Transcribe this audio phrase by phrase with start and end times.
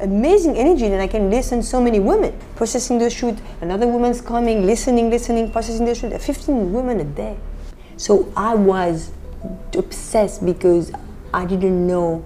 [0.00, 3.36] amazing energy that I can listen so many women processing the shoot.
[3.60, 6.18] Another woman's coming, listening, listening, processing the shoot.
[6.20, 7.36] 15 women a day.
[7.96, 9.10] So I was
[9.76, 10.92] obsessed because
[11.34, 12.24] I didn't know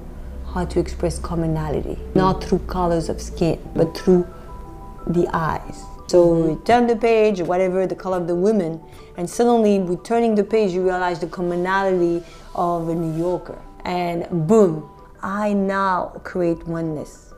[0.53, 4.27] how to express commonality, not through colors of skin, but through
[5.07, 5.83] the eyes.
[6.09, 8.83] So you turn the page, whatever the color of the woman,
[9.17, 12.23] and suddenly with turning the page, you realize the commonality
[12.55, 13.59] of a New Yorker.
[13.87, 14.89] And boom,
[15.23, 17.32] I now create oneness,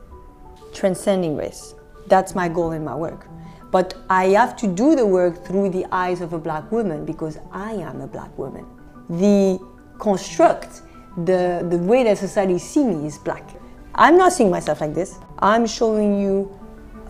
[0.75, 1.73] transcending race.
[2.07, 3.27] That's my goal in my work.
[3.71, 7.39] But I have to do the work through the eyes of a black woman because
[7.51, 8.65] I am a black woman.
[9.09, 9.59] The
[9.97, 10.81] construct,
[11.25, 13.49] the, the way that society sees me is black.
[13.95, 15.17] I'm not seeing myself like this.
[15.39, 16.57] I'm showing you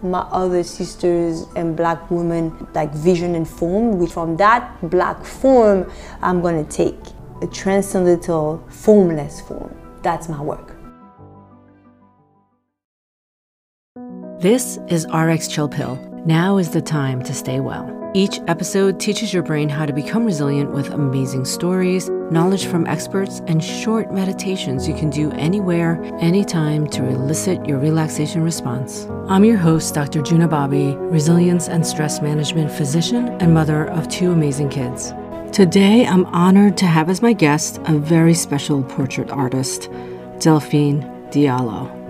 [0.02, 5.90] my other sisters and black women like vision and form which from that black form
[6.22, 6.98] i'm going to take
[7.42, 10.75] a transcendental formless form that's my work
[14.46, 19.34] this is rx chill pill now is the time to stay well each episode teaches
[19.34, 24.88] your brain how to become resilient with amazing stories, knowledge from experts, and short meditations
[24.88, 29.06] you can do anywhere, anytime to elicit your relaxation response.
[29.28, 30.22] I'm your host, Dr.
[30.22, 35.12] Juna Bobby, resilience and stress management physician and mother of two amazing kids.
[35.52, 39.90] Today, I'm honored to have as my guest a very special portrait artist,
[40.40, 42.05] Delphine Diallo.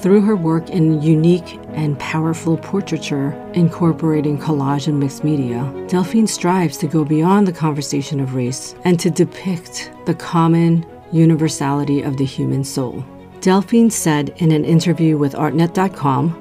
[0.00, 6.78] Through her work in unique and powerful portraiture, incorporating collage and mixed media, Delphine strives
[6.78, 12.24] to go beyond the conversation of race and to depict the common universality of the
[12.24, 13.04] human soul.
[13.42, 16.34] Delphine said in an interview with Artnet.com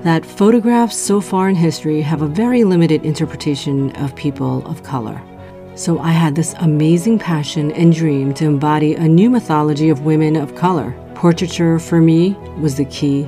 [0.00, 5.22] that photographs so far in history have a very limited interpretation of people of color.
[5.74, 10.36] So I had this amazing passion and dream to embody a new mythology of women
[10.36, 13.26] of color Portraiture for me was the key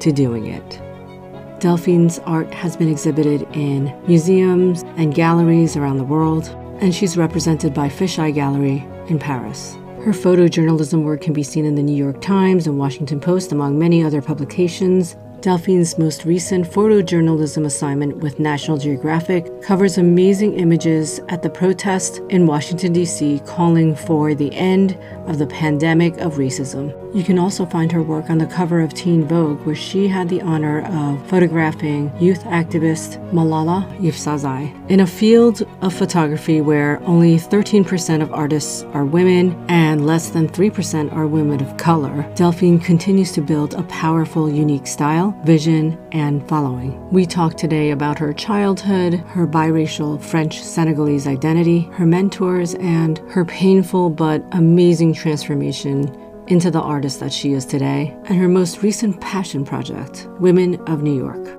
[0.00, 1.60] to doing it.
[1.60, 6.48] Delphine's art has been exhibited in museums and galleries around the world,
[6.80, 9.76] and she's represented by Fisheye Gallery in Paris.
[10.02, 13.78] Her photojournalism work can be seen in the New York Times and Washington Post, among
[13.78, 21.42] many other publications, Delphine's most recent photojournalism assignment with National Geographic covers amazing images at
[21.42, 26.92] the protest in Washington, D.C., calling for the end of the pandemic of racism.
[27.14, 30.28] You can also find her work on the cover of Teen Vogue, where she had
[30.28, 34.90] the honor of photographing youth activist Malala Yousafzai.
[34.90, 40.48] In a field of photography where only 13% of artists are women and less than
[40.48, 46.46] 3% are women of color, Delphine continues to build a powerful, unique style, vision, and
[46.48, 47.10] following.
[47.10, 53.44] We talk today about her childhood, her biracial French Senegalese identity, her mentors, and her
[53.44, 56.14] painful but amazing transformation
[56.48, 61.02] into the artist that she is today, and her most recent passion project, Women of
[61.02, 61.58] New York.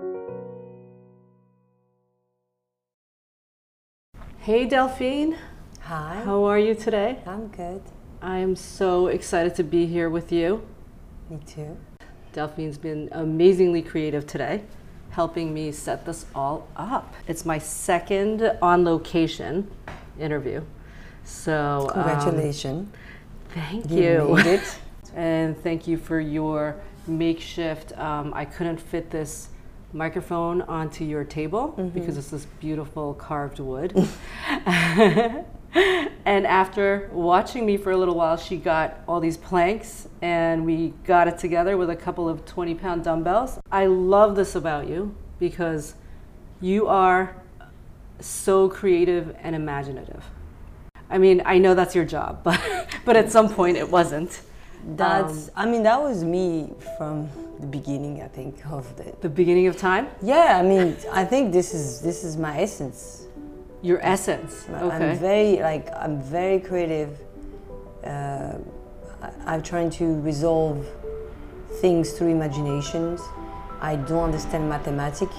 [4.39, 5.37] Hey Delphine.
[5.81, 6.21] Hi.
[6.25, 7.19] How are you today?
[7.27, 7.81] I'm good.
[8.21, 10.67] I am so excited to be here with you.
[11.29, 11.77] Me too.
[12.33, 14.61] Delphine's been amazingly creative today,
[15.09, 17.13] helping me set this all up.
[17.27, 19.69] It's my second on location
[20.19, 20.61] interview.
[21.23, 22.87] So, um, congratulations.
[22.87, 22.93] Um,
[23.53, 24.37] Thank you.
[24.37, 24.59] you.
[25.15, 26.75] and thank you for your
[27.07, 27.97] makeshift.
[27.97, 29.49] Um, I couldn't fit this
[29.91, 31.89] microphone onto your table mm-hmm.
[31.89, 33.93] because it's this beautiful carved wood.
[36.25, 40.93] and after watching me for a little while, she got all these planks and we
[41.03, 43.59] got it together with a couple of 20 pound dumbbells.
[43.71, 45.95] I love this about you because
[46.59, 47.35] you are
[48.19, 50.23] so creative and imaginative.
[51.09, 52.59] I mean, I know that's your job, but
[53.05, 54.41] but at some point it wasn't.
[54.95, 55.47] That's.
[55.49, 57.29] Um, I mean, that was me from
[57.59, 58.21] the beginning.
[58.21, 60.07] I think of the the beginning of time.
[60.21, 63.25] Yeah, I mean, I think this is this is my essence.
[63.81, 64.65] Your essence.
[64.69, 64.95] Okay.
[64.95, 67.17] I'm very like I'm very creative.
[68.03, 68.57] Uh,
[69.45, 70.85] I, am trying to resolve
[71.81, 73.21] things through imaginations.
[73.81, 75.35] I don't understand mathematics,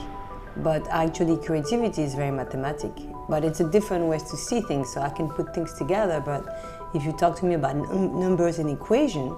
[0.59, 2.93] but actually creativity is very mathematic
[3.31, 4.93] but it's a different way to see things.
[4.93, 6.45] So I can put things together, but
[6.93, 9.35] if you talk to me about numbers and equation,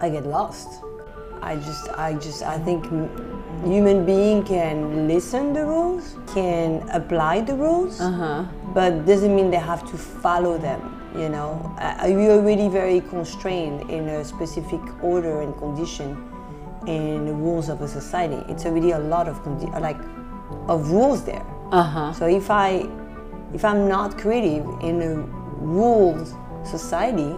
[0.00, 0.82] I get lost.
[1.42, 2.84] I just, I just, I think
[3.64, 8.44] human being can listen the rules, can apply the rules, uh-huh.
[8.72, 10.98] but doesn't mean they have to follow them.
[11.16, 16.16] You know, uh, you're already very constrained in a specific order and condition
[16.86, 18.42] in the rules of a society.
[18.48, 20.00] It's already a lot of condi- like
[20.68, 21.44] of rules there.
[21.72, 22.12] Uh-huh.
[22.12, 22.88] So if I
[23.52, 25.16] if I'm not creative in a
[25.60, 26.34] ruled
[26.64, 27.36] society,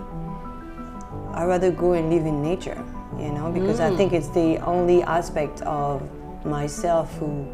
[1.33, 2.85] I'd rather go and live in nature
[3.19, 6.03] you know, because I think it's the only aspect of
[6.45, 7.45] myself who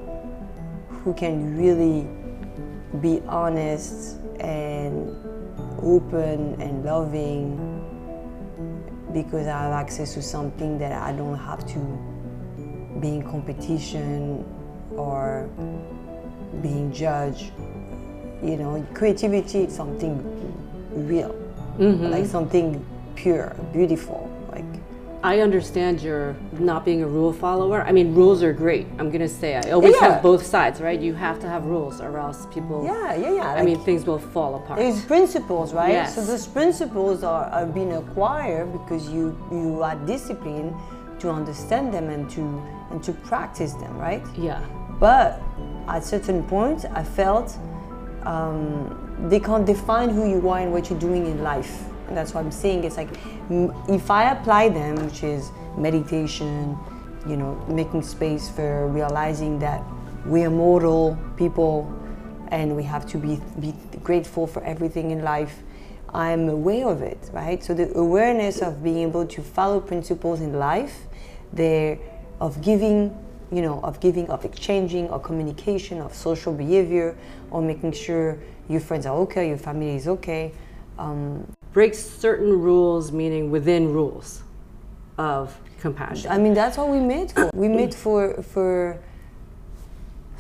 [1.03, 2.07] who can really
[3.01, 5.17] be honest and
[5.83, 7.57] open and loving
[9.13, 11.79] because I have access to something that I don't have to
[13.01, 14.45] be in competition
[14.97, 15.49] or
[16.63, 17.53] being judged.
[18.43, 20.19] You know, creativity is something
[21.07, 21.35] real,
[21.79, 22.07] mm-hmm.
[22.07, 22.85] like something
[23.15, 24.30] pure, beautiful.
[25.23, 27.83] I understand you're not being a rule follower.
[27.83, 28.87] I mean, rules are great.
[28.99, 30.09] I'm gonna say I always Yeah.
[30.13, 30.99] have both sides, right?
[30.99, 32.85] You have to have rules, or else people.
[32.85, 33.51] yeah, yeah, yeah.
[33.51, 34.79] I like- mean, things will fall apart.
[34.81, 35.93] It's principles, right?
[35.93, 36.15] Yes.
[36.15, 40.73] So those principles are, are being acquired because you you are disciplined
[41.19, 42.43] to understand them and to
[42.91, 44.23] and to practice them, right?
[44.39, 44.61] yeah.
[44.99, 45.41] But
[45.89, 47.59] at certain point, I felt
[48.25, 48.97] um,
[49.29, 51.85] they can't define who you are and what you're doing in life.
[52.11, 52.85] That's what I'm saying.
[52.85, 53.11] It's like
[53.89, 56.77] if I apply them, which is meditation,
[57.27, 59.83] you know, making space for realizing that
[60.27, 61.93] we are mortal people
[62.49, 65.63] and we have to be, be grateful for everything in life.
[66.13, 67.63] I'm aware of it, right?
[67.63, 71.07] So the awareness of being able to follow principles in life,
[71.53, 71.99] there
[72.41, 73.17] of giving,
[73.53, 77.17] you know, of giving, of exchanging, of communication, of social behavior,
[77.51, 80.53] or making sure your friends are okay, your family is okay.
[80.99, 84.43] Um, Break certain rules, meaning within rules
[85.19, 86.31] of compassion.
[86.31, 87.51] I mean, that's what we made for.
[87.55, 88.99] We made for for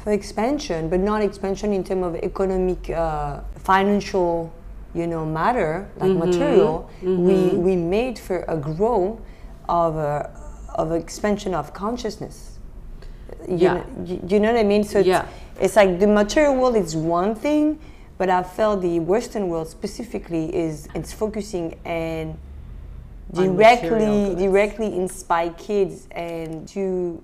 [0.03, 4.51] for expansion, but not expansion in terms of economic, uh, financial,
[4.95, 6.31] you know, matter like mm-hmm.
[6.31, 6.91] material.
[7.03, 7.25] Mm-hmm.
[7.27, 9.21] We we made for a growth
[9.69, 10.31] of a
[10.75, 12.59] of expansion of consciousness.
[13.49, 13.75] You Yeah.
[13.75, 14.85] know, you, you know what I mean?
[14.85, 15.27] So it's, Yeah.
[15.61, 17.79] it's like the material world is one thing,
[18.21, 22.39] but I felt the Western world specifically is it's focusing and
[23.35, 27.23] On directly directly inspire kids and to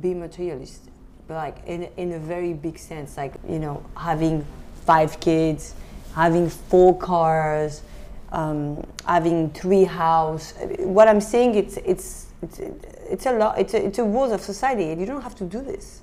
[0.00, 0.90] be materialist.
[1.28, 4.44] But like in, in a very big sense like you know having
[4.84, 5.74] five kids
[6.12, 7.82] having four cars
[8.32, 10.54] um, having three house.
[10.80, 12.58] What i'm saying it's it's it's
[13.14, 15.44] it's a lot it's a, it's a rules of society and you don't have to
[15.44, 16.02] do this.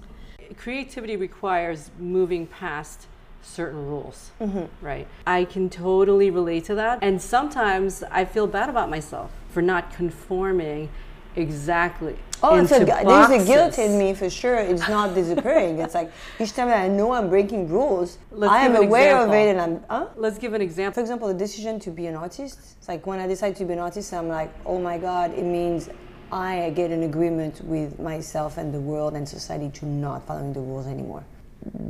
[0.55, 3.07] Creativity requires moving past
[3.49, 4.65] certain rules, Mm-hmm.
[4.85, 5.07] right?
[5.27, 6.99] I can totally relate to that.
[7.01, 10.89] And sometimes I feel bad about myself for not conforming
[11.35, 12.15] exactly.
[12.41, 14.55] Oh, it's a, into there's a guilt in me for sure.
[14.55, 15.79] It's not disappearing.
[15.79, 16.09] it's like
[16.39, 19.35] each time I know I'm breaking rules, Let's I am aware example.
[19.35, 19.83] of it, and I'm.
[19.89, 20.07] Huh?
[20.15, 20.93] Let's give an example.
[20.93, 21.27] For example.
[21.29, 22.57] example, the decision to be an artist.
[22.77, 25.43] It's like when I decide to be an artist, I'm like, oh my God, it
[25.43, 25.89] means
[26.31, 30.61] I get an agreement with myself and the world and society to not following the
[30.61, 31.23] rules anymore.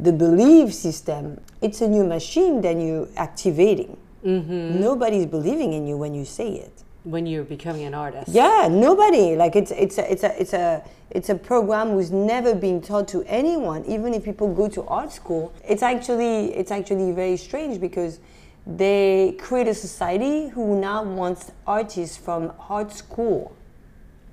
[0.03, 3.97] The belief system, it's a new machine that you're activating.
[4.25, 4.79] Mm-hmm.
[4.81, 6.83] Nobody's believing in you when you say it.
[7.03, 8.29] When you're becoming an artist.
[8.29, 9.35] Yeah, nobody.
[9.35, 13.07] Like it's it's a it's a it's a it's a program who's never been taught
[13.09, 13.85] to anyone.
[13.85, 18.19] Even if people go to art school, it's actually it's actually very strange because
[18.67, 23.55] they create a society who now wants artists from art school.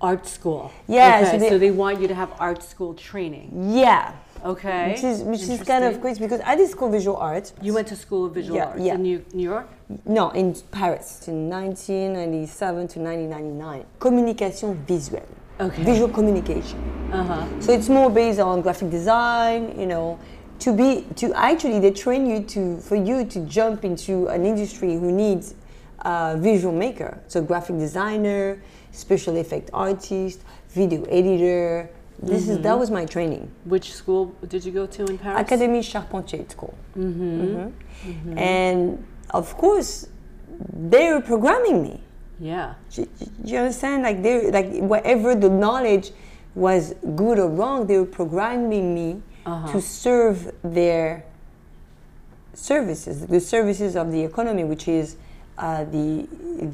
[0.00, 0.72] Art school.
[0.88, 3.70] Yeah, Okay, so so, they- they, want you to have art school training.
[3.72, 4.12] Yeah,
[4.44, 4.92] Okay.
[4.92, 7.52] which is which is kind of crazy because I did school visual art.
[7.62, 8.94] You went to school of visual Yeah, arts yeah.
[8.94, 9.68] in New, New York?
[10.04, 13.84] No, in Paris in 1997 to 1999.
[13.98, 15.26] Communication visuelle.
[15.60, 15.82] Okay.
[15.84, 16.78] Visual communication.
[17.12, 17.46] Uh huh.
[17.60, 20.18] So it's more based on graphic design, you know,
[20.58, 24.94] to be to actually they train you to for you to jump into an industry
[24.94, 25.54] who needs
[26.00, 28.60] a visual maker, so graphic designer,
[28.92, 30.40] special effect artist,
[30.70, 31.88] video editor.
[32.22, 33.50] This is that was my training.
[33.64, 35.42] Which school did you go to in Paris?
[35.42, 36.74] Académie Charpentier School.
[36.96, 37.72] Mhm.
[38.36, 40.06] And of course,
[40.72, 42.00] they were programming me.
[42.40, 42.74] Yeah.
[42.94, 43.06] Do
[43.44, 44.02] you understand?
[44.02, 46.12] Like they, like whatever the knowledge
[46.54, 49.22] was good or wrong, they were programming me
[49.72, 51.24] to serve their
[52.54, 55.16] services, the services of the economy, which is
[55.58, 56.26] uh, the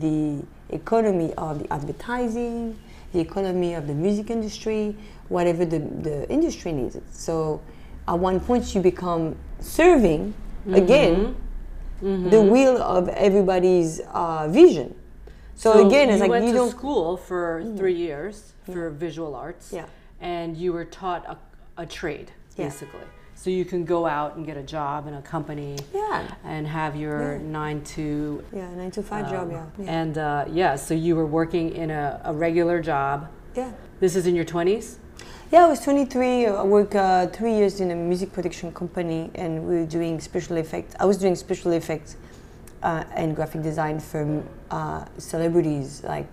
[0.05, 2.79] the economy of the advertising,
[3.13, 4.97] the economy of the music industry,
[5.29, 6.99] whatever the, the industry needs.
[7.13, 7.61] So
[8.09, 10.75] at one point you become serving mm-hmm.
[10.75, 11.37] again
[12.03, 12.31] mm-hmm.
[12.31, 14.95] the wheel of everybody's uh, vision.
[15.55, 16.71] So, again, it's you like went you to don't.
[16.71, 17.77] school for mm-hmm.
[17.77, 19.73] three years for visual arts.
[19.73, 19.87] Yeah.
[20.21, 21.37] And you were taught a,
[21.81, 22.65] a trade, Yeah.
[22.67, 23.07] basically.
[23.43, 25.77] So you can go out and get a job in a company.
[25.93, 26.33] Yeah.
[26.45, 28.41] And have your nine to.
[28.55, 29.51] Yeah, nine to five job.
[29.51, 29.67] Yeah.
[29.81, 30.01] Yeah.
[30.01, 33.29] And uh, yeah, so you were working in a, a regular job.
[33.57, 33.73] yeah.
[33.99, 34.99] This is in your 20s?
[35.51, 36.47] Yeah, I was 23.
[36.47, 40.57] I worked uh, three years in a music production company, and we were doing special
[40.57, 40.95] effects.
[41.01, 42.17] I was doing special effects
[42.85, 46.31] uh, and graphic design for uh, celebrities, like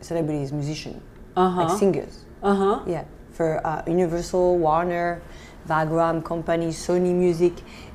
[0.00, 1.02] celebrities, musicians.
[1.34, 2.24] like singers.
[2.44, 2.80] Uh huh.
[2.86, 5.20] Yeah, for uh, Universal, Warner,
[5.68, 7.52] Wagram Company, Sony Music,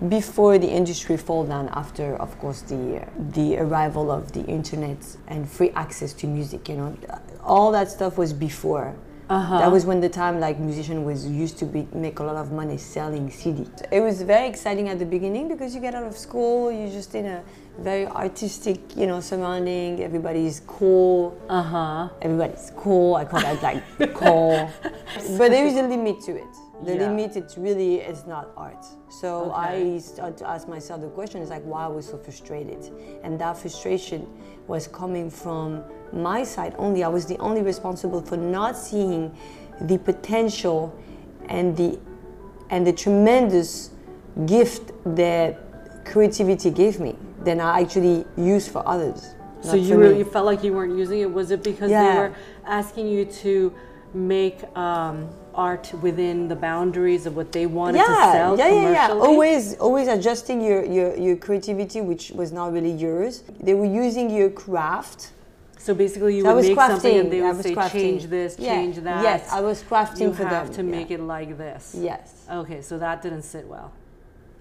[0.07, 1.69] before the industry fall down.
[1.69, 4.97] After, of course, the the arrival of the internet
[5.27, 6.69] and free access to music.
[6.69, 6.97] You know,
[7.43, 8.95] all that stuff was before.
[9.29, 9.59] Uh-huh.
[9.59, 12.51] That was when the time like musician was used to be make a lot of
[12.51, 13.67] money selling CD.
[13.91, 17.13] It was very exciting at the beginning because you get out of school, you're just
[17.13, 17.43] in a
[17.77, 20.01] very artistic, you know, surrounding.
[20.01, 21.39] Everybody's cool.
[21.47, 22.09] Uh huh.
[22.23, 23.15] Everybody's cool.
[23.15, 23.83] I call that like
[24.15, 24.67] cool.
[25.37, 26.55] But there is a limit to it.
[26.83, 27.07] The Yeah.
[27.09, 28.85] limit, it's really, it's not art.
[29.09, 29.95] So Okay.
[29.95, 32.89] I started to ask myself the question is like, why I was so frustrated?
[33.23, 34.25] And that frustration
[34.67, 35.83] was coming from
[36.13, 37.03] my side only.
[37.03, 39.31] I was the only responsible for not seeing
[39.81, 40.93] the potential
[41.47, 41.99] and the
[42.71, 43.89] and the tremendous
[44.45, 49.33] gift that creativity gave me than I actually used for others.
[49.61, 50.23] So you me.
[50.23, 51.33] felt like you weren't using it.
[51.33, 52.03] Was it because Yeah.
[52.13, 52.31] they were
[52.65, 53.73] asking you to
[54.13, 59.07] make um, art within the boundaries of what they wanted to sell yeah, yeah, yeah.
[59.07, 59.27] commercially?
[59.27, 63.43] Always, always adjusting your, your, your creativity, which was not really yours.
[63.59, 65.31] They were using your craft.
[65.77, 67.31] So basically, you So would make something and crafting.
[67.31, 67.91] they would say, crafting.
[67.91, 68.75] change this, Yeah.
[68.75, 69.23] change that.
[69.23, 70.75] Yes, I was crafting you for have them.
[70.75, 70.97] to yeah.
[70.97, 71.95] make it like this.
[71.97, 72.45] Yes.
[72.51, 73.91] Okay, so that didn't sit well.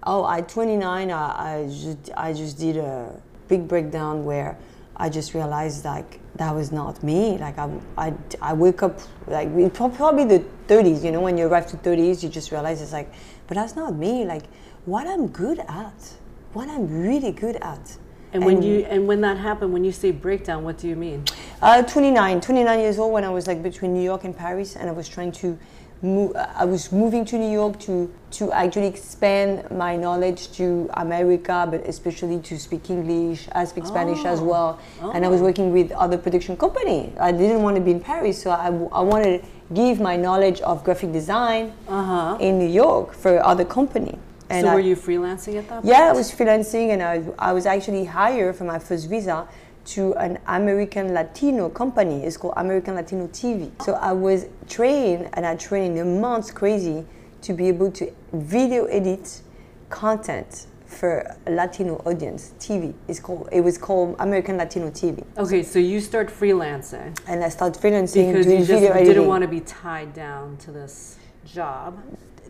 [0.03, 1.15] Oh, at 29, I,
[1.55, 3.11] I just I just did a
[3.49, 4.57] big breakdown where
[4.99, 7.37] I just realized like that was not me.
[7.37, 11.03] Like I I, I wake up like probably the 30s.
[11.03, 13.11] You know, when you arrive to 30s, you just realize it's like,
[13.47, 14.25] but that's not me.
[14.25, 14.43] Like
[14.85, 16.13] what I'm good at,
[16.53, 17.97] what I'm really good at.
[18.31, 21.23] And when you and when that happened, when you say breakdown, what do you mean?
[21.61, 24.87] Uh, 29, 29 years old when I was like between New York and Paris, and
[24.89, 25.57] I was trying to.
[26.01, 31.81] I was moving to New York to to actually expand my knowledge to America, but
[31.87, 33.49] especially to speak English.
[33.51, 34.79] I speak Spanish as well,
[35.13, 37.11] and I was working with other production company.
[37.19, 40.61] I didn't want to be in Paris, so I, I wanted to give my knowledge
[40.61, 42.37] of graphic design Uh-huh.
[42.39, 44.17] in New York for other company.
[44.49, 45.85] And so I- were you freelancing at that point?
[45.85, 49.47] yeah, I was freelancing and I, I was actually hired for my first visa
[49.89, 52.23] to an American Latino company.
[52.23, 53.71] It's called American Latino TV.
[53.83, 57.05] So I was trained and I trained a month crazy
[57.41, 59.41] to be able to video edit
[59.89, 62.93] content for Latino audience TV.
[63.07, 65.23] It's called it was called American Latino TV.
[65.37, 69.47] Okay, so you start freelancing And I started freelancing because you just didn't want to
[69.47, 71.99] be tied down to this job.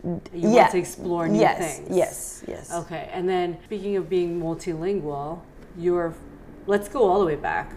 [0.04, 0.48] You yeah.
[0.48, 1.96] want to explore new yes, things.
[1.96, 2.72] Yes, yes.
[2.72, 5.40] Okay, and then speaking of being multilingual,
[5.78, 6.14] you're.
[6.66, 7.72] Let's go all the way back.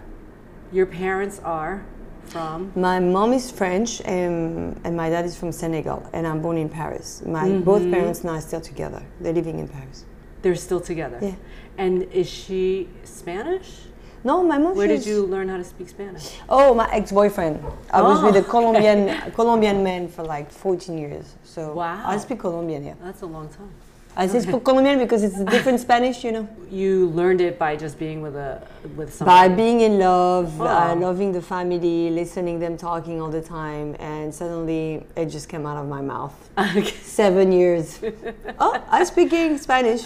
[0.72, 1.84] Your parents are
[2.24, 2.72] from.
[2.74, 6.68] My mom is French and, and my dad is from Senegal, and I'm born in
[6.68, 7.22] Paris.
[7.24, 7.64] My Mm-hmm.
[7.64, 9.02] both parents now are still together.
[9.20, 10.04] They're living in Paris.
[10.42, 11.18] They're still together.
[11.22, 11.34] Yeah.
[11.78, 13.80] And is she Spanish?
[14.24, 14.74] No, my mom.
[14.74, 16.38] Where did you learn how to speak Spanish?
[16.48, 17.62] Oh, my ex-boyfriend.
[17.90, 18.50] I was with a Oh.
[18.50, 21.34] Colombian Colombian man for like 14 years.
[21.44, 22.02] So Wow.
[22.06, 22.84] I speak Colombian.
[22.84, 23.70] Yeah, That's a long time.
[24.16, 26.48] I say speak Colombian because it's a different Spanish, you know.
[26.70, 28.62] You learned it by just being with a
[28.96, 30.98] with By being in love, uh, Oh.
[30.98, 35.76] loving the family, listening them talking all the time, and suddenly it just came out
[35.76, 36.34] of my mouth.
[37.02, 37.98] Seven years.
[38.60, 40.02] oh, I'm speaking Spanish.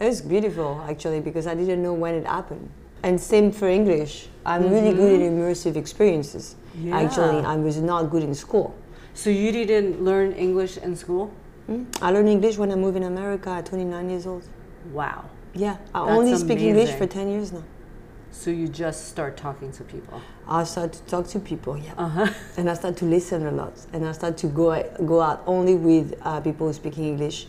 [0.00, 2.68] it was beautiful actually because I didn't know when it happened.
[3.02, 4.28] And same for English.
[4.44, 6.54] I'm really good at immersive experiences.
[6.92, 8.74] Actually, I was not good in school.
[9.14, 11.30] so you didn't learn English in school?
[12.00, 14.44] I learned English when I moved in America at 29 years old.
[14.92, 15.28] Wow.
[15.54, 17.64] Yeah, I That's only speak English for 10 years now.
[18.30, 20.20] So you just start talking to people.
[20.46, 21.94] I started to talk to people, yeah.
[21.96, 22.28] Uh-huh.
[22.58, 23.72] And I started to listen a lot.
[23.92, 27.46] And I started to go, go out only with uh, people speaking English.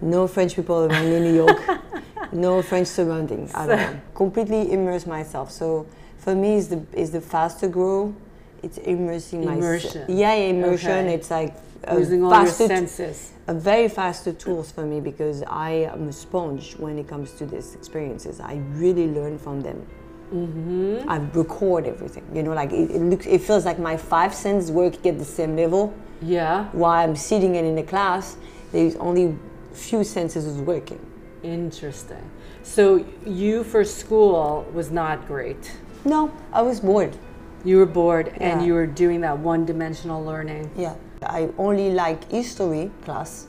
[0.00, 1.60] No French people around in New York.
[2.32, 4.00] no French surrounding at all.
[4.14, 5.50] Completely immerse myself.
[5.50, 5.86] So
[6.18, 8.14] for me, it's the, it's the faster grow.
[8.62, 9.58] It's immersing myself.
[9.58, 10.04] Immersion.
[10.08, 10.90] Yeah, yeah, immersion.
[10.90, 11.14] Okay.
[11.14, 11.54] It's like
[11.96, 13.32] Using all your senses.
[13.46, 17.46] a very faster tools for me because I am a sponge when it comes to
[17.46, 18.40] these experiences.
[18.40, 19.86] I really learn from them.
[20.32, 21.08] Mm-hmm.
[21.08, 22.24] I record everything.
[22.34, 25.24] You know, like it, it looks, it feels like my five senses work at the
[25.24, 25.94] same level.
[26.20, 26.68] Yeah.
[26.72, 28.36] While I'm sitting and in the class,
[28.72, 29.36] there's only
[29.72, 31.00] few senses is working.
[31.42, 32.30] Interesting.
[32.62, 35.72] So you for school was not great.
[36.04, 37.16] No, I was bored.
[37.64, 40.70] You were bored and you were doing that one-dimensional learning.
[40.76, 43.46] Yeah, I only like history class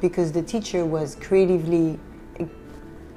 [0.00, 1.98] because the teacher was creatively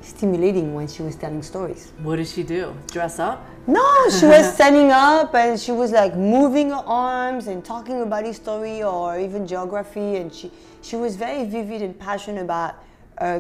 [0.02, 1.94] stimulating when she was telling stories.
[2.02, 2.76] What did she do?
[2.92, 3.46] Dress up?
[3.68, 8.26] No, she was standing up and she was like moving her arms and talking about
[8.26, 12.76] history or even geography, and she she was very vivid and passionate about
[13.20, 13.40] uh,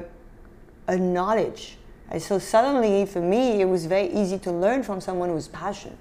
[0.87, 1.77] a knowledge.
[2.09, 5.97] And so suddenly, for me, it was very easy to learn from someone who's passionate.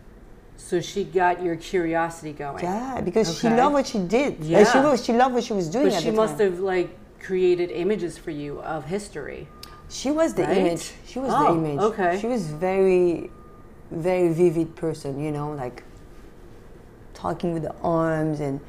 [0.64, 2.62] So she got your curiosity going.
[2.64, 4.34] Yeah, because she loved what she did.
[4.38, 4.84] And she, Yeah.
[4.90, 6.52] was, she loved what she was doing But she must time.
[6.52, 6.90] have like
[7.20, 9.48] created images for you of history.
[9.90, 10.56] She was the Right?
[10.58, 10.92] image.
[11.04, 11.78] She was Oh, the image.
[11.80, 12.18] okay.
[12.20, 13.30] She was very,
[13.90, 15.18] very vivid person.
[15.22, 15.82] You know, like
[17.12, 18.60] talking with the arms and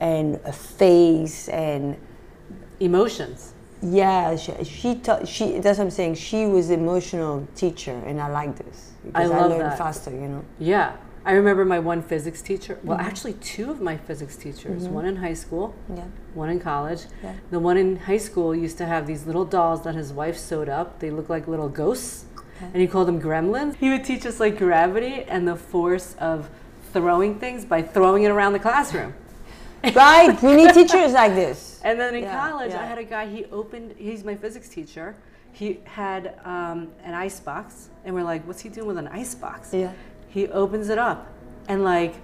[0.00, 1.96] and a face and
[2.80, 3.52] Emotions.
[3.82, 4.34] yeah.
[4.36, 5.58] She she ta- she.
[5.60, 6.14] That's what I'm saying.
[6.16, 9.78] She was emotional teacher, and I like this because I, love learned that.
[9.78, 10.10] faster.
[10.10, 10.44] You know.
[10.58, 10.96] Yeah.
[11.24, 12.78] I remember my one physics teacher.
[12.82, 13.06] Well, Mm-hmm.
[13.06, 14.88] actually, two of my physics teachers.
[14.88, 16.04] One in high school, Yeah.
[16.34, 17.02] one in college.
[17.22, 17.34] Yeah.
[17.50, 20.68] The one in high school used to have these little dolls that his wife sewed
[20.68, 20.98] up.
[20.98, 22.24] They look like little ghosts,
[22.60, 23.76] and he called them gremlins.
[23.76, 26.50] He would teach us like gravity and the force of
[26.92, 29.14] throwing things by throwing it around the classroom.
[29.94, 30.40] right.
[30.42, 31.80] We need teachers like this.
[31.84, 33.26] And then in Yeah, college, I had a guy.
[33.26, 33.94] He opened.
[33.96, 35.14] He's my physics teacher.
[35.54, 39.34] He had um, an ice box, and we're like, "What's he doing with an ice
[39.34, 39.92] box?" Yeah.
[40.32, 41.20] He opens it up,
[41.68, 42.14] and like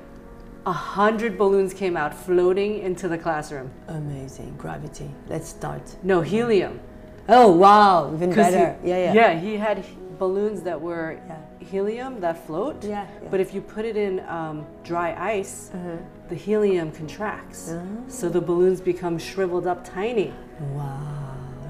[0.64, 3.70] a hundred balloons came out floating into the classroom.
[3.88, 4.54] Amazing.
[4.56, 5.10] Gravity.
[5.28, 5.84] Let's start.
[6.02, 6.80] No helium.
[7.28, 8.76] Oh wow, even better.
[8.82, 9.12] He, yeah, yeah.
[9.12, 9.84] Yeah, he had
[10.18, 11.36] balloons that were Yeah.
[11.72, 12.82] helium that float.
[12.82, 13.28] Yeah, yeah.
[13.30, 15.96] But if you put it in um, dry ice, Uh-huh.
[16.30, 17.74] the helium contracts,
[18.08, 20.32] so the balloons become shriveled up tiny.
[20.74, 20.96] Wow.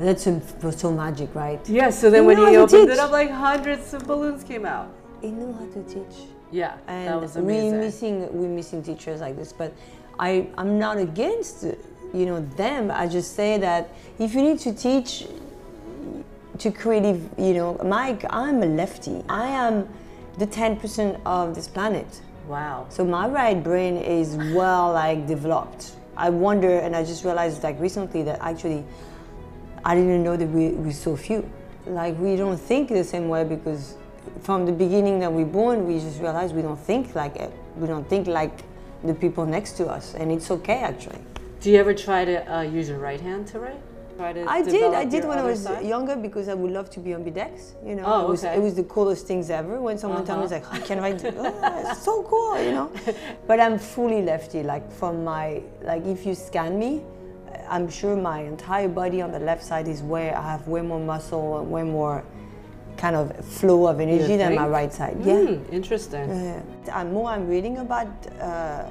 [0.00, 0.40] That's so,
[0.70, 1.60] so magic, right?
[1.68, 1.90] Yeah.
[1.90, 4.88] So then You when he opened it up, like hundreds of balloons came out.
[5.20, 6.28] He knew how to teach.
[6.50, 9.70] Yeah, and that was we're missing we're missing teachers like this but
[10.18, 11.62] i i'm not against
[12.14, 15.26] you know them i just say that if you need to teach
[16.58, 19.86] to creative you know mike i'm a lefty i am
[20.38, 22.86] the 10% of this planet Wow.
[22.88, 27.78] so my right brain is well like developed i wonder and i just realized like
[27.78, 28.84] recently that actually
[29.84, 31.48] I didn't know that we, we're so few.
[31.86, 33.94] Like we don't think the same way because
[34.42, 37.52] from the beginning that we're born, we just realize we don't think like it.
[37.76, 38.56] We don't think like
[39.04, 41.20] the people next to us, and it's okay actually.
[41.60, 43.80] Do you ever try to uh, use your right hand to write?
[44.18, 45.86] To I did, I did when I was side?
[45.86, 47.74] younger because I would love to be ambidex.
[47.86, 48.56] You know, Oh, it was okay.
[48.56, 49.80] it was the coolest things ever.
[49.80, 50.56] When someone told me, Uh-huh.
[50.72, 52.90] like, I can write, oh, it's so cool, you know.
[53.46, 54.64] But I'm fully lefty.
[54.64, 57.00] Like from my, like if you scan me,
[57.70, 60.98] I'm sure my entire body on the left side is where I have way more
[60.98, 62.24] muscle and way more
[62.98, 65.16] kind of flow of energy than my right side.
[65.22, 65.44] Yeah.
[65.44, 66.28] Hmm, interesting.
[66.28, 66.60] Yeah.
[66.92, 68.08] And more I'm reading about
[68.40, 68.84] uh,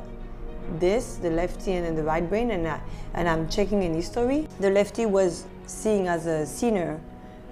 [0.79, 2.79] this, the lefty and then the right brain, and, I,
[3.13, 4.47] and I'm checking in history.
[4.59, 6.99] The lefty was seen as a sinner,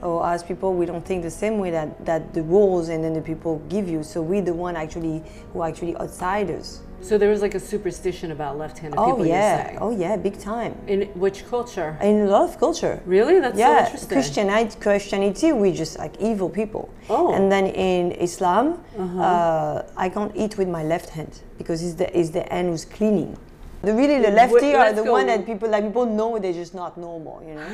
[0.01, 3.13] or as people we don't think the same way that, that the rules and then
[3.13, 4.03] the people give you.
[4.03, 6.81] So we're the one actually who are actually outsiders.
[7.05, 9.27] So there was like a superstition about left-handed Oh people.
[9.27, 10.73] Yeah, oh yeah, big time.
[10.87, 11.95] In which culture?
[12.01, 12.99] In a lot of culture.
[13.05, 13.39] Really?
[13.39, 14.09] That's so interesting.
[14.09, 16.89] Christianity, Christianity, we just like evil people.
[16.89, 17.27] Oh.
[17.27, 17.35] Uh-huh.
[17.35, 22.07] And then in Islam, uh, I can't eat with my left hand because it's the
[22.19, 23.37] it's the hand who's cleaning.
[23.83, 26.73] The really the lefty are the go- one that people like people know they're just
[26.73, 27.73] not normal, you know.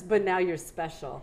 [0.08, 1.22] but now you're special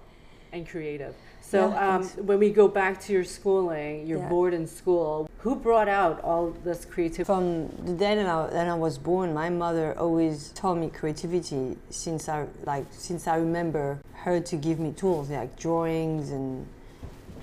[0.53, 1.15] and creative.
[1.49, 4.27] So Yeah, um, when we go back to your schooling, you're Yeah.
[4.29, 5.29] bored in school.
[5.43, 7.23] Who brought out all this creativity?
[7.23, 11.77] From the day that I, that I was born, my mother always taught me creativity
[11.89, 16.67] since I like since I remember her to give me tools like drawings and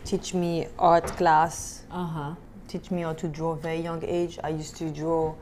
[0.05, 1.83] teach me art class.
[1.91, 2.35] Uh huh.
[2.69, 4.39] teach me how to draw very young age.
[4.45, 5.35] I used to draw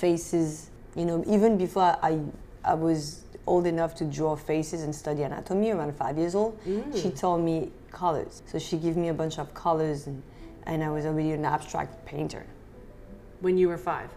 [0.00, 2.20] faces, you know, even before I,
[2.64, 6.58] I was old enough to draw faces and study anatomy around five years old.
[6.94, 8.42] She taught me colors.
[8.46, 10.22] So she gave me a bunch of colors and,
[10.64, 12.44] and I was already an abstract painter.
[13.40, 14.10] When you were five.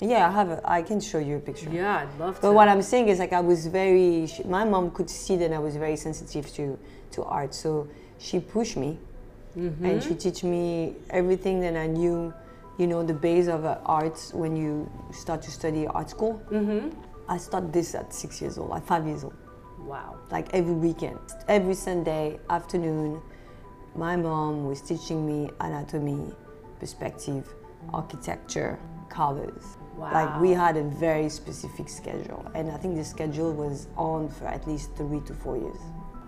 [0.00, 1.70] Yeah, I have a, I can show you a picture.
[1.70, 2.42] Yeah, I'd love to.
[2.42, 5.52] But what I'm saying is like I was very, she, my mom could see that
[5.52, 6.78] I was very sensitive to,
[7.12, 7.54] to art.
[7.54, 8.98] So she pushed me
[9.56, 12.32] and she teach me everything that I knew,
[12.76, 16.42] you know, the base of uh, art when you start to study art school.
[16.50, 16.90] Mm-hmm.
[17.28, 19.34] I started this at six years old, at five years old,
[19.78, 20.16] wow.
[20.30, 21.18] like every weekend.
[21.48, 23.20] Every Sunday afternoon,
[23.96, 26.32] my mom was teaching me anatomy,
[26.78, 27.52] perspective,
[27.92, 29.76] architecture, colors.
[29.96, 30.12] Wow.
[30.12, 34.46] Like we had a very specific schedule, and I think the schedule was on for
[34.46, 35.80] at least three to four years.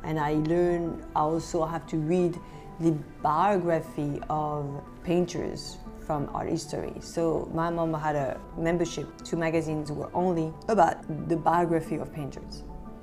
[0.05, 1.05] And I learned.
[1.15, 2.39] I also have to read
[2.81, 6.95] the biography of painters from art history.
[7.01, 7.23] So
[7.61, 10.97] my mom had a membership to magazines were only about
[11.29, 12.53] the biography of painters.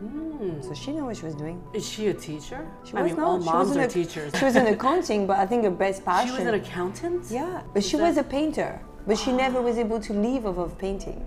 [0.02, 0.64] Mm.
[0.68, 1.58] So she knew what she was doing.
[1.80, 2.62] Is she a teacher?
[2.84, 3.28] She I was mean, not.
[3.28, 4.30] all she moms was are a- teachers.
[4.40, 6.36] She was in accounting, but I think her best passion.
[6.36, 7.22] She was an accountant?
[7.30, 8.72] Yeah, but she was a painter.
[9.08, 11.20] But she never was able to live off of painting.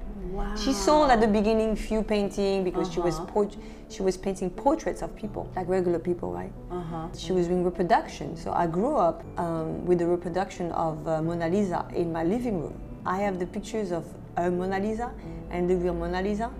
[0.56, 3.46] She sold at the beginning few painting because she was Uh-huh.
[3.88, 6.52] she was painting portraits of people, like regular people, right?
[6.70, 7.08] Uh-huh.
[7.16, 8.36] She was doing reproduction.
[8.36, 12.60] So I grew up um, with the reproduction of uh, Mona Lisa in my living
[12.62, 12.74] room.
[13.06, 14.04] I have the pictures of
[14.36, 15.10] a Mona Lisa
[15.50, 16.50] and the real Mona Lisa.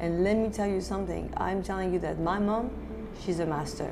[0.00, 1.32] And let me tell you something.
[1.36, 2.70] I'm telling you that my mom,
[3.20, 3.90] she's a master,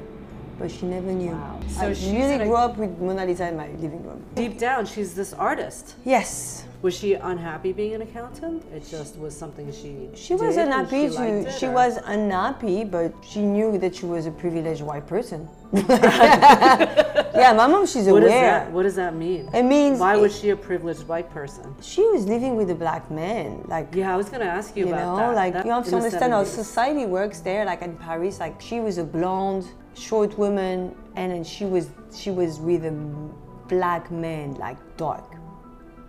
[0.58, 1.32] but she never knew.
[1.32, 1.60] Wow.
[1.68, 4.24] So I she's really grew up with Mona Lisa in my living room.
[4.34, 5.96] Deep down, she's this artist.
[6.04, 8.62] Yes, Was she unhappy being an accountant?
[8.72, 10.08] It just was something she.
[10.14, 11.48] She did wasn't and she to.
[11.48, 15.48] it, She was unhappy, but she knew that she was a privileged white person.
[17.42, 18.50] yeah, my mom, she's What is aware.
[18.60, 18.70] that?
[18.70, 19.48] What does that mean?
[19.52, 21.74] It means Why was she a privileged white person?
[21.82, 24.92] she was living with a black man, like Yeah, I was gonna ask you, you
[24.94, 25.34] about know, that.
[25.34, 27.64] like That- you have to understand how society works there.
[27.64, 32.30] Like in Paris, like she was a blonde, short woman, and then she was she
[32.30, 32.94] was with a
[33.66, 35.28] black man, like dark,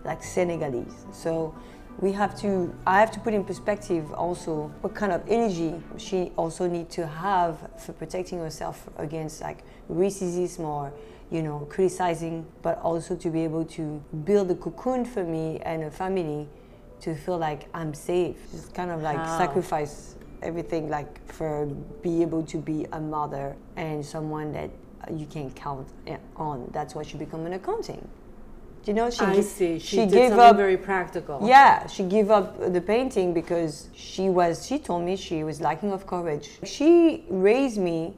[0.08, 1.06] like Senegalese.
[1.12, 1.54] So
[2.00, 2.74] we have to.
[2.86, 7.06] I have to put in perspective also what kind of energy she also need to
[7.06, 9.58] have for protecting herself against like
[9.90, 10.92] racism or
[11.30, 15.84] you know criticizing, but also to be able to build a cocoon for me and
[15.84, 16.48] a family
[17.00, 18.36] to feel like I'm safe.
[18.50, 19.38] Just kind of like How?
[19.38, 21.66] sacrifice everything like for
[22.02, 24.70] be able to be a mother and someone that
[25.12, 25.88] you can count
[26.36, 26.70] on.
[26.72, 28.06] That's why she become an accounting.
[28.86, 29.78] You know, she I see.
[29.78, 31.40] She, she did gave something up very practical.
[31.46, 34.66] yeah, she gave up the painting because she was.
[34.66, 36.48] She told me she was lacking of courage.
[36.64, 38.14] She raised me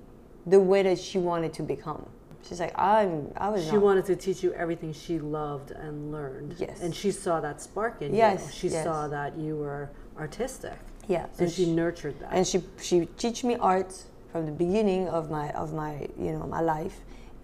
[0.47, 2.07] the way that she wanted to become.
[2.49, 3.33] She's like, I'm.
[3.37, 3.65] I was.
[3.65, 6.55] She not- wanted to teach you everything she loved and learned.
[6.59, 6.81] Yes.
[6.83, 8.19] And she saw that spark in you.
[8.19, 8.85] Yes, She yes.
[8.85, 10.79] saw that you were artistic.
[11.09, 12.31] Yeah, So and she she- nurtured that.
[12.33, 13.93] and she she teach me art
[14.31, 17.01] from the beginning of my of my you know my life,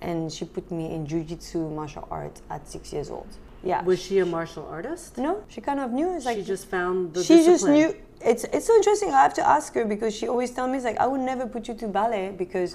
[0.07, 3.33] and she put me in jujitsu martial art at six years old.
[3.64, 3.83] Yeah.
[3.83, 5.19] was she a martial artist?
[5.19, 6.09] no, she kind of knew.
[6.14, 7.75] It's like she just found the she just discipline.
[7.75, 10.77] knew it's it's so interesting i have to ask her because she always tells me
[10.77, 12.75] it's like i would never put you to ballet because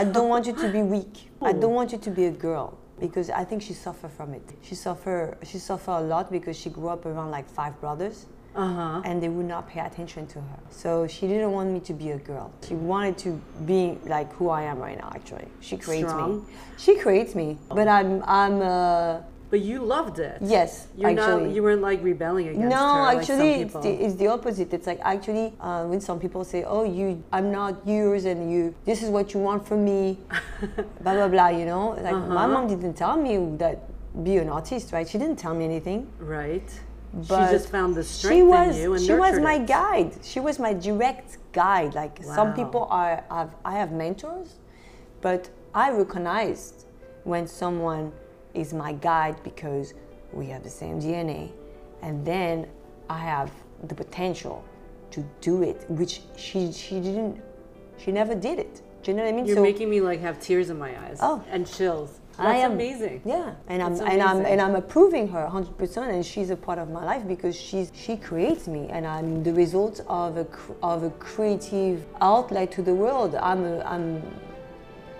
[0.00, 1.52] i don't want you to be weak i oh.
[1.52, 4.74] don't want you to be a girl because i think she suffered from it she
[4.74, 9.00] suffer she suffered a lot because she grew up around like five brothers Uh-huh.
[9.04, 12.10] and they would not pay attention to her so she didn't want me to be
[12.10, 16.10] a girl she wanted to be like who i am right now actually she creates
[16.10, 16.38] Strong.
[16.38, 16.42] me
[16.76, 20.38] she creates me but i'm i'm uh, But you loved it.
[20.56, 21.54] yes You're actually not.
[21.56, 23.02] You weren't like rebelling against no, her.
[23.02, 24.68] like some actually, it's the, it's the opposite.
[24.76, 28.60] It's like actually, uh, when some people say, "Oh, you, I'm not yours, and you,
[28.88, 30.02] this is what you want from me,"
[31.02, 31.48] blah blah blah.
[31.60, 32.54] You know, like my Uh-huh.
[32.54, 33.32] mom didn't tell me
[33.62, 33.76] that
[34.26, 35.06] be an artist, right?
[35.12, 36.00] She didn't tell me anything.
[36.38, 36.70] right.
[37.12, 39.66] But she just found the strength she was, in you and she was my it.
[39.66, 40.12] guide.
[40.22, 41.94] She was my direct guide.
[41.94, 44.58] Like some people are, have, I have mentors,
[45.20, 46.86] but I recognized
[47.24, 48.12] when someone
[48.54, 49.94] is my guide because
[50.32, 51.50] we have the same DNA,
[52.02, 52.68] and then
[53.08, 53.50] I have
[53.84, 54.64] the potential
[55.10, 57.40] to do it, which she she didn't,
[57.98, 58.82] she never did it.
[59.02, 59.46] Do you know what I mean?
[59.46, 61.18] You're So- making me like have tears in my eyes.
[61.20, 61.42] Oh.
[61.50, 62.19] And chills.
[62.40, 63.20] That's I am amazing.
[63.24, 66.78] Yeah, and I'm and I'm and I'm approving her 100 percent, and she's a part
[66.78, 70.46] of my life because she's she creates me, and I'm the result of a
[70.82, 73.34] of a creative outlet to the world.
[73.34, 74.22] I'm a, I'm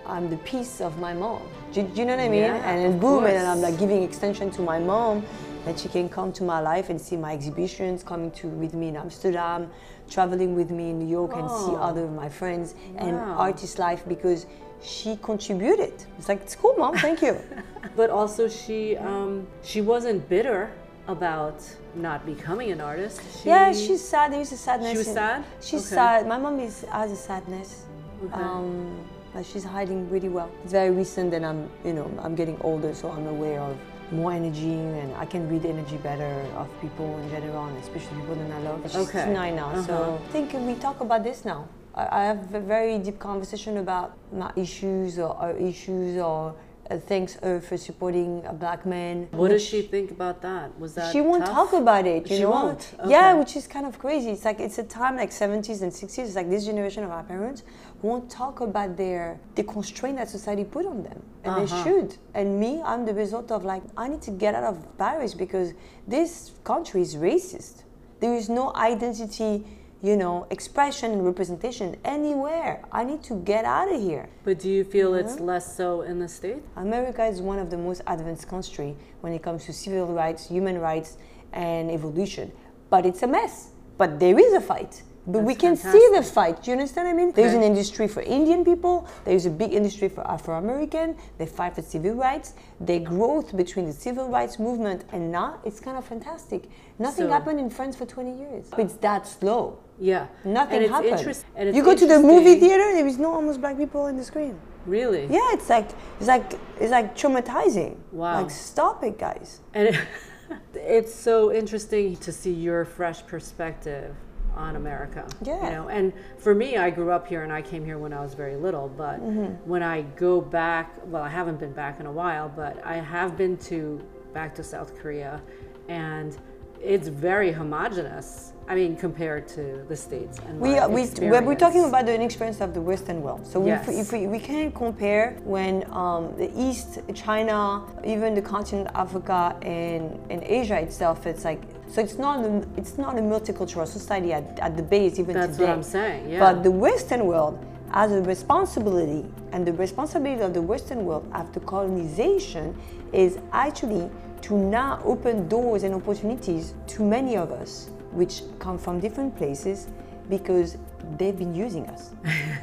[0.07, 1.41] I'm the piece of my mom.
[1.73, 2.41] Do, do you know what I mean?
[2.41, 3.45] Yeah, and then boom, and then.
[3.45, 5.23] I'm like giving extension to my mom,
[5.65, 8.87] that she can come to my life and see my exhibitions, coming to with me
[8.89, 9.69] in Amsterdam,
[10.09, 11.87] traveling with me in New York, and see Oh.
[11.89, 14.47] other of my friends and artist life because
[14.83, 15.93] she contributed.
[16.17, 16.95] It's like it's cool, mom.
[16.97, 17.37] Thank you.
[17.95, 20.69] But also, she um, she wasn't bitter
[21.07, 21.59] about
[21.95, 23.19] not becoming an artist.
[23.41, 24.31] She, Yeah, she's sad.
[24.31, 24.91] There is a sadness.
[24.91, 25.43] She was sad?
[25.59, 25.95] She's Okay.
[25.95, 26.27] sad.
[26.27, 27.83] My mom is has a sadness.
[28.23, 28.33] Okay.
[28.41, 28.95] Um,
[29.33, 30.49] but she's hiding really well.
[30.63, 33.75] It's very recent, and I'm, you know, I'm getting older, so I'm aware of
[34.11, 38.35] more energy, and I can read energy better of people in general, and especially people
[38.35, 38.79] that I love.
[38.85, 39.31] She's Okay.
[39.33, 40.29] nine now, so Uh-huh.
[40.29, 41.61] I think we talk about this now.
[41.95, 46.55] I, I have a very deep conversation about my issues or our issues or.
[46.89, 49.25] Uh, thanks her for supporting a black man.
[49.31, 50.77] What does she think about that?
[50.77, 51.71] Was that she won't tough?
[51.71, 52.93] talk about it you She know won't?
[53.07, 53.39] yeah Okay.
[53.39, 56.35] which is kind of crazy it's like it's a time like 70s and 60s it's
[56.35, 57.63] like this generation of our parents
[58.01, 61.83] won't talk about their the constraint that society put on them and they Uh-huh.
[61.83, 65.33] should and me i'm the result of like i need to get out of paris
[65.33, 65.69] because
[66.15, 67.83] this country is racist
[68.19, 69.63] there is no identity
[70.03, 74.69] you know expression and representation anywhere i need to get out of here But do
[74.69, 75.45] you feel it's Mm-hmm.
[75.45, 76.65] less so in the States?
[76.75, 80.77] America is one of the most advanced country when it comes to civil rights, human
[80.79, 81.17] rights,
[81.53, 82.51] and evolution.
[82.89, 83.69] But it's a mess.
[83.99, 85.03] But there is a fight.
[85.27, 86.55] But we That's can see the fight.
[86.63, 87.31] Do you understand what I mean?
[87.31, 89.07] There's an industry for Indian people.
[89.27, 91.07] There's a big industry for Afro American.
[91.37, 92.53] They fight for civil rights.
[92.79, 96.61] Their growth between the civil rights movement and now, it's kind of fantastic.
[96.97, 98.65] Nothing So- happened in France for 20 years.
[98.83, 99.77] It's that slow.
[100.01, 100.27] Yeah.
[100.43, 101.45] Nothing and happened.
[101.55, 104.23] and you go to the movie theater, there is no almost black people in the
[104.23, 104.59] screen.
[104.85, 105.27] Really?
[105.27, 107.97] Yeah, it's like it's like it's like traumatizing.
[108.11, 108.41] Wow.
[108.41, 109.61] Like stop it, guys.
[109.75, 109.99] And it,
[110.73, 114.15] it's so interesting to see your fresh perspective
[114.55, 115.27] on America.
[115.43, 115.63] Yeah.
[115.63, 118.21] You know, and for me, I grew up here and I came here when I
[118.21, 118.89] was very little.
[118.89, 119.69] But mm-hmm.
[119.69, 123.37] when I go back, well, I haven't been back in a while, but I have
[123.37, 124.01] been to
[124.33, 125.41] back to South Korea,
[125.89, 126.37] and
[126.83, 128.53] it's very homogenous.
[128.67, 130.39] I mean, compared to the states.
[130.47, 133.45] And we are, we, we're, we're talking about the experience of the Western world.
[133.45, 133.81] So Yes.
[133.81, 138.89] if, we, if we, we can't compare when um, the East, China, even the continent
[138.95, 143.85] Africa and, and Asia itself, it's like, so it's not a, it's not a multicultural
[143.85, 145.65] society at, at the base even That's today.
[145.65, 146.39] what I'm saying, yeah.
[146.39, 147.59] But the Western world
[147.91, 152.73] has a responsibility, and the responsibility of the Western world after colonization
[153.11, 154.09] is actually
[154.41, 159.87] to now open doors and opportunities to many of us, which come from different places,
[160.29, 160.77] because
[161.17, 162.11] they've been using us.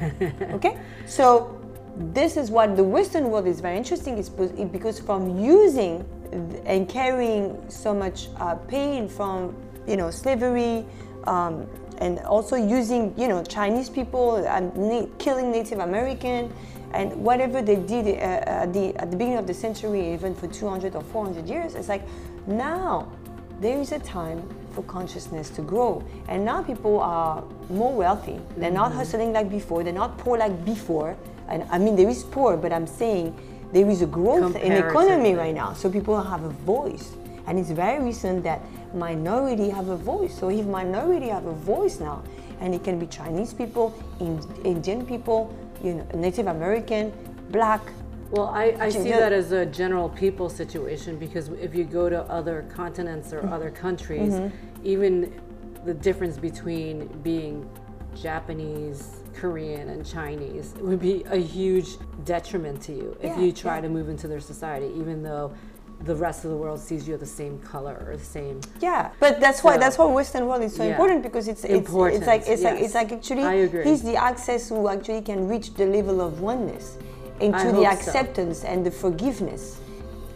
[0.53, 0.77] okay?
[1.05, 1.59] So
[1.97, 6.05] this is what the Western world is very interesting, is because- from using
[6.65, 9.55] and carrying so much uh, pain from
[9.87, 10.85] you know slavery
[11.25, 11.65] um,
[11.97, 16.53] and also using you know Chinese people and na- killing Native American
[16.93, 20.47] and whatever they did uh, at the at the beginning of the century, even for
[20.47, 22.03] 200 or 400 years, it's like
[22.47, 23.11] now
[23.59, 24.41] there is a time
[24.73, 28.39] for consciousness to grow, and now people are more wealthy.
[28.57, 29.83] They're not hustling like before.
[29.83, 31.15] They're not poor like before.
[31.47, 33.35] And I mean, there is poor, but I'm saying
[33.73, 35.73] there is a growth in economy right now.
[35.73, 37.11] So people have a voice.
[37.47, 38.61] And it's very recent that
[38.93, 40.37] minority have a voice.
[40.37, 42.23] So if minority have a voice now,
[42.61, 47.11] and it can be Chinese people, in, Indian people, you know, Native American,
[47.49, 47.81] black.
[48.31, 52.21] Well, I, I see that as a general people situation because if you go to
[52.23, 54.55] other continents or other countries, mm-hmm.
[54.83, 55.41] even
[55.83, 57.67] the difference between being
[58.15, 61.87] Japanese, Korean, and Chinese would be a huge
[62.23, 63.81] detriment to you if Yeah, you try yeah.
[63.81, 65.53] to move into their society, even though
[66.05, 68.61] the rest of the world sees you the same color or the same.
[68.79, 70.91] Yeah, but that's why that's why Western world is so Yeah.
[70.91, 74.87] important because it's it's, it's like it's like it's like actually he's the access who
[74.87, 76.97] actually can reach the level of oneness
[77.41, 77.91] into the hope so.
[77.91, 79.79] acceptance and the forgiveness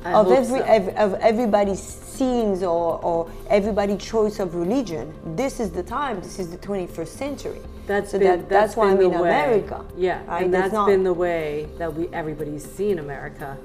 [0.06, 0.66] I of every so.
[0.66, 5.14] ev- of everybody's scenes or or everybody choice of religion.
[5.36, 6.20] This is the time.
[6.22, 7.62] This is the 21st century.
[7.88, 9.18] That's so been, that, that's, why I'm in way.
[9.30, 9.84] America.
[9.98, 10.44] Yeah, right?
[10.44, 13.58] and That's that's not- been the way that we everybody's seen America.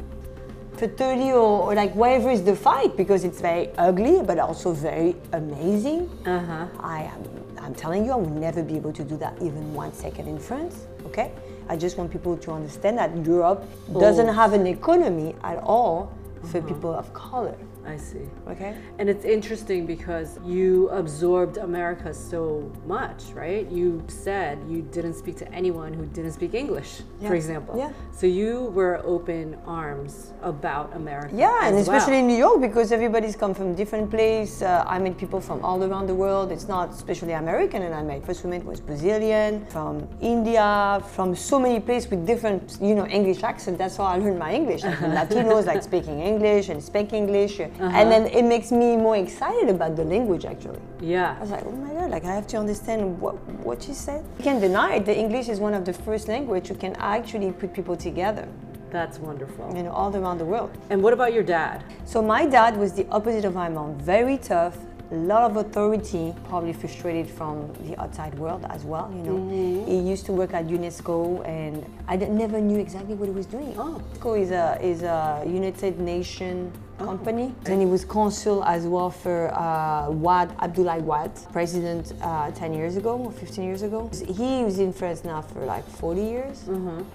[0.78, 1.36] For 30 or,
[1.70, 6.08] or like wherever is the fight because it's very ugly but also very amazing.
[6.26, 6.66] Uh-huh.
[6.80, 7.22] I am
[7.60, 10.38] I'm telling you I will never be able to do that even one second in
[10.38, 10.86] France.
[11.06, 11.32] Okay?
[11.68, 13.62] I just want people to understand that Europe
[13.92, 14.32] doesn't Oh.
[14.32, 16.10] have an economy at all
[16.50, 16.68] for Uh-huh.
[16.68, 17.56] people of color.
[17.88, 18.26] I see.
[18.46, 18.74] Okay?
[18.98, 23.66] And it's interesting because you absorbed America so much, right?
[23.70, 27.28] You said you didn't speak to anyone who didn't speak English, Yeah.
[27.28, 27.74] for example.
[27.78, 27.92] Yeah.
[28.20, 31.34] So you were open arms about America.
[31.34, 32.24] Yeah, and especially well.
[32.24, 34.52] in New York because everybody's come from different place.
[34.60, 36.46] Uh, I met people from all around the world.
[36.56, 40.68] It's not especially American, and I met first met was Brazilian, from India,
[41.14, 43.78] from so many places with different, you know, English accent.
[43.78, 44.82] That's how I learned my English.
[44.84, 48.08] Like Latinos like speaking English and speak English, and uh-huh.
[48.10, 50.80] then it makes me more excited about the language actually.
[51.00, 51.36] Yeah.
[51.38, 54.24] I was like, oh my god, like I have to understand what what she said.
[54.38, 55.06] You can't deny it.
[55.06, 58.48] The English is one of the first language you can actually put people together,
[58.90, 59.72] That's wonderful.
[59.76, 60.70] you know, all around the world.
[60.90, 61.84] And what about your dad?
[62.04, 63.98] So my dad was the opposite of my mom.
[63.98, 64.76] Very tough,
[65.12, 69.10] a lot of authority, probably frustrated from the outside world as well.
[69.14, 69.90] You know, mm-hmm.
[69.90, 73.46] he used to work at UNESCO, and I d- never knew exactly what he was
[73.46, 73.74] doing.
[73.78, 74.02] Oh.
[74.14, 79.54] UNESCO is a is a United Nation company, and he was consul as well for
[79.54, 84.10] uh, Wade Abdoulaye Wade, president uh, 10 years ago or 15 years ago.
[84.26, 86.64] He was in France now for like 40 years.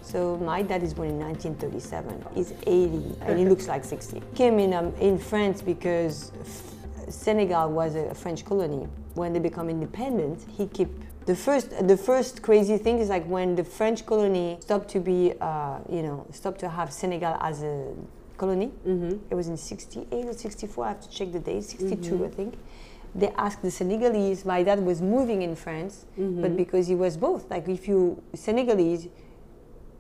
[0.02, 2.26] So my dad is born in 1937.
[2.34, 4.22] He's 80 and he looks like 60.
[4.36, 6.32] Came in um, in France because
[7.10, 8.88] Senegal was a French colony.
[9.13, 10.91] When they become independent, he kept
[11.26, 15.34] the first the first crazy thing is like when the French colony stopped to be
[15.39, 17.93] uh, you know stopped to have Senegal as a
[18.38, 18.72] colony.
[18.88, 19.17] Mm-hmm.
[19.30, 20.86] It was in 68 or 64.
[20.86, 21.63] I have to check the date.
[21.63, 22.24] 62, mm-hmm.
[22.24, 22.56] I think.
[23.15, 24.43] They asked the Senegalese.
[24.43, 26.41] My dad was moving in France, mm-hmm.
[26.41, 29.08] but because he was both, like if you Senegalese,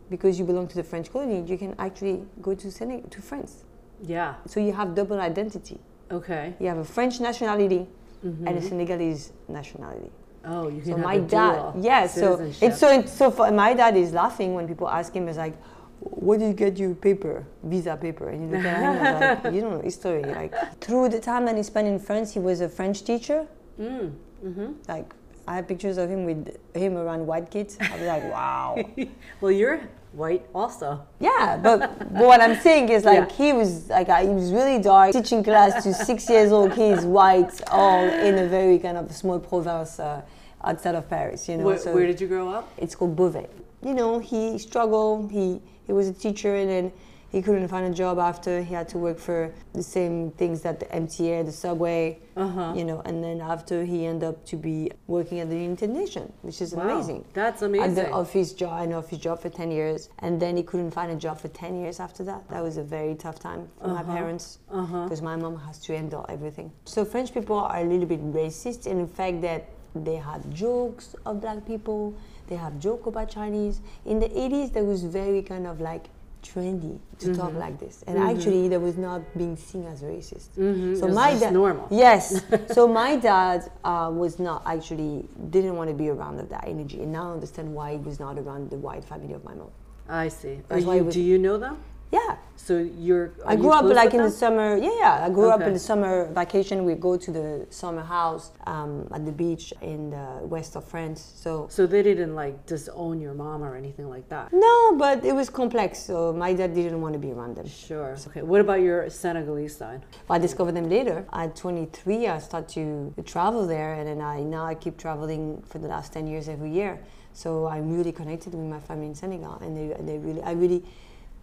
[0.09, 3.65] because you belong to the French colony, you can actually go to Senegal to France.
[4.01, 4.35] Yeah.
[4.47, 5.79] So you have double identity.
[6.11, 6.55] Okay.
[6.59, 7.87] You have a French nationality
[8.23, 10.11] and a Senegalese nationality.
[10.45, 12.07] Oh, you can So have my a dad, dual yeah.
[12.07, 15.27] So it's so it's so for, my dad is laughing when people ask him.
[15.27, 15.55] It's like,
[16.03, 19.53] "Where do you get your paper, visa paper?" And you look at him and like,
[19.53, 22.61] "You don't know history." Like through the time that he spent in France, he was
[22.61, 23.47] a French teacher.
[23.79, 24.11] Mm,
[24.45, 24.71] mm-hmm.
[24.87, 25.13] Like
[25.47, 27.77] I have pictures of him with him around white kids.
[27.79, 28.83] I was like, "Wow."
[29.41, 29.81] well, you're
[30.13, 31.01] white also.
[31.19, 31.79] Yeah, but,
[32.13, 33.35] but what I'm saying is like Yeah.
[33.35, 37.61] he was like he was really dark, teaching class to six years old kids, white,
[37.71, 40.21] all in a very kind of small province uh,
[40.63, 41.49] outside of Paris.
[41.49, 42.71] You know, Where, so where did you grow up?
[42.77, 43.47] it's called Beauvais.
[43.83, 45.31] You know, he struggled.
[45.31, 46.91] He he was a teacher, and then
[47.31, 48.61] he couldn't find a job after.
[48.61, 52.19] He had to work for the same things that the MTA, the subway.
[52.35, 52.73] Uh-huh.
[52.75, 56.31] You know, and then after he ended up to be working at the United Nations,
[56.41, 57.89] which is Wow, amazing That's amazing.
[57.89, 60.09] at the office job, an office job for 10 years.
[60.19, 62.47] And then he couldn't find a job for 10 years after that.
[62.49, 65.03] That was a very tough time for my parents Uh-huh.
[65.03, 66.71] because my mom has to handle everything.
[66.85, 69.65] So French people are a little bit racist in the fact that
[69.95, 72.15] they have jokes of black people,
[72.47, 73.81] they have joke about Chinese.
[74.05, 76.05] In the 80s, there was very kind of like
[76.43, 77.39] trendy to Mm-hmm.
[77.41, 78.03] talk like this.
[78.05, 80.49] And actually, that was not being seen as racist.
[80.57, 81.87] Mhm, So my dad, normal.
[81.89, 82.43] Yes.
[82.73, 87.01] so my dad uh, was not actually didn't want to be around of that energy,
[87.01, 89.71] and now I understand why he was not around the white family of my mom.
[90.09, 90.55] I see.
[90.55, 91.77] Are That's why you, was- do you know them?
[92.13, 92.73] Yeah, So
[93.07, 93.27] you're.
[93.45, 94.67] I grew you up like in the summer.
[94.87, 95.25] Yeah, yeah.
[95.25, 96.75] I grew up in the summer vacation.
[96.89, 97.47] We go to the
[97.81, 101.19] summer house um, at the beach in the west of France.
[101.43, 104.45] So So they didn't like disown your mom or anything like that.
[104.67, 105.89] no, but it was complex.
[106.09, 107.67] So my dad didn't want to be around them.
[107.87, 108.11] Sure.
[108.27, 108.43] Okay.
[108.51, 110.01] What about your Senegalese side?
[110.29, 111.17] I discovered them later.
[111.41, 112.69] At 23, I started
[113.17, 116.45] to travel there, and then I now I keep traveling for the last 10 years
[116.55, 116.93] every year.
[117.33, 120.81] So I'm really connected with my family in Senegal, and they, they really, I really,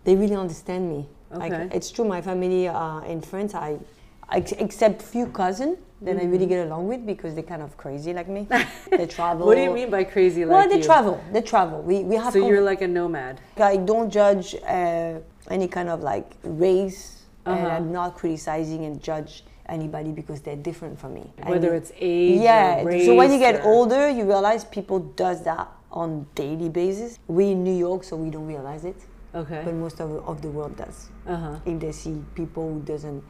[0.05, 1.09] they really understand me.
[1.31, 1.69] Like Okay.
[1.77, 3.79] it's true, my family uh, in France, I,
[4.33, 8.13] ex- except few cousins that I really get along with because they're kind of crazy
[8.13, 8.49] like me.
[8.91, 9.41] they travel.
[9.41, 9.47] Mm-hmm.
[9.47, 10.55] What do you mean by crazy like me?
[10.57, 10.83] Well, they you?
[10.83, 11.23] travel.
[11.33, 11.83] They travel.
[11.83, 12.33] We we have.
[12.33, 13.41] So you're like a nomad.
[13.59, 17.77] I don't judge uh, any kind of like race, and Uh-huh.
[17.77, 21.25] I'm not criticizing and judge anybody because they're different from me.
[21.47, 22.81] Whether And- it's age yeah.
[22.81, 23.07] or race.
[23.07, 27.19] so when you get or- older, you realize people does that on daily basis.
[27.29, 28.97] We in New York, so we don't realize it,
[29.35, 29.63] Okay.
[29.65, 31.09] but most of, of the world does.
[31.27, 31.57] Uh huh.
[31.65, 33.23] If they see people who doesn't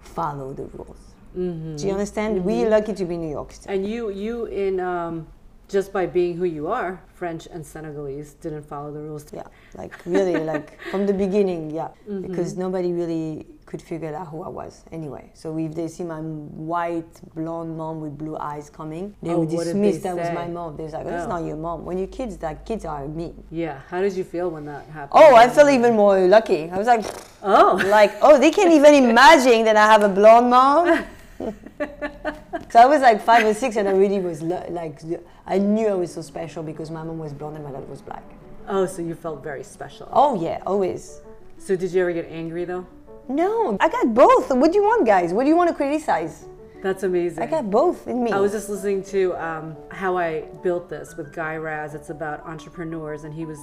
[0.00, 1.14] follow the rules.
[1.36, 1.76] Mm-hmm.
[1.76, 2.44] Do you understand?
[2.44, 3.72] We're lucky to be in New York still.
[3.72, 5.26] And you, you in um,
[5.68, 9.26] just by being who you are, French and Senegalese didn't follow the rules.
[9.32, 9.42] Yeah,
[9.74, 12.22] like really, like from the beginning, yeah, Mm-hmm.
[12.26, 15.30] because nobody really could figure out who I was anyway.
[15.34, 19.50] So if they see my white blonde mom with blue eyes coming, they Oh, would
[19.50, 20.76] dismiss they that was my mom.
[20.78, 21.28] They're like, "That's Oh.
[21.34, 23.34] not your mom." When you're kids, that kids are me.
[23.50, 23.80] Yeah.
[23.90, 25.20] How did you feel when that happened?
[25.22, 26.70] Oh, I felt even more lucky.
[26.70, 27.04] I was like,
[27.42, 27.78] Oh.
[27.98, 31.04] like, oh, they can't even imagine that I have a blonde mom.
[32.70, 35.00] so I was like five or six, and I really was like,
[35.46, 38.02] I knew I was so special because my mom was blonde and my dad was
[38.02, 38.24] black.
[38.68, 40.08] Oh, so you felt very special.
[40.12, 41.20] Oh yeah, always.
[41.58, 42.86] So did you ever get angry though?
[43.28, 44.50] No, I got both.
[44.50, 45.32] What do you want, guys?
[45.32, 46.46] What do you want to criticize?
[46.82, 47.42] That's amazing.
[47.42, 48.30] I got both in me.
[48.30, 51.94] I was just listening to um, how I built this with Guy Raz.
[51.94, 53.58] It's about entrepreneurs, and he was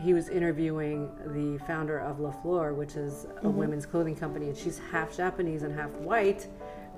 [0.00, 3.56] he was interviewing the founder of LaFleur, which is a Mm-hmm.
[3.56, 6.46] women's clothing company, and she's half Japanese and half white.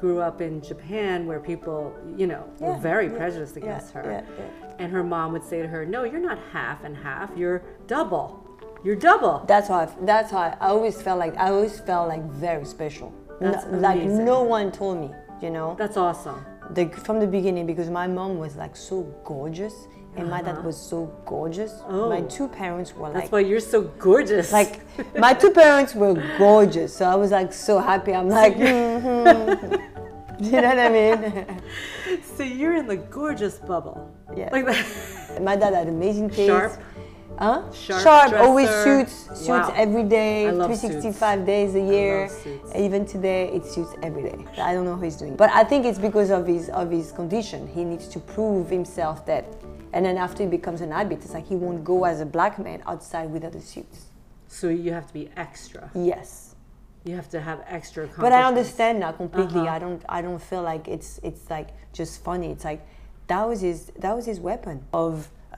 [0.01, 4.03] Grew up in Japan, where people, you know, were very yeah, prejudiced yeah, against her.
[4.05, 4.75] yeah, yeah.
[4.79, 7.31] And her mom would say to her, "No, you're not half and half.
[7.37, 8.47] You're double.
[8.85, 9.77] You're double." that's how.
[9.77, 11.37] I, that's how I, I always felt like.
[11.39, 13.13] I always felt like very special.
[13.41, 15.11] No- like no one told me.
[15.43, 16.43] You know, That's awesome.
[16.71, 20.77] the, from the beginning because my mom was like so gorgeous and my dad was
[20.77, 21.73] so gorgeous.
[21.89, 22.09] Oh.
[22.09, 23.15] My two parents were like.
[23.15, 24.53] That's why you're so gorgeous.
[24.53, 24.81] Like
[25.17, 28.15] my two parents were gorgeous, so I was like so happy.
[28.15, 29.83] I'm like, mhm.
[30.41, 31.63] you know what I mean?
[32.37, 34.11] so you're in the gorgeous bubble.
[34.37, 34.49] Yeah.
[34.53, 35.43] Like that.
[35.43, 36.49] My dad had amazing taste.
[36.49, 36.73] Sharp.
[37.39, 37.71] Huh?
[37.73, 39.07] Sharp always dresser.
[39.07, 39.75] suits, suits Wow.
[39.77, 42.31] every day, I love 365 days a year.
[42.75, 44.39] Even today, it suits every day.
[44.57, 47.13] I don't know how he's doing, but I think it's because of his of his
[47.13, 47.69] condition.
[47.69, 49.45] He needs to prove himself that,
[49.97, 52.55] and then after he becomes an habit, it's like he won't go as a black
[52.67, 53.93] man outside without a suit.
[54.49, 55.83] So you have to be extra.
[56.13, 56.55] Yes,
[57.09, 58.03] You have to have extra.
[58.25, 59.63] but I understand now completely.
[59.65, 59.77] Uh-huh.
[59.77, 62.49] I don't I don't feel like it's it's like just funny.
[62.55, 62.83] It's like
[63.31, 65.13] that was his that was his weapon of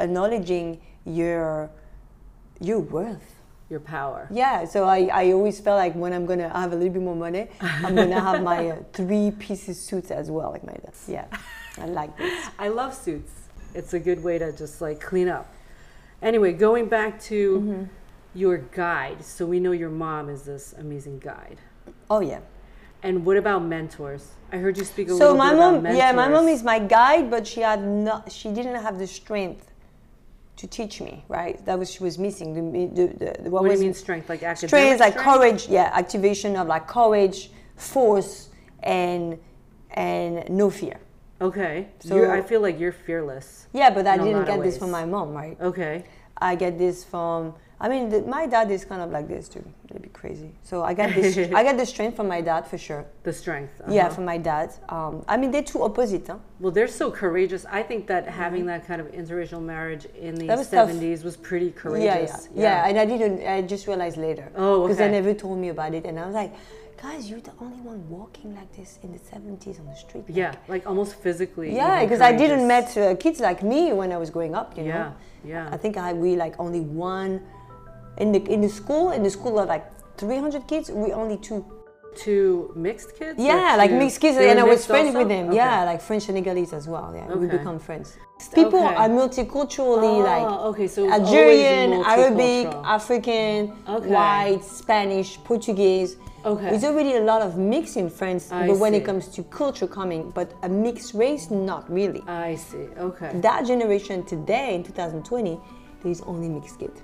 [0.05, 0.67] acknowledging
[1.21, 1.49] your
[2.69, 3.29] your worth.
[3.75, 4.23] your power.
[4.43, 7.21] Yeah, so I, I always felt like when I'm gonna have a little bit more
[7.27, 7.45] money,
[7.85, 10.77] I'm gonna have my uh, three pieces suits as well, like my.
[11.17, 11.27] Yeah,
[11.85, 12.39] I like this.
[12.59, 13.33] I love suits.
[13.75, 15.53] It's a good way to just like clean up.
[16.23, 17.83] Anyway, going back to Mm-hmm.
[18.35, 19.25] your guide.
[19.25, 21.59] So we know your mom is this amazing guide.
[22.11, 22.41] Oh yeah,
[23.03, 24.33] And what about mentors?
[24.53, 25.99] I heard you speak a So little my bit mom, about mentors.
[25.99, 29.71] yeah, my mom is my guide, but she had not, she didn't have the strength
[30.57, 31.25] to teach me.
[31.29, 32.49] Right, that was she was missing.
[32.55, 34.29] The, the, the, the- What do was you mean strength?
[34.29, 35.39] Like academic strength is like strength?
[35.39, 35.69] courage.
[35.69, 38.49] Yeah, activation of like courage, force,
[38.83, 39.39] and
[39.93, 40.99] and no fear.
[41.41, 41.89] Okay.
[42.01, 43.67] So- you're, I feel like you're fearless.
[43.73, 45.57] Yeah, but I didn't get this from my mom, right?
[45.61, 46.05] Okay.
[46.41, 47.55] I get this from.
[47.81, 49.65] I mean, the, my dad is kind of like this too.
[49.95, 50.51] A bit crazy.
[50.65, 51.37] So I get this.
[51.55, 53.05] I get the strength from my dad for sure.
[53.23, 53.81] The strength.
[53.89, 54.15] Yeah, uh-huh.
[54.17, 54.75] from my dad.
[54.89, 56.27] Um, I mean, they're two opposite.
[56.27, 56.39] Huh?
[56.59, 57.65] Well, they're so courageous.
[57.71, 60.47] I think that having that kind of interracial marriage in the Mm-hmm.
[60.49, 60.91] That was tough.
[60.91, 62.05] 70s was pretty courageous.
[62.05, 62.49] Yeah, yeah, courageous.
[62.55, 63.47] yeah, And I didn't.
[63.47, 64.51] I just realized later.
[64.57, 65.13] Oh, Because they okay.
[65.13, 66.53] never told me about it, and I was like,
[67.01, 70.25] guys, you're the only one walking like this in the 70s on the street.
[70.29, 71.75] Like, Yeah, like almost physically.
[71.75, 74.77] Yeah, because I didn't met uh, kids like me when I was growing up.
[74.77, 74.89] You know.
[74.89, 75.13] Yeah,
[75.45, 75.69] yeah.
[75.73, 77.41] I think I we like only one
[78.19, 79.85] in the in the school in the school of like
[80.19, 80.91] 300 kids.
[80.91, 81.65] We only two.
[82.17, 83.39] Two mixed kids?
[83.39, 85.19] Yeah, like two- mixed kids, and I was friends also?
[85.21, 85.49] with them.
[85.49, 85.57] Okay.
[85.57, 87.13] Yeah, like French and Senegalese as well.
[87.15, 88.17] Yeah, we become friends.
[88.55, 88.95] People Okay.
[88.97, 92.67] are multiculturally Oh, like okay, so Algerian, Arabic.
[92.83, 94.09] African, Okay.
[94.09, 96.17] white, Spanish, Portuguese.
[96.49, 96.71] Okay.
[96.71, 98.99] There's already a lot of mix in France, I but when see.
[98.99, 102.23] it comes to culture coming, but a mixed race, not really.
[102.27, 102.87] I see.
[103.09, 103.31] Okay.
[103.49, 105.61] that generation today in 2020,
[106.03, 107.01] there's only mixed kids.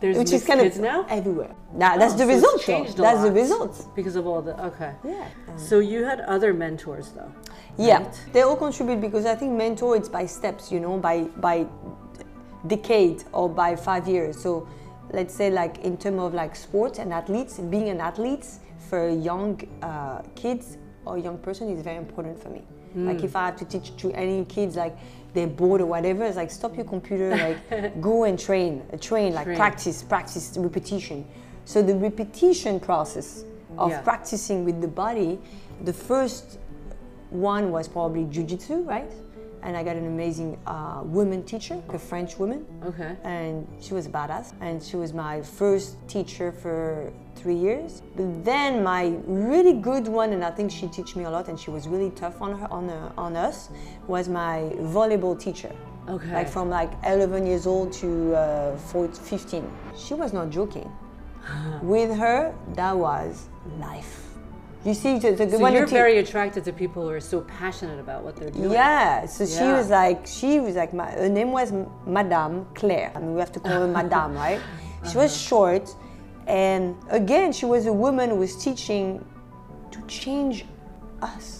[0.00, 1.04] There's Which is kind kids of now?
[1.10, 1.54] everywhere.
[1.74, 2.60] Now, that's Oh, the so result.
[2.62, 3.74] changed a That's the result.
[3.94, 4.92] Because of all the okay.
[5.04, 5.26] Yeah.
[5.56, 7.30] So you had other mentors though.
[7.76, 8.24] Yeah, right?
[8.32, 11.16] they all contribute because I think mentor it's by steps, you know, by
[11.48, 11.66] by
[12.66, 14.40] decade or by five years.
[14.40, 14.66] So
[15.12, 18.46] let's say like in terms of like sports and athletes, being an athlete
[18.90, 20.76] for young uh, kids
[21.06, 22.62] or young person is very important for me.
[22.92, 24.96] Like if I have to teach to any kids like
[25.32, 29.32] they're bored or whatever, it's like stop your computer, like go and train, uh, train,
[29.32, 29.56] like Train.
[29.56, 31.24] practice, practice, repetition.
[31.66, 33.44] So the repetition process
[33.78, 34.00] of Yeah.
[34.00, 35.38] practicing with the body,
[35.84, 36.58] the first
[37.30, 39.12] one was probably jujitsu, right?
[39.62, 43.16] And I got an amazing uh, woman teacher, a French woman, Okay.
[43.24, 44.54] and she was a badass.
[44.60, 48.02] And she was my first teacher for three years.
[48.16, 51.58] But then my really good one, and I think she teach me a lot, and
[51.60, 53.68] she was really tough on her on uh, on us,
[54.06, 55.72] was my volleyball teacher.
[56.08, 56.32] Okay.
[56.32, 59.70] Like from like 11 years old to uh, 14, 15.
[59.96, 60.90] She was not joking.
[61.82, 63.48] With her, that was
[63.78, 64.19] life.
[64.84, 68.22] You see, So when you're te- very attracted to people who are so passionate about
[68.24, 68.70] what they're doing.
[68.72, 71.70] yeah, so she was like, she was like, my, her name was
[72.06, 73.12] Madame Claire.
[73.14, 74.60] I mean, we have to call her Madame, right?
[75.10, 75.48] She was Uh-huh.
[75.50, 75.94] short,
[76.46, 79.22] and again, she was a woman who was teaching
[79.90, 80.64] to change
[81.20, 81.56] us.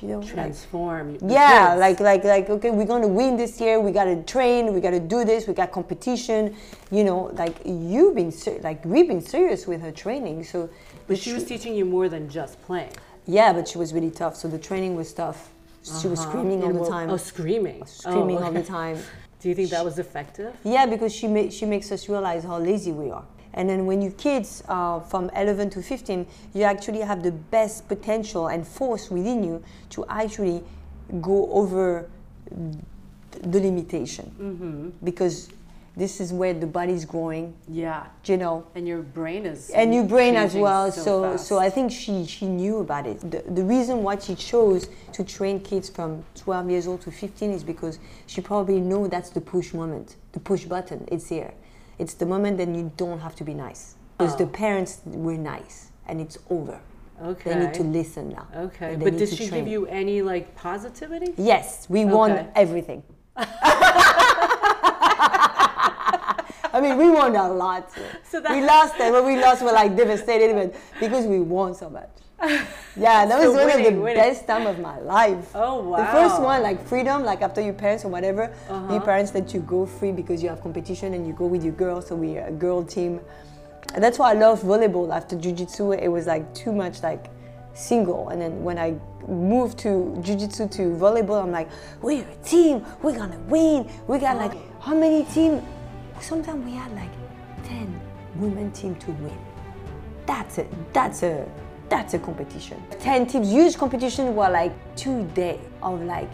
[0.00, 1.18] You know, like, Transform.
[1.18, 3.80] the yeah, like like like okay, we're gonna win this year.
[3.80, 4.72] We gotta train.
[4.72, 5.48] We gotta do this.
[5.48, 6.54] We got competition.
[6.92, 10.44] You know, like you've been ser- like we've been serious with her training.
[10.44, 10.68] So,
[11.08, 12.92] But she was teaching you more than just playing.
[13.26, 14.36] yeah, but she was really tough.
[14.36, 15.50] So the training was tough.
[16.00, 16.30] She was Uh-huh.
[16.30, 17.10] screaming all the what- time.
[17.10, 17.84] Oh, screaming.
[17.86, 18.98] screaming Oh, all the time.
[19.40, 20.52] Do you think that was effective?
[20.64, 23.24] Yeah, because she ma- she makes us realize how lazy we are.
[23.54, 27.88] And then when you kids uh, from 11 to 15, you actually have the best
[27.88, 30.62] potential and force within you to actually
[31.20, 32.08] go over
[33.42, 34.92] the limitation.
[35.04, 35.48] Because
[35.98, 38.06] this is where the body's growing, Yeah.
[38.24, 39.70] you know, And your brain is.
[39.70, 40.92] and your brain as well.
[40.92, 43.18] So, So, so I think she she knew about it.
[43.32, 44.82] The, the reason why she chose
[45.16, 47.98] to train kids from 12 years old to 15 is because
[48.32, 51.00] she probably knew that's the push moment, the push button.
[51.14, 51.52] It's here.
[51.98, 53.82] It's the moment that you don't have to be nice
[54.16, 54.64] because the Oh.
[54.64, 55.76] parents were nice
[56.06, 56.78] and it's over.
[57.32, 57.50] Okay.
[57.50, 58.46] They need to listen now.
[58.66, 58.94] Okay.
[58.96, 59.64] But did she train.
[59.64, 61.34] give you any like positivity?
[61.36, 62.46] Yes, we won Okay.
[62.54, 63.02] everything.
[66.78, 67.90] I mean, we won a lot.
[68.30, 71.74] So that- we lost, and when we lost, we're like devastated, but because we won
[71.74, 72.08] so much.
[72.96, 74.14] Yeah, that was So one of the winning.
[74.14, 75.50] best time of my life.
[75.56, 75.96] Oh, wow!
[75.98, 78.92] The first one, like freedom, like after your parents or whatever, Uh-huh.
[78.94, 81.72] your parents let you go free because you have competition and you go with your
[81.74, 82.06] girls.
[82.08, 83.20] So we're a girl team.
[83.94, 85.08] And that's why I love volleyball.
[85.20, 87.24] After jiu-jitsu, it was like too much like
[87.74, 88.28] single.
[88.28, 88.94] And then when I
[89.26, 89.90] moved to
[90.22, 91.68] jiu-jitsu to volleyball, I'm like,
[92.02, 92.84] we're a team.
[93.02, 93.90] We're gonna win.
[94.06, 95.62] We got like how many team?
[96.20, 97.10] Sometimes we had like
[97.64, 98.00] 10
[98.36, 99.38] women team to win.
[100.26, 101.48] That's a that's a
[101.88, 102.82] that's a competition.
[103.00, 106.28] 10 teams, huge competition were like two days of like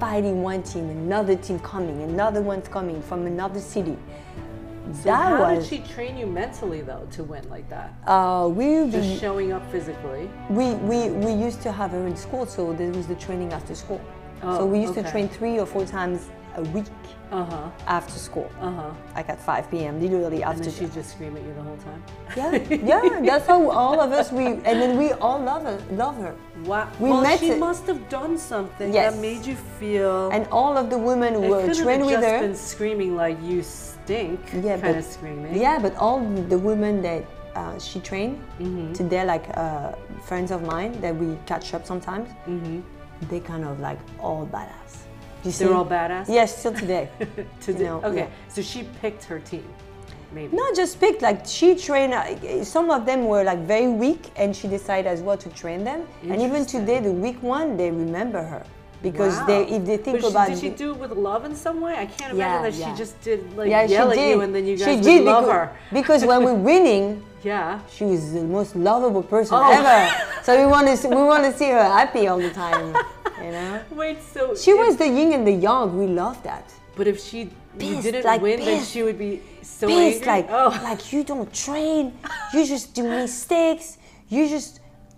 [0.00, 3.96] fighting one team, another team coming, another one's coming from another city.
[4.92, 7.92] So that how was did she train you mentally though to win like that?
[8.06, 10.30] uh, we Just showing up physically.
[10.48, 13.74] we, we we used to have her in school, so there was the training after
[13.74, 14.00] school.
[14.42, 16.86] Oh, so we used to train three or four times a week
[17.32, 17.70] Uh huh.
[17.98, 18.90] after school, Uh huh.
[19.16, 20.00] like at 5 p.m.
[20.00, 20.70] Literally And after.
[20.70, 22.02] then she just scream at you the whole time.
[22.36, 22.52] yeah,
[22.90, 23.20] yeah.
[23.28, 26.34] That's how all of us we and then we all love her, love her.
[26.64, 26.88] Wow.
[27.00, 29.14] We well, met she it- must have done something Yes.
[29.14, 30.30] that made you feel.
[30.30, 32.40] And all of the women who were trained with just her.
[32.46, 34.40] been screaming like you stink.
[34.54, 35.54] Yeah, kind but- of screaming.
[35.66, 36.20] Yeah, but all
[36.54, 37.22] the women that
[37.56, 38.92] uh, she trained, Mm-hmm.
[38.92, 39.92] today, like uh,
[40.28, 42.28] friends of mine that we catch up sometimes,
[43.30, 45.05] they kind of like all badass.
[45.46, 45.64] You see?
[45.64, 46.26] They're all badass.
[46.28, 47.08] Yes, still today.
[47.60, 47.84] Today.
[47.84, 48.16] know, okay.
[48.16, 48.28] yeah.
[48.48, 49.64] So she picked her team.
[50.32, 50.54] Maybe.
[50.56, 54.54] Not just picked, like she trained, uh, some of them were like very weak and
[54.54, 56.06] she decided as well to train them.
[56.28, 58.64] And even today, the weak one, they remember her.
[59.02, 59.46] Because Wow.
[59.46, 60.32] they, if they think about.
[60.32, 61.92] But she- about did she do it with love in some way?
[61.92, 62.92] I can't imagine Yeah, that yeah.
[62.92, 65.44] she just did like yeah, yell at you and then you guys she did love
[65.44, 65.76] because, her.
[65.92, 67.78] because when we're winning, Yeah.
[67.96, 69.76] she was the most lovable person Oh.
[69.78, 69.98] ever.
[70.46, 72.86] So we want to see, we want to see her happy all the time,
[73.44, 73.72] you know.
[74.00, 75.86] Wait, so She if- was the yin and the yang.
[76.00, 76.64] We love that.
[76.96, 77.40] But if she
[77.78, 79.32] Pissed, didn't like win, then she would be
[79.62, 80.32] so Pissed, angry.
[80.34, 80.70] like oh.
[80.90, 82.04] like you don't train,
[82.54, 83.86] you just do mistakes,
[84.34, 84.72] you just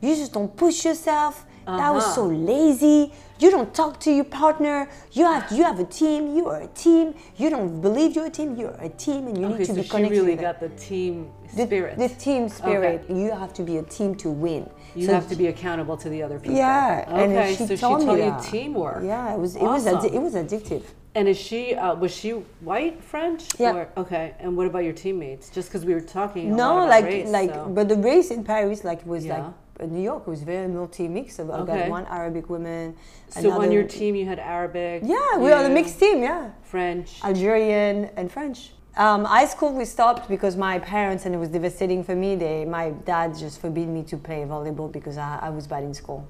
[0.05, 1.35] you just don't push yourself.
[1.81, 2.15] That was Uh-huh.
[2.19, 3.13] so lazy.
[3.41, 4.89] You don't talk to your partner.
[5.13, 6.35] You have you have a team.
[6.37, 7.15] You are a team.
[7.37, 8.57] You don't believe you're a team.
[8.57, 10.17] You're a team, and you okay, need to so be she connected.
[10.17, 10.43] really with it.
[10.43, 11.99] got the team the, spirit.
[11.99, 13.05] the team spirit.
[13.09, 14.69] You have to be a team to win.
[14.97, 16.57] you So have to be accountable to the other people.
[16.57, 19.05] Yeah, Okay, and she so told she taught you teamwork.
[19.05, 20.11] Yeah, it was it was Awesome.
[20.11, 20.83] addi- it was addictive.
[21.15, 22.31] And is she uh, was she
[22.71, 23.43] white French?
[23.59, 23.75] Yeah.
[23.75, 24.35] Or, okay.
[24.41, 25.49] And what about your teammates?
[25.51, 26.55] Just because we were talking.
[26.57, 29.35] No, like race, like, so- but the race in Paris like was Yeah.
[29.39, 29.47] like
[29.81, 31.37] uh, New York was very multi-mix.
[31.37, 31.79] So I Okay.
[31.81, 32.97] got one Arabic woman.
[33.29, 35.03] So another, on your team, you had Arabic.
[35.05, 36.23] Yeah, we are the mixed team.
[36.23, 37.21] Yeah, French.
[37.25, 38.73] Algerian and French.
[38.97, 42.35] Um, high school we stopped because my parents and it was devastating for me.
[42.35, 45.95] They, my dad just forbid me to play volleyball because I, I was bad in
[45.95, 46.27] school.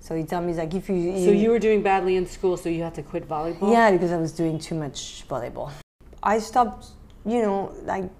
[0.00, 2.68] So he told me like if you, So you were doing badly in school, so
[2.68, 3.72] you had to quit volleyball.
[3.72, 5.70] Yeah, because I was doing too much volleyball.
[6.22, 6.88] I stopped,
[7.24, 8.10] you know, like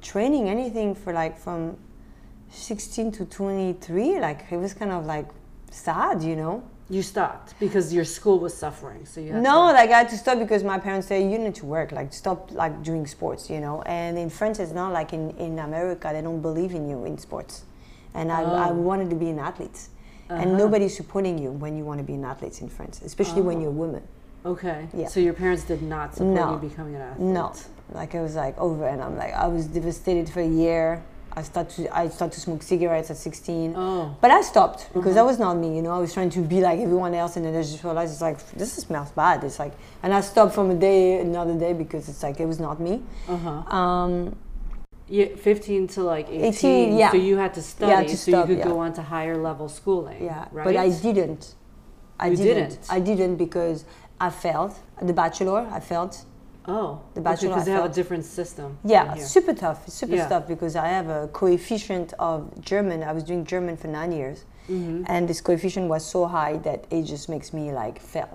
[0.00, 1.76] training anything for like from
[2.54, 4.20] 16 to 23.
[4.20, 5.26] Like it was kind of like
[5.70, 6.62] sad, you know.
[6.90, 9.06] You stopped because your school was suffering.
[9.06, 11.66] So you No, like I had to stop because my parents say you need to
[11.66, 13.82] work, like stop like doing sports, you know.
[13.82, 17.16] And in France, it's not like in, in America, they don't believe in you in
[17.18, 17.64] sports.
[18.12, 18.74] And I, I Oh.
[18.74, 19.88] wanted to be an athlete.
[20.30, 20.40] Uh-huh.
[20.40, 23.56] And nobody's supporting you when you want to be an athlete in France, especially when
[23.58, 23.60] Oh.
[23.62, 24.02] you're a woman.
[24.46, 24.86] Okay.
[24.94, 25.08] Yeah.
[25.08, 26.52] So your parents did not support No.
[26.52, 27.26] you becoming an athlete.
[27.28, 27.52] No,
[27.92, 31.02] like it was like over, and I'm like I was devastated for a year.
[31.36, 34.16] I started to I started to smoke cigarettes at 16, Oh.
[34.20, 35.74] but I stopped because that was not me.
[35.76, 38.12] You know, I was trying to be like everyone else, and then I just realized
[38.12, 39.42] it's like this smells bad.
[39.42, 39.72] It's like,
[40.02, 43.02] and I stopped from a day another day because it's like it was not me.
[43.28, 43.76] Uh huh.
[43.76, 44.36] Um,
[45.06, 46.44] Yeah, 15 to like 18.
[46.44, 47.10] 18, yeah.
[47.10, 48.72] So you had to study, Yeah, to so stop, you could yeah.
[48.72, 50.22] go on to higher level schooling.
[50.24, 50.64] yeah, Right.
[50.64, 51.54] but I didn't.
[52.18, 52.68] I You didn't.
[52.70, 52.86] didn't?
[52.96, 53.84] I didn't because
[54.18, 54.72] I failed
[55.02, 55.66] the bachelor.
[55.70, 56.14] I failed.
[56.66, 57.00] Oh.
[57.14, 58.78] The bachelor Because they have a different system.
[58.84, 59.86] Yeah, super tough.
[59.86, 60.28] It's super Yeah.
[60.28, 63.02] tough because I have a coefficient of German.
[63.02, 65.04] I was doing German for nine years, Mm-hmm.
[65.08, 68.30] and this coefficient was so high that it just makes me like fail.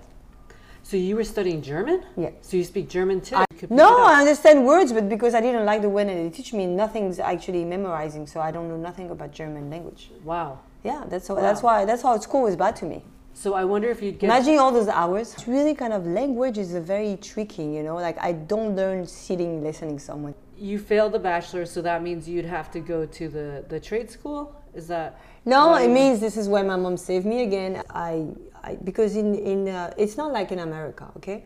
[0.82, 2.02] So you were studying German?
[2.16, 2.30] Yeah.
[2.40, 3.36] So you speak German too?
[3.58, 4.04] Pick No.
[4.06, 7.18] I understand words, but because I didn't like the way that they teach me, nothing's
[7.18, 10.10] actually memorizing, so I don't know nothing about German language.
[10.24, 10.60] Wow.
[10.84, 11.40] Yeah, that's how, Wow.
[11.42, 13.02] that's why that's how school was bad to me.
[13.32, 14.26] So I wonder if you'd get.
[14.26, 15.34] Imagine all those hours.
[15.34, 17.94] It's really kind of language is a very tricky, you know.
[17.94, 20.34] Like I don't learn sitting listening someone.
[20.58, 24.10] You failed the bachelor, so that means you'd have to go to the, the trade
[24.10, 24.54] school?
[24.74, 25.18] Is that.
[25.46, 27.82] No, it you- means this is where my mom saved me again.
[27.88, 28.26] I,
[28.62, 31.44] I because in in uh, it's not like in America, okay.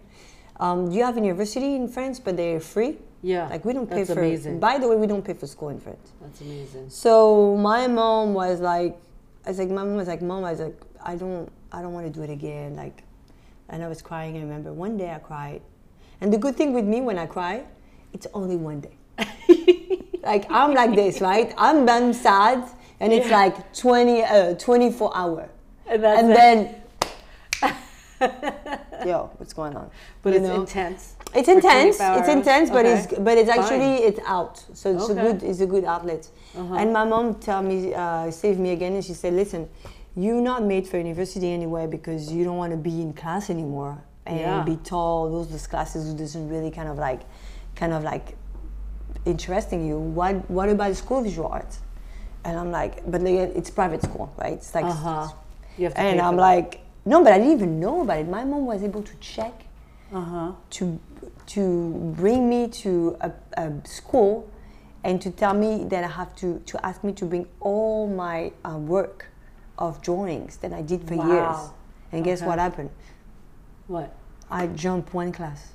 [0.58, 2.98] Um, you have a university in France, but they're free.
[3.22, 3.48] Yeah.
[3.48, 4.18] Like we don't pay that's for.
[4.20, 4.60] amazing.
[4.60, 6.12] By the way, we don't pay for school in France.
[6.20, 6.90] That's amazing.
[6.90, 8.96] So my mom was like,
[9.46, 11.92] I was like, my mom was like, mom, I was like, I don't, I don't
[11.92, 12.76] want to do it again.
[12.76, 13.02] Like,
[13.68, 14.36] and I was crying.
[14.36, 15.60] I remember one day I cried,
[16.20, 17.64] and the good thing with me when I cry,
[18.12, 18.96] it's only one day.
[20.22, 21.52] like I'm like this, right?
[21.58, 22.62] I'm I'm sad,
[23.00, 23.38] and it's Yeah.
[23.40, 25.48] like 20, uh, 24 hour,
[25.88, 26.74] And, that's and then.
[29.06, 29.90] Yo, what's going on?
[30.22, 30.54] But You it's know?
[30.60, 31.14] intense.
[31.34, 31.96] It's intense.
[32.00, 32.94] It's intense, but Okay.
[32.94, 33.58] it's but it's Fine.
[33.58, 34.64] actually it's out.
[34.72, 36.28] So it's a good it's a good outlet.
[36.56, 36.74] Uh-huh.
[36.76, 39.68] And my mom tell me uh, saved me again, and she said, "Listen,
[40.16, 44.02] you're not made for university anyway because you don't want to be in class anymore
[44.26, 44.62] and Yeah.
[44.64, 47.22] be taught those those classes who doesn't really kind of like
[47.74, 48.36] kind of like
[49.24, 49.98] interesting you.
[49.98, 51.80] What what about the school of visual arts?"
[52.44, 54.54] And I'm like, "But like, it's private school, right?
[54.54, 55.28] It's like." Uh huh.
[55.76, 58.28] You have to And I'm like, no, but I didn't even know about it.
[58.28, 59.64] My mom was able to check
[60.12, 60.52] Uh huh.
[60.70, 61.00] to
[61.46, 64.48] to bring me to a, a school
[65.02, 68.52] and to tell me that I have to to ask me to bring all my
[68.64, 69.26] uh, work
[69.78, 71.26] of drawings that I did for years.
[71.26, 71.74] Wow.
[72.12, 72.46] And guess Okay.
[72.48, 72.90] what happened?
[73.88, 74.14] What?
[74.50, 75.72] I jumped one class.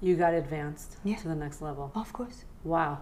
[0.00, 1.16] You got advanced Yeah.
[1.16, 1.90] to the next level.
[1.94, 2.44] Of course.
[2.64, 2.98] Wow.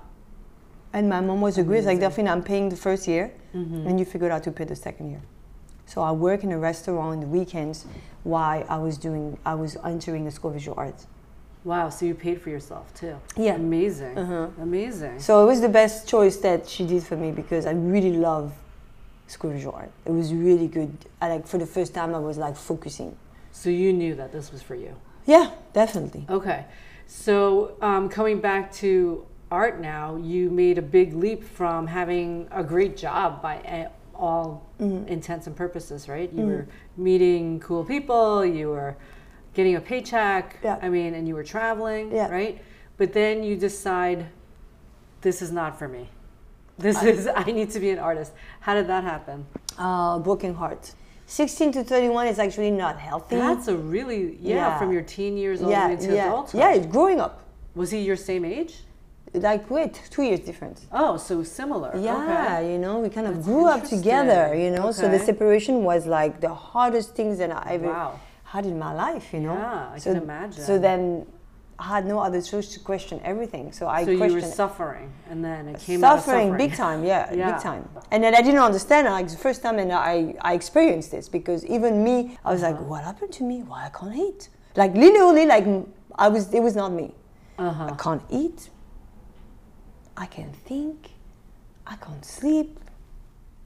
[0.93, 2.01] And my mom was agreed, like.
[2.01, 3.87] Delphine, I'm paying the first year, Mm-hmm.
[3.87, 5.21] and you figured out to pay the second year.
[5.87, 7.87] So I work in a restaurant on the weekends
[8.25, 11.07] while I was doing, I was entering the school of visual arts.
[11.65, 11.89] Wow.
[11.91, 13.17] So you paid for yourself too.
[13.37, 13.55] Yeah.
[13.55, 14.19] Amazing.
[14.19, 14.49] Uh-huh.
[14.61, 15.21] Amazing.
[15.21, 18.53] So it was the best choice that she did for me because I really love
[19.33, 19.91] school art.
[20.05, 20.93] It was really good.
[21.21, 23.17] I like for the first time I was like focusing.
[23.51, 24.95] So you knew that this was for you.
[25.27, 26.27] Yeah, definitely.
[26.29, 26.67] Okay.
[27.07, 32.63] So um, coming back to art now, you made a big leap from having a
[32.65, 35.07] great job by all Mm-hmm.
[35.07, 36.33] intents and purposes, right?
[36.33, 36.67] You were
[36.97, 38.97] meeting cool people, you were
[39.55, 40.77] getting a paycheck, Yeah.
[40.83, 42.29] I mean, and you were traveling, Yeah.
[42.29, 42.61] right?
[42.97, 44.27] But then you decide,
[45.21, 46.09] this is not for me.
[46.83, 48.33] This is, I need to be an artist.
[48.61, 49.47] How did that happen?
[49.79, 50.93] Uh, broken heart.
[51.27, 53.37] 16 to 31 is actually not healthy.
[53.37, 54.79] That's a really, yeah, Yeah.
[54.79, 56.61] from your teen years all yeah, the way to yeah, adulthood.
[56.61, 56.79] yeah.
[56.79, 57.35] Growing up.
[57.75, 58.75] Was he your same age?
[59.35, 60.87] Like wait, two years difference.
[60.93, 61.91] Oh, so similar.
[61.97, 62.73] Yeah, Okay.
[62.73, 64.93] you know, we kind of That's grew up together, you know.
[64.93, 68.21] So the separation was like the hardest things that I ever Wow.
[68.45, 69.55] had in my life, you know.
[69.55, 70.63] Yeah, I so, can imagine.
[70.63, 71.25] So then
[71.83, 73.73] I had no other choice to question everything.
[73.73, 76.75] So I So you were questioned suffering, and then it came suffering, out of big
[76.85, 77.51] time, yeah, Yeah.
[77.53, 77.89] big time.
[78.13, 79.03] And then I didn't understand.
[79.09, 80.17] Like the first time, and I
[80.51, 82.71] I experienced this because even me, I was Uh-huh.
[82.73, 83.57] like, what happened to me?
[83.71, 84.43] Why I can't eat?
[84.83, 85.67] Like literally, like
[86.25, 86.43] I was.
[86.59, 87.09] It was not me.
[87.59, 87.91] Uh-huh.
[87.93, 88.59] I can't eat.
[90.25, 90.97] I can't think.
[91.93, 92.71] I can't sleep.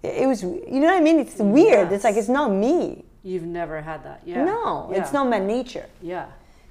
[0.03, 1.19] It it was, you know what I mean?
[1.25, 1.93] It's weird.
[1.95, 3.05] It's like it's not me.
[3.31, 4.19] You've never had that.
[4.25, 4.45] Yeah.
[4.51, 5.87] No, it's not my nature.
[6.15, 6.27] Yeah.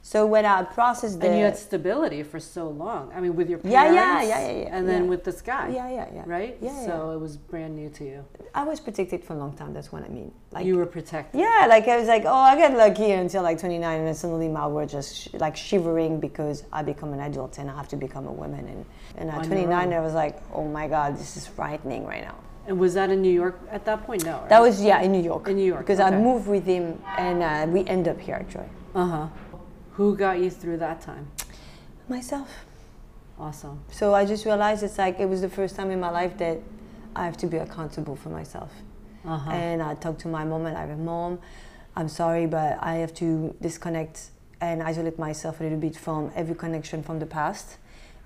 [0.05, 3.11] So when I processed the, And you had stability for so long.
[3.15, 3.73] I mean, with your parents.
[3.73, 5.09] yeah, yeah, yeah, yeah, yeah And then yeah.
[5.09, 5.69] with this guy.
[5.69, 6.55] yeah, yeah, yeah, Right.
[6.61, 7.15] Yeah, So yeah.
[7.15, 8.25] it was brand new to you.
[8.53, 9.73] I was protected for a long time.
[9.73, 10.31] That's what I mean.
[10.51, 11.41] Like you were protected.
[11.41, 14.47] Yeah, like I was like, oh, I got lucky until like 29, and then suddenly
[14.47, 17.95] my world just sh- like shivering because I become an adult and I have to
[17.95, 18.67] become a woman.
[18.67, 18.85] And,
[19.17, 19.91] and at On 29.
[19.91, 22.37] I was like, oh my God, this is frightening right now.
[22.67, 24.23] And was that in New York at that point?
[24.23, 24.33] No.
[24.33, 24.49] Right?
[24.49, 25.47] That was, yeah, in New York.
[25.47, 28.69] In New York, Because I moved with him and uh, we end up here actually.
[28.93, 29.27] Uh huh.
[29.97, 31.27] Who got you through that time?
[32.09, 32.65] Myself.
[33.39, 33.81] Awesome.
[33.91, 36.59] So I just realized it's like it was the first time in my life that
[37.15, 38.71] I have to be accountable for myself.
[39.25, 39.51] Uh huh.
[39.51, 41.39] And I talked to my mom and I went, Mom,
[41.95, 46.55] I'm sorry, but I have to disconnect and isolate myself a little bit from every
[46.55, 47.77] connection from the past.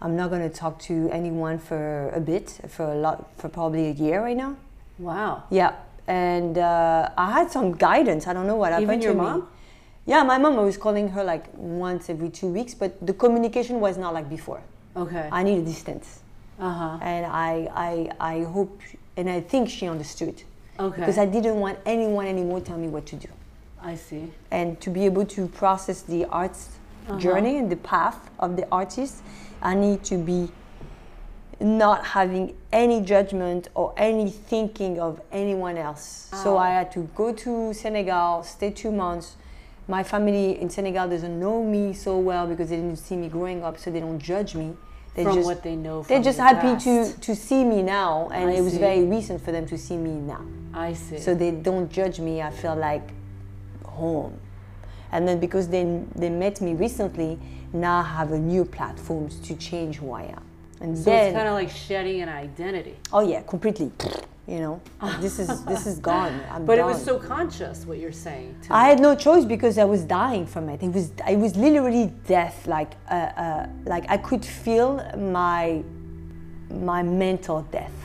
[0.01, 3.87] I'm not going to talk to anyone for a bit, for a lot, for probably
[3.87, 4.55] a year right now.
[4.97, 5.43] Wow.
[5.49, 5.75] Yeah.
[6.07, 8.25] And uh, I had some guidance.
[8.25, 9.43] I don't know what happened Even your to me.
[10.09, 13.79] Yeah, my mom, I was calling her like once every two weeks, but the communication
[13.79, 14.59] was not like before.
[14.97, 15.29] Okay.
[15.31, 16.21] I needed distance.
[16.59, 16.99] Uh huh.
[17.03, 18.81] And I, I, I hope,
[19.15, 20.41] and I think she understood.
[20.79, 20.99] Okay.
[20.99, 23.27] Because I didn't want anyone anymore tell me what to do.
[23.83, 24.31] I see.
[24.49, 26.61] And to be able to process the arts
[27.07, 27.19] Uh-huh.
[27.19, 29.15] journey and the path of the artist,
[29.61, 30.49] I need to be
[31.59, 36.03] not having any judgment or any thinking of anyone else.
[36.43, 39.35] So I had to go to Senegal, stay two months.
[39.89, 43.63] My family in Senegal doesn't know me so well because they didn't see me growing
[43.63, 44.75] up, so they don't judge me.
[45.15, 46.03] They From just what they know.
[46.03, 46.85] they're just the happy past.
[46.85, 48.79] to to see me now, and I it was see.
[48.79, 50.45] very recent for them to see me now.
[50.75, 51.17] I see.
[51.19, 52.39] So they don't judge me.
[52.43, 53.09] I feel like
[53.83, 54.39] home.
[55.11, 55.83] And then because they
[56.15, 57.39] they met me recently,
[57.73, 60.43] now I have a new platforms to change who I am.
[60.81, 62.95] And so then it's kind of like shedding an identity.
[63.11, 63.91] oh yeah, completely.
[64.49, 64.81] You know,
[65.21, 66.33] this is this is gone.
[66.51, 68.55] I'm But it was so conscious what you're saying.
[68.63, 70.81] To I had no choice because I was dying from it.
[70.81, 72.57] It was it was literally death.
[72.65, 75.83] Like uh, uh, like I could feel my
[76.71, 77.97] my mental death.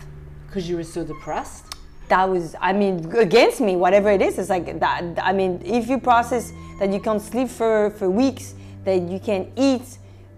[0.47, 1.65] because you were so depressed.
[2.09, 5.89] that was i mean against me whatever it is it's like that i mean if
[5.89, 9.87] you process that you can't sleep for for weeks that you can't eat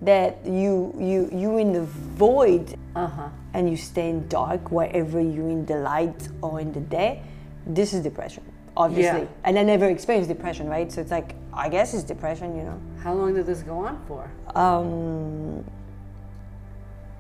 [0.03, 1.83] that you you you in the
[2.19, 3.29] void Uh huh.
[3.55, 7.23] and you stay in dark wherever you're in the light or in the day
[7.67, 8.43] this is depression
[8.77, 9.45] obviously Yeah.
[9.45, 12.79] and i never experienced depression right so it's like i guess it's depression you know
[13.03, 14.31] How long did this go on for?
[14.55, 15.65] um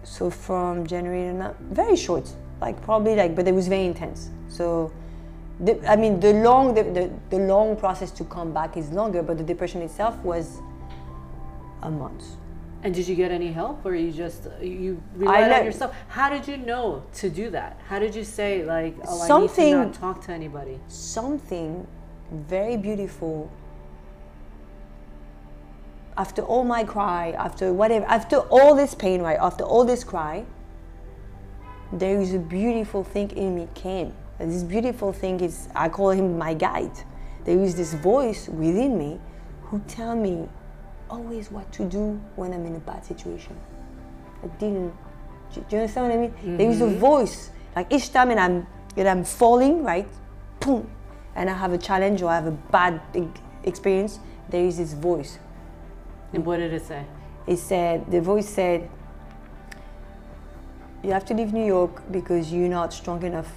[0.05, 2.29] so from january to now very short
[2.61, 4.93] like probably like but it was very intense so
[5.61, 9.22] the, i mean the long the, the, the long process to come back is longer
[9.22, 10.59] but the depression itself was
[11.83, 12.24] a month
[12.83, 15.95] And did you get any help, or you just you relied on yourself?
[16.09, 17.81] How did you know to do that?
[17.89, 20.79] How did you say like, oh, I Something- need to not talk to anybody?
[20.89, 21.87] something
[22.31, 23.51] very beautiful
[26.16, 30.45] after all my cry after whatever after all this pain right after all this cry
[31.93, 36.11] there is a beautiful thing in me came and this beautiful thing is i call
[36.11, 36.91] him my guide
[37.45, 39.20] there is this voice within me
[39.64, 40.49] who tell me
[41.09, 43.57] always what to do when I'm in a bad situation.
[44.42, 44.92] I didn't.
[45.54, 46.57] Do you understand what I mean?
[46.57, 46.98] There is a mm-hmm.
[46.98, 47.50] voice.
[47.74, 50.09] Like each time and I'm that I'm falling, right?
[50.61, 50.90] Boom,
[51.34, 53.00] and I have a challenge or I have a bad
[53.64, 54.18] experience.
[54.48, 55.38] There is this voice.
[56.32, 57.04] And what did it say?
[57.46, 58.88] It said the voice said,
[61.02, 63.52] "You have to leave New York because you're not strong enough.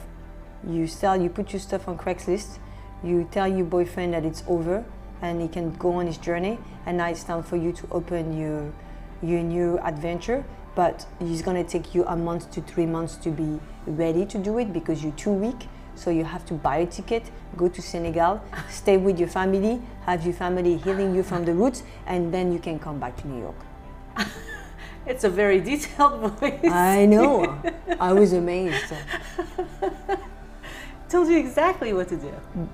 [0.67, 2.59] You sell, you put your stuff on Craigslist.
[3.03, 4.83] You tell your boyfriend that it's over,
[5.21, 6.59] and he can go on his journey.
[6.85, 8.71] And now it's time for you to open your
[9.21, 10.43] your new adventure.
[10.75, 14.59] But it's gonna take you a month to three months to be ready to do
[14.59, 15.67] it because you're too weak.
[15.95, 17.23] So you have to buy a ticket,
[17.57, 21.83] go to Senegal, stay with your family, have your family healing you from the roots,
[22.07, 23.59] and then you can come back to New York.
[25.09, 26.59] It's a very detailed voice.
[26.63, 27.59] I know.
[27.99, 28.93] I was amazed.
[31.09, 32.31] told you exactly what to do.
[32.55, 32.67] Mm.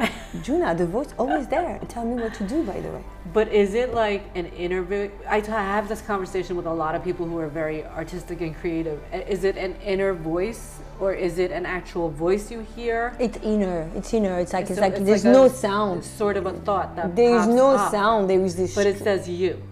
[0.42, 1.80] Juna, the voice always there.
[1.88, 3.04] Tell me what to do, by the way.
[3.32, 5.10] But is it like an interview?
[5.28, 9.00] I have this conversation with a lot of people who are very artistic and creative.
[9.12, 13.14] Is it an inner voice or is it an actual voice you hear?
[13.18, 13.90] It's inner.
[13.94, 14.38] It's inner.
[14.38, 15.98] It's like it's, So like it's there's like no a- sound.
[16.00, 18.30] It's sort of a thought that There is no up, sound.
[18.30, 18.74] There is this.
[18.74, 19.62] But it says you.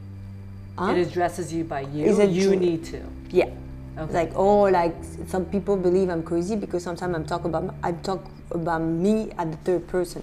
[0.79, 0.93] Huh?
[0.93, 2.05] It addresses you by you.
[2.07, 2.57] Is it you true?
[2.57, 3.03] need to.
[3.31, 3.51] Yeah.
[3.99, 4.13] Okay.
[4.15, 4.95] Like oh, like
[5.27, 9.51] some people believe I'm crazy because sometimes I'm talk about I talk about me at
[9.51, 10.23] the third person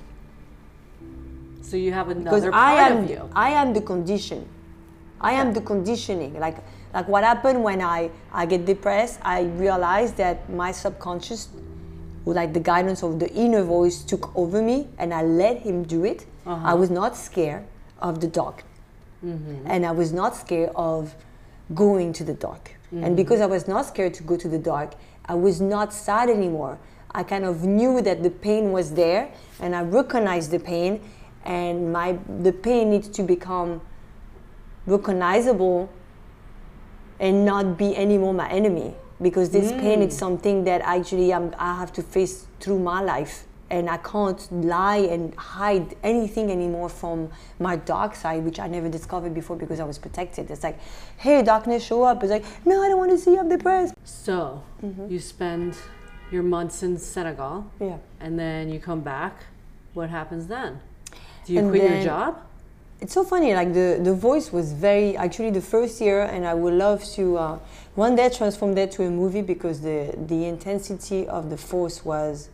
[1.61, 3.29] So you have because another I part am of you.
[3.35, 4.47] I am the condition.
[5.19, 6.39] I am the conditioning.
[6.39, 6.57] Like
[6.93, 9.19] like what happened when I I get depressed.
[9.23, 11.49] I realize that my subconscious,
[12.25, 16.05] like the guidance of the inner voice, took over me, and I let him do
[16.05, 16.25] it.
[16.45, 16.61] Uh-huh.
[16.71, 17.65] I was not scared
[17.99, 18.63] of the dark,
[19.25, 19.65] Mm-hmm.
[19.65, 21.15] and I was not scared of
[21.73, 22.74] going to the dark.
[22.93, 23.03] Mm-hmm.
[23.03, 24.93] And because I was not scared to go to the dark,
[25.25, 26.77] I was not sad anymore.
[27.11, 31.01] I kind of knew that the pain was there, and I recognized the pain,
[31.43, 33.81] and my the pain needs to become
[34.85, 35.89] recognizable
[37.19, 41.75] and not be anymore my enemy because this pain is something that actually I'm, I
[41.75, 47.29] have to face through my life and I can't lie and hide anything anymore from
[47.59, 50.79] my dark side which I never discovered before because I was protected it's like
[51.17, 53.93] hey darkness show up it's like no I don't want to see you I'm depressed
[54.03, 55.11] So Mm-hmm.
[55.11, 55.75] you spend
[56.31, 59.35] your months in Senegal yeah and then you come back.
[59.93, 60.79] What happens then?
[61.45, 62.37] Do you And quit your job?
[63.01, 66.53] it's so funny like the, the voice was very actually the first year and i
[66.53, 67.59] would love to uh,
[67.95, 72.49] one day transform that to a movie because the the intensity of the force was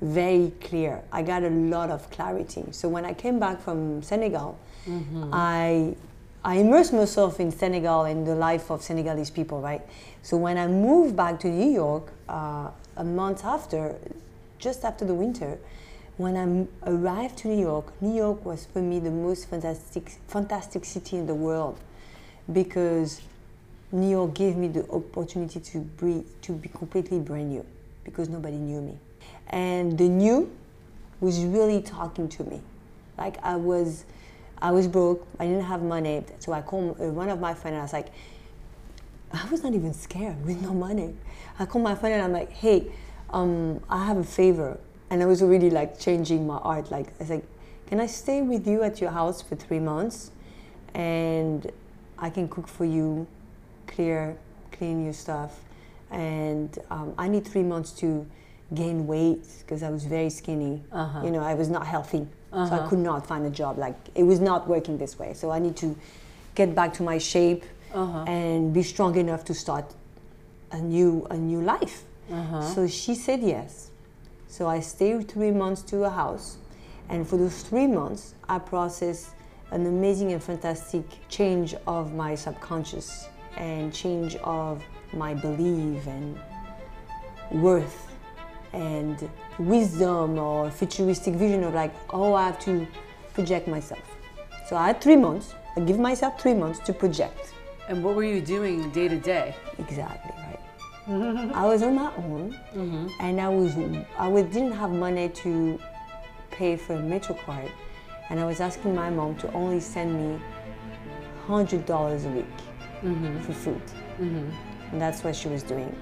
[0.00, 1.02] very clear.
[1.12, 2.64] I got a lot of clarity.
[2.72, 4.58] So when i came back from senegal
[5.32, 5.94] i
[6.42, 9.82] i immersed myself in senegal and the life of senegalese people right?
[10.22, 13.94] So when i moved back to new york uh, a month after
[14.58, 15.58] just after the winter
[16.16, 20.18] when I m- arrived to New York, New York was for me the most fantastic,
[20.28, 21.78] fantastic city in the world
[22.52, 23.22] because
[23.90, 27.64] New York gave me the opportunity to breathe, to be completely brand new
[28.04, 28.98] because nobody knew me.
[29.48, 30.50] And the new
[31.20, 32.60] was really talking to me.
[33.18, 34.04] Like I was,
[34.58, 36.24] I was broke, I didn't have money.
[36.38, 38.08] So I called uh, one of my friends and I was like,
[39.32, 41.14] I was not even scared with no money.
[41.58, 42.90] I called my friend and I'm like, hey,
[43.30, 44.78] um, I have a favor.
[45.10, 46.90] And I was already like changing my art.
[46.90, 47.44] Like, I was like,
[47.86, 50.30] can I stay with you at your house for three months?
[50.94, 51.70] And
[52.18, 53.26] I can cook for you,
[53.86, 54.36] clear,
[54.72, 55.60] clean your stuff.
[56.10, 58.26] And um, I need three months to
[58.74, 60.82] gain weight because I was very skinny.
[60.92, 61.22] Uh-huh.
[61.24, 62.26] You know, I was not healthy.
[62.52, 62.88] So I Uh-huh.
[62.88, 63.78] could not find a job.
[63.78, 65.34] Like, it was not working this way.
[65.34, 65.96] So I need to
[66.54, 67.64] get back to my shape
[67.94, 68.24] Uh-huh.
[68.26, 69.84] and be strong enough to start
[70.72, 72.04] a new a new life.
[72.32, 72.62] Uh-huh.
[72.62, 73.90] So she said yes.
[74.48, 76.58] So I stayed three months to a house,
[77.08, 79.30] and for those three months, I processed
[79.70, 86.36] an amazing and fantastic change of my subconscious and change of my belief and
[87.52, 88.09] worth
[88.72, 92.86] and wisdom or futuristic vision of like, oh, I have to
[93.34, 94.02] project myself.
[94.68, 95.54] So I had three months.
[95.76, 97.54] I give myself three months to project.
[97.88, 99.54] And what were you doing day to day?
[99.78, 100.60] Exactly right.
[101.08, 103.08] I was on my own, mm-hmm.
[103.18, 103.74] and I was
[104.16, 105.80] I was, didn't have money to
[106.52, 107.70] pay for a metro card,
[108.28, 110.40] and I was asking my mom to only send me
[111.48, 112.56] hundred dollars a week
[113.02, 113.40] mm-hmm.
[113.40, 113.82] for food,
[114.20, 114.50] mm-hmm.
[114.92, 115.92] and that's what she was doing,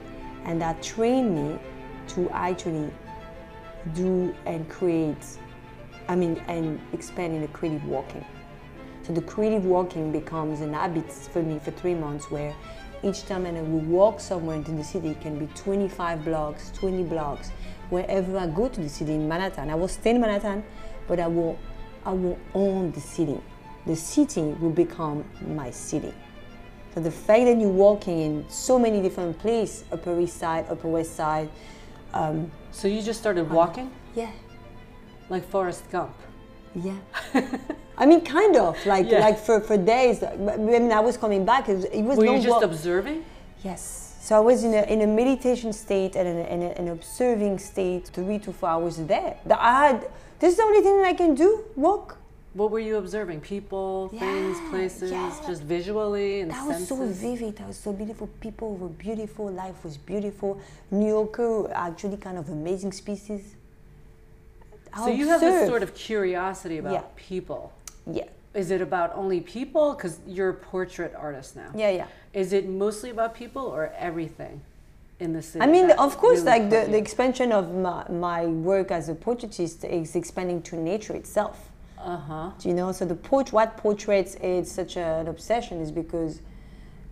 [0.44, 1.58] and that trained me
[2.08, 2.90] to actually
[3.94, 5.24] do and create,
[6.08, 8.24] I mean, and expand in the creative walking.
[9.02, 12.54] So the creative walking becomes an habit for me for three months where
[13.02, 17.04] each time I will walk somewhere into the city, it can be 25 blocks, 20
[17.04, 17.50] blocks,
[17.90, 19.70] wherever I go to the city in Manhattan.
[19.70, 20.64] I will stay in Manhattan,
[21.06, 21.58] but I will,
[22.04, 23.40] I will own the city.
[23.88, 26.12] the city will become my city.
[26.94, 30.88] So the fact that you're walking in so many different places, Upper East Side, Upper
[30.88, 31.48] West Side,
[32.14, 34.30] um, So you just started walking yeah,
[35.28, 36.14] like Forrest Gump.
[36.74, 36.96] yeah.
[37.98, 39.20] I mean, kind of like Yeah.
[39.20, 40.20] like for, for days.
[40.36, 43.24] When I was coming back, it was, it was Were no you just observing?
[43.64, 44.16] Yes.
[44.20, 46.88] So I was in a, in a meditation state and in a, in a, an
[46.88, 49.36] observing state, three to four hours there.
[49.46, 50.08] That I had.
[50.38, 51.64] This is the only thing that I can do.
[51.74, 52.17] Walk.
[52.58, 53.40] What were you observing?
[53.42, 55.32] People, things, Yeah, places, yeah.
[55.46, 57.56] just visually and That was so vivid.
[57.58, 58.26] That was so beautiful.
[58.40, 59.44] People were beautiful.
[59.48, 60.58] Life was beautiful.
[60.90, 63.54] New Yorker actually kind of amazing species.
[64.96, 67.04] So you have this sort of curiosity about Yeah.
[67.30, 67.72] people.
[68.10, 69.86] yeah, Is it about only people?
[69.94, 71.70] Because you're a portrait artist now.
[71.76, 72.06] yeah, yeah.
[72.42, 74.62] Is it mostly about people or everything
[75.20, 75.62] in the city?
[75.62, 79.14] I mean, of course, really like the, the expansion of my, my work as a
[79.14, 81.56] portraitist is expanding to nature itself.
[82.08, 82.50] Uh-huh.
[82.62, 82.90] you know?
[82.90, 86.40] So the port what portraits is such an obsession is because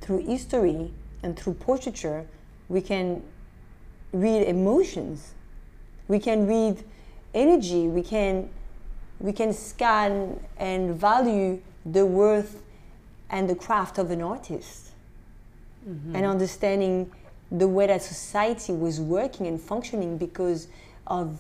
[0.00, 0.90] through history
[1.22, 2.26] and through portraiture
[2.70, 3.22] we can
[4.12, 5.34] read emotions.
[6.08, 6.82] We can read
[7.34, 7.88] energy.
[7.88, 8.48] We can
[9.20, 12.62] we can scan and value the worth
[13.28, 14.92] and the craft of an artist.
[16.16, 17.12] And understanding
[17.50, 20.68] the way that society was working and functioning because
[21.06, 21.38] of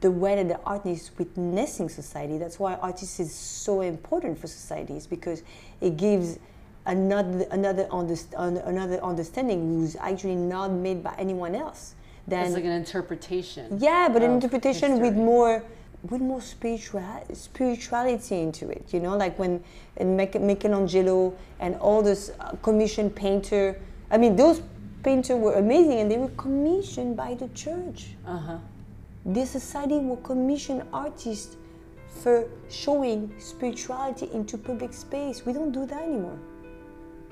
[0.00, 2.38] the way that the artist is witnessing society.
[2.38, 5.42] That's why artists is so important for societies because
[5.80, 6.38] it gives
[6.86, 8.34] another another underst-
[8.66, 11.94] another understanding who's actually not made by anyone else.
[12.26, 13.78] Then It's like an interpretation.
[13.80, 15.64] yeah, but an interpretation with more
[16.08, 17.02] with more spiritual
[17.32, 18.94] spirituality into it.
[18.94, 19.64] You know, like when
[20.00, 23.80] Mich- Michelangelo and all those uh, commissioned painter.
[24.10, 24.62] I mean, those
[25.02, 28.10] painters were amazing, and they were commissioned by the church.
[28.26, 28.58] Uh-huh.
[29.28, 31.58] This society will commission artists
[32.22, 35.44] for showing spirituality into public space.
[35.44, 36.38] We don't do that anymore.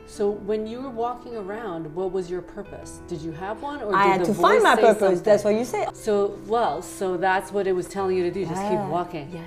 [0.05, 3.01] So when you were walking around, what was your purpose?
[3.09, 5.23] Did you have one, or I did had the to find my purpose.
[5.23, 5.87] That's what you say.
[5.95, 8.45] So well, so that's what it was telling you to do.
[8.45, 9.31] Just keep ah, walking.
[9.33, 9.47] Yes.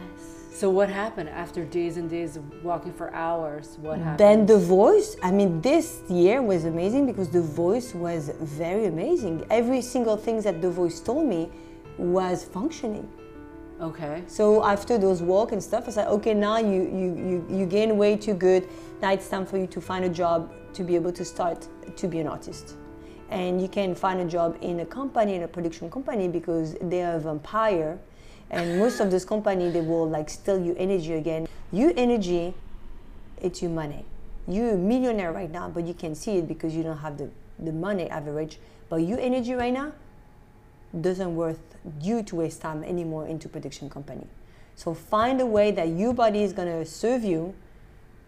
[0.52, 3.78] So what happened after days and days of walking for hours?
[3.80, 4.20] What happened?
[4.20, 9.46] Then the voice, I mean, this year was amazing because the voice was very amazing.
[9.52, 11.52] Every single thing that the voice told me
[12.00, 13.08] was functioning.
[13.82, 14.24] okay.
[14.28, 17.98] So after those walk and stuff, I said, okay, now you, you, you, you gain
[17.98, 18.68] way too good.
[19.02, 22.08] Now it's time for you to find a job to be able to start to
[22.08, 22.76] be an artist.
[23.30, 27.04] And you can find a job in a company, in a production company, because they
[27.04, 28.00] are a vampire.
[28.50, 31.48] And most of those companies, they will like steal your energy again.
[31.72, 32.54] Your energy,
[33.42, 34.06] it's your money.
[34.48, 37.30] You're a millionaire right now, but you can see it because you don't have the,
[37.60, 38.58] the money average.
[38.90, 39.94] But your energy right now,
[41.02, 41.60] doesn't worth
[42.02, 44.28] you to waste time anymore into production company.
[44.76, 47.54] So find a way that your body is gonna serve you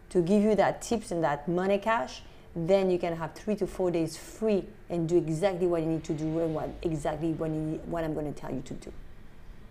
[0.10, 2.22] to give you that tips and that money cash.
[2.56, 6.04] Then you can have three to four days free and do exactly what you need
[6.04, 8.92] to do and what exactly what, need, what I'm gonna tell you to do.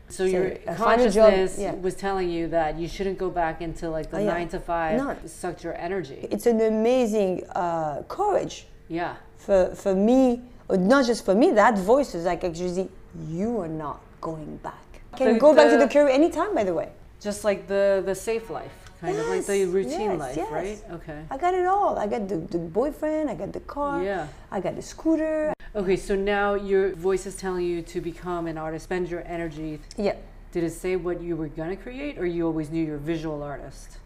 [0.08, 1.72] So, your uh, a job, consciousness yeah.
[1.74, 4.32] was telling you that you shouldn't go back into like the Oh, yeah.
[4.32, 4.96] nine to five.
[4.96, 5.16] No.
[5.26, 6.26] Sucked your energy.
[6.30, 9.16] It's an amazing uh, courage Yeah.
[9.36, 10.42] for, for me,
[10.76, 12.88] not just for me, that voice is like actually,
[13.28, 14.84] you are not going back.
[15.16, 16.88] Can The- go back to the- career anytime, by the way.
[17.20, 20.50] Just like the the safe life, kind of like the routine yes, life, yes.
[20.50, 20.78] right?
[20.96, 21.20] Okay.
[21.30, 21.98] I got it all.
[21.98, 24.26] I got the, the boyfriend, I got the car, Yeah.
[24.50, 25.52] I got the scooter.
[25.76, 29.80] Okay, so now your voice is telling you to become an artist, spend your energy.
[29.96, 30.16] Yeah.
[30.52, 33.42] Did it say what you were gonna create, or you always knew you're a visual
[33.42, 33.98] artist?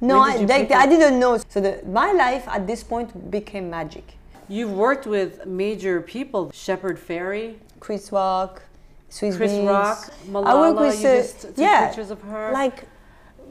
[0.00, 1.38] No, I, like, I didn't know.
[1.48, 4.04] So the, my life at this point became magic.
[4.48, 8.62] You've worked with major people, Shepard Fairey, Chris Rock,
[9.10, 9.66] Swizz Chris Beatz.
[9.68, 10.46] Rock, Malala.
[10.46, 12.52] I work with you uh, just took yeah, pictures of her.
[12.52, 12.84] like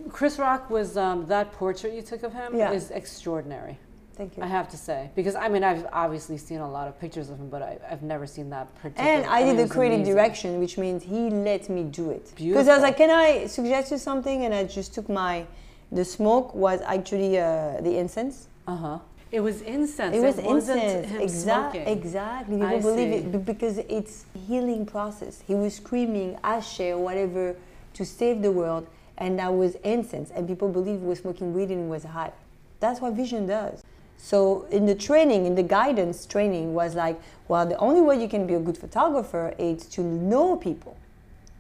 [0.10, 2.72] Chris Rock was um, that portrait you took of him Yeah.
[2.72, 3.78] is extraordinary.
[4.16, 4.43] thank you.
[4.43, 7.38] I have to say because I mean I've obviously seen a lot of pictures of
[7.41, 9.10] him, but I, I've never seen that particular.
[9.10, 10.16] and I mean, did the creative amazing.
[10.16, 12.32] direction, which means he let me do it.
[12.36, 15.46] Because I was like, "Can I suggest you something?" And I just took my.
[15.91, 18.48] The smoke was actually uh, the incense.
[18.68, 19.00] Uh huh.
[19.36, 20.16] It was incense.
[20.16, 21.22] It was wasn't incense.
[21.22, 21.82] Exactly.
[21.82, 22.62] Exactly.
[22.62, 23.28] I People believe see.
[23.28, 25.44] it because it's healing process.
[25.46, 27.54] He was screaming ashe or whatever
[27.96, 30.32] to save the world, and that was incense.
[30.32, 32.34] And people believe he was smoking weed and it was hot.
[32.80, 33.84] That's what vision does.
[34.18, 37.20] So in the training, in the guidance training, was like,
[37.50, 40.96] well, the only way you can be a good photographer is to know people.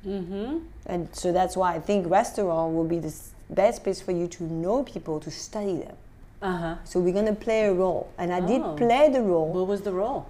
[0.07, 0.59] Mm-hmm.
[0.85, 3.13] And so that's why I think restaurant will be the
[3.49, 5.97] best place for you to know people, to study them.
[6.45, 6.75] Uh huh.
[6.83, 8.47] So we're gonna play a role, and I Oh.
[8.51, 9.47] did play the role.
[9.51, 10.27] What was the role?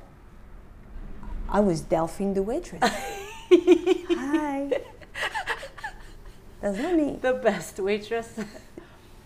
[1.49, 2.81] I was Delphine the waitress.
[4.23, 4.69] Hi.
[6.61, 7.19] That's not me.
[7.21, 8.29] The best waitress.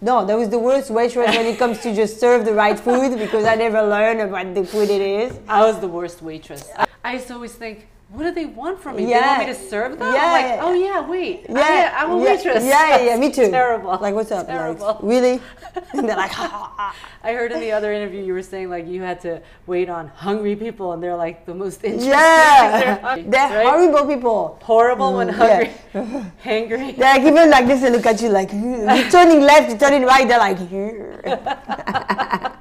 [0.02, 3.20] No, that was the worst waitress when it comes to just serve the right food
[3.20, 5.40] because I never learned about the food it is.
[5.48, 6.64] I was the worst waitress.
[7.04, 9.06] I used to always think, what do they want from me?
[9.06, 10.14] They want me to serve them?
[10.14, 10.32] Yeah.
[10.32, 11.46] Like, oh yeah, wait.
[11.48, 12.64] Yeah, Yeah, I'm a yeah, waitress.
[12.64, 13.52] Yeah, yeah, yeah, me too.
[13.52, 13.98] Terrible.
[14.02, 14.48] Like, what's up?
[14.48, 14.88] Terrible.
[14.88, 15.42] Like, really?
[15.94, 16.96] And they're like, ha, ha, ha.
[17.22, 20.08] I heard in the other interview you were saying like you had to wait on
[20.08, 22.10] hungry people and they're like the most interesting.
[22.10, 23.68] yeah, They're, hungry, they're right?
[23.68, 24.60] horrible people.
[24.64, 25.72] Horrible when mm, hungry.
[25.94, 26.98] hungry, hangry.
[26.98, 27.84] They're like even like this.
[27.84, 30.28] and look at you like you're turning left, you're turning right.
[30.28, 32.56] They're like.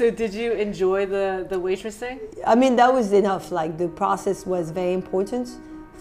[0.00, 2.16] So did you enjoy the the waitressing?
[2.46, 3.52] I mean, that was enough.
[3.52, 5.46] Like the process was very important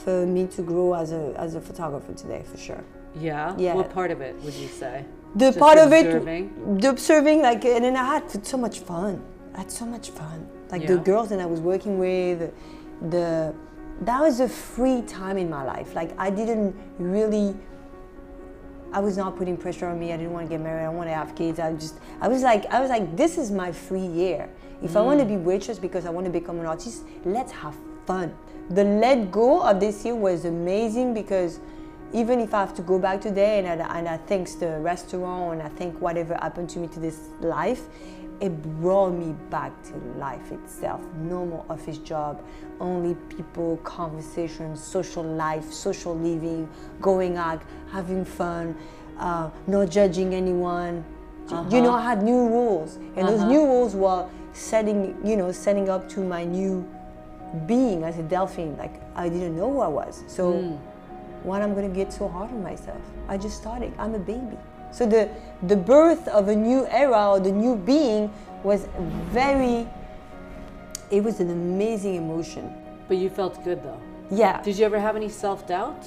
[0.04, 2.84] for me to grow as a as a photographer today, for sure.
[3.14, 3.58] Yeah.
[3.58, 3.74] Yeah.
[3.80, 5.04] What part of it would you say?
[5.36, 6.78] The Just part of it, observing?
[6.80, 9.22] the observing, like, and then I had so much fun.
[9.54, 10.48] I had so much fun.
[10.72, 12.40] Like the girls that I was working with,
[13.16, 13.54] the
[14.08, 15.94] that was a free time in my life.
[15.94, 17.50] Like I didn't really.
[18.92, 20.12] I was not putting pressure on me.
[20.14, 20.86] I didn't want to get married.
[20.86, 21.60] I want to have kids.
[21.60, 24.50] I just, I was like, I was like, this is my free year.
[24.82, 25.44] If I want to be mm.
[25.44, 27.76] waitress because I want to become an artist, let's have
[28.06, 28.34] fun.
[28.70, 31.60] The let go of this year was amazing because
[32.14, 35.54] even if I have to go back today and I, and I thanks the restaurant
[35.54, 37.84] and I think whatever happened to me to this life,
[38.42, 41.02] it brought me back to life itself.
[41.18, 42.42] No more office job,
[42.80, 46.70] only people, conversations, social life, social living,
[47.02, 47.62] going out,
[47.92, 48.76] having fun,
[49.18, 51.04] uh, not judging anyone.
[51.50, 51.80] You uh-huh.
[51.82, 53.50] know, I had new rules, and those uh-huh.
[53.50, 56.88] new rules were setting, you know, setting up to my new
[57.66, 58.78] being as a Delphine.
[58.78, 60.76] Like I didn't know who I was, so hmm.
[61.44, 63.02] why am I going to get so hard on myself?
[63.28, 63.92] I just started.
[63.98, 64.58] I'm a baby.
[64.92, 65.30] So the
[65.64, 68.32] the birth of a new era or the new being
[68.64, 68.88] was
[69.32, 69.88] very.
[71.12, 72.74] It was an amazing emotion.
[73.08, 74.00] But you felt good though.
[74.32, 74.62] Yeah.
[74.62, 76.06] Did you ever have any self doubt?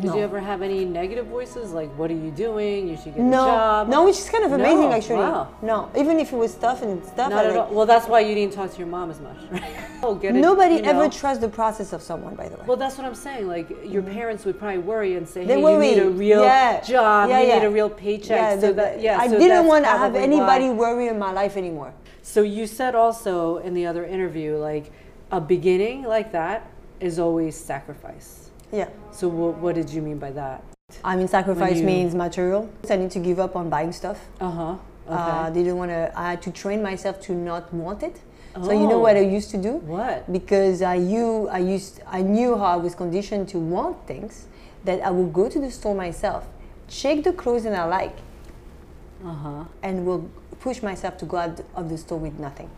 [0.00, 0.16] Did No.
[0.16, 2.88] you ever have any negative voices like, "What are you doing?
[2.88, 5.18] You should get no, a job." no, which is kind of amazing No, actually.
[5.18, 5.48] wow.
[5.62, 7.30] No, even if it was tough and stuff.
[7.30, 7.68] Not at all.
[7.70, 9.62] Well, that's why you didn't talk to your mom as much, right?
[10.02, 10.40] oh, get it.
[10.40, 10.90] Nobody you know.
[10.90, 12.64] ever trusts the process of someone, by the way.
[12.66, 13.46] Well, that's what I'm saying.
[13.46, 15.48] Like your parents would probably worry and say, Mm-hmm.
[15.48, 15.88] They "Hey, worry.
[15.90, 16.80] you need a real Yeah.
[16.80, 17.28] job.
[17.30, 17.58] Yeah, you yeah.
[17.60, 19.18] need a real paycheck." so the- that yeah.
[19.20, 20.74] I so didn't want to have anybody why.
[20.74, 21.92] worry in my life anymore.
[22.22, 24.90] So you said also in the other interview, like
[25.30, 26.66] a beginning like that
[27.00, 28.50] is always sacrifice.
[28.72, 28.88] Yeah.
[29.14, 30.62] So what, what did you mean by that?
[31.02, 32.68] I mean, sacrifice you- means material.
[32.90, 34.18] I need to give up on buying stuff.
[34.40, 34.76] Uh huh.
[35.06, 35.14] Okay.
[35.14, 36.12] Uh, didn't want to.
[36.16, 38.20] I had to train myself to not want it.
[38.62, 39.06] So you know Oh.
[39.06, 39.72] what I used to do?
[39.96, 40.30] What?
[40.32, 44.46] Because I knew I used I knew how I was conditioned to want things.
[44.84, 46.46] That I would go to the store myself,
[46.88, 48.16] check the clothes that I like,
[49.24, 49.64] Uh huh.
[49.82, 50.28] and will
[50.60, 52.70] push myself to go out of the store with nothing.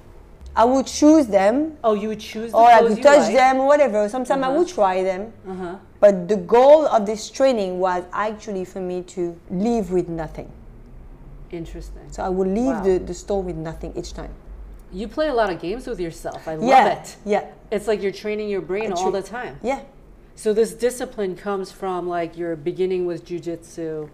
[0.56, 3.34] I would choose them, Oh, you would choose the or I would touch like?
[3.34, 4.08] them, or whatever.
[4.08, 4.58] Sometimes I Uh-huh.
[4.58, 5.32] would try them.
[5.46, 5.76] Uh huh.
[6.00, 10.50] But the goal of this training was actually for me to leave with nothing.
[11.50, 12.02] Interesting.
[12.10, 12.82] So I would leave Wow.
[12.82, 14.30] the, the store with nothing each time.
[14.92, 16.48] You play a lot of games with yourself.
[16.48, 17.00] I love yeah.
[17.00, 17.16] it.
[17.24, 17.44] Yeah.
[17.70, 19.58] It's like you're training your brain I all the time.
[19.62, 19.80] Yeah.
[20.36, 24.08] So this discipline comes from like your beginning with jujitsu,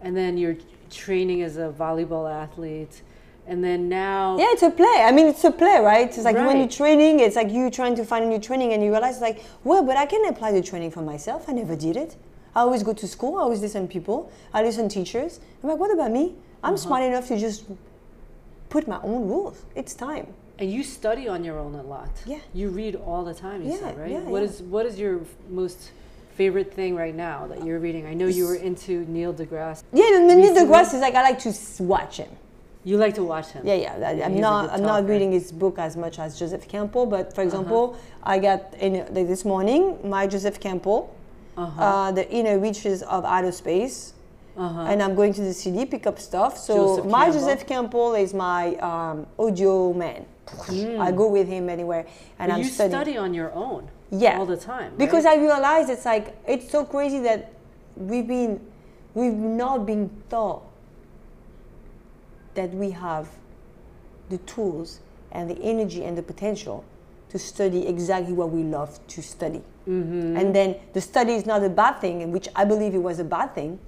[0.00, 0.56] and then you're
[0.90, 3.02] training as a volleyball athlete,
[3.46, 5.02] and then now Yeah, it's a play.
[5.08, 6.06] I mean, it's a play, right?
[6.06, 8.82] It's like when you're training, it's like you trying to find a new training and
[8.84, 11.48] you realize, like, well, but I can apply the training for myself.
[11.48, 12.16] I never did it.
[12.54, 15.40] I always go to school, I always listen to people, I listen to teachers.
[15.62, 16.34] I'm like, what about me?
[16.62, 16.76] I'm Uh-huh.
[16.76, 17.64] smart enough to just
[18.68, 19.64] put my own rules.
[19.74, 20.26] It's time.
[20.58, 22.10] and you study on your own a lot.
[22.26, 22.38] Yeah.
[22.54, 23.62] You read all the time.
[23.64, 24.10] You Yeah, said right.
[24.12, 24.48] yeah, What yeah.
[24.48, 25.20] is what is your
[25.50, 25.90] most
[26.36, 28.06] favorite thing right now that you're reading?
[28.06, 29.82] I know you were into Neil deGrasse.
[29.92, 32.28] Yeah, Neil deGrasse is like, I like to watch him.
[32.84, 33.62] You like to watch him.
[33.64, 34.08] Yeah, yeah.
[34.08, 34.70] I- I'm not.
[34.70, 37.06] I'm not reading his book as much as Joseph Campbell.
[37.06, 37.30] But Uh-huh.
[37.36, 41.00] for example, I got in like, this morning my Joseph Campbell,
[41.56, 41.82] Uh-huh.
[41.82, 44.14] uh, the inner reaches of outer space,
[44.56, 44.90] Uh-huh.
[44.90, 46.58] and I'm going to the CD pick up stuff.
[46.58, 47.40] So Joseph my Campbell.
[47.40, 50.26] Joseph Campbell is my um, audio man.
[51.06, 52.04] I go with him anywhere,
[52.38, 52.92] and But I'm you studying.
[52.98, 53.88] study on your own.
[54.10, 54.38] Yeah.
[54.38, 54.90] All the time.
[54.98, 55.24] Because?
[55.24, 57.40] I realize it's like it's so crazy that
[57.96, 58.60] we've been
[59.14, 60.62] we've not been taught
[62.54, 63.28] that we have
[64.28, 65.00] the tools
[65.30, 66.84] and the energy and the potential
[67.30, 69.62] to study exactly what we love to study.
[69.88, 70.36] Mm-hmm.
[70.36, 73.18] And then the study is not a bad thing, in which I believe it was
[73.18, 73.78] a bad thing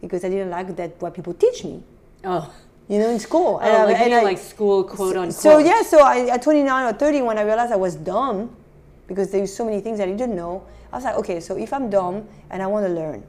[0.00, 1.82] because I didn't like that what people teach me,
[2.24, 2.50] oh.
[2.88, 3.60] you know, in school.
[3.62, 5.34] Oh, like, you and didn't like school quote unquote.
[5.34, 8.56] so yeah, so I, at 29 or 30, when I realized I was dumb,
[9.06, 11.56] because there was so many things that I didn't know, I was like, okay, so
[11.56, 13.22] if I'm dumb and I want to learn,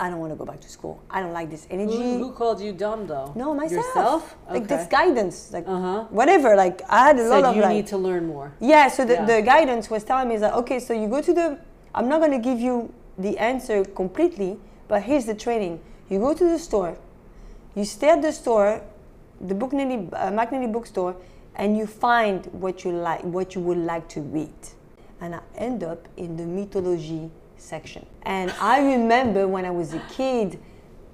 [0.00, 1.02] I don't want to go back to school.
[1.10, 1.92] I don't like this energy.
[1.96, 3.32] Who, who called you dumb though?
[3.34, 3.84] no, myself.
[3.86, 4.36] Yourself?
[4.48, 6.04] Like this guidance, like Uh-huh.
[6.10, 6.54] whatever.
[6.54, 8.52] Like I had a lot Said of you like, need to learn more.
[8.60, 8.88] yeah.
[8.88, 9.24] So the, Yeah.
[9.24, 11.58] the guidance was telling me is that okay, so you go to the.
[11.94, 15.80] I'm not going to give you the answer completely, but here's the training.
[16.08, 16.96] You go to the store,
[17.74, 18.82] you stay at the store,
[19.40, 21.16] the book Nelly, uh, McNally bookstore,
[21.56, 24.54] and you find what you like, what you would like to read.
[25.20, 28.06] And I end up in the mythology section.
[28.22, 30.58] And I remember when I was a kid,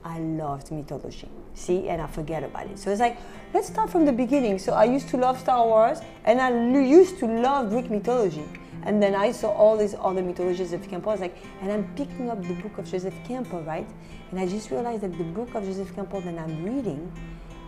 [0.05, 1.29] I loved mythology.
[1.55, 2.79] See, and I forget about it.
[2.79, 3.17] So it's like,
[3.53, 4.59] let's start from the beginning.
[4.59, 8.45] So I used to love Star Wars, and I used to love Greek mythology.
[8.83, 11.11] And then I saw all these other mythologies of Campbell.
[11.11, 13.89] I was like, and I'm picking up the book of Joseph Campbell, right?
[14.31, 17.11] And I just realized that the book of Joseph Campbell that I'm reading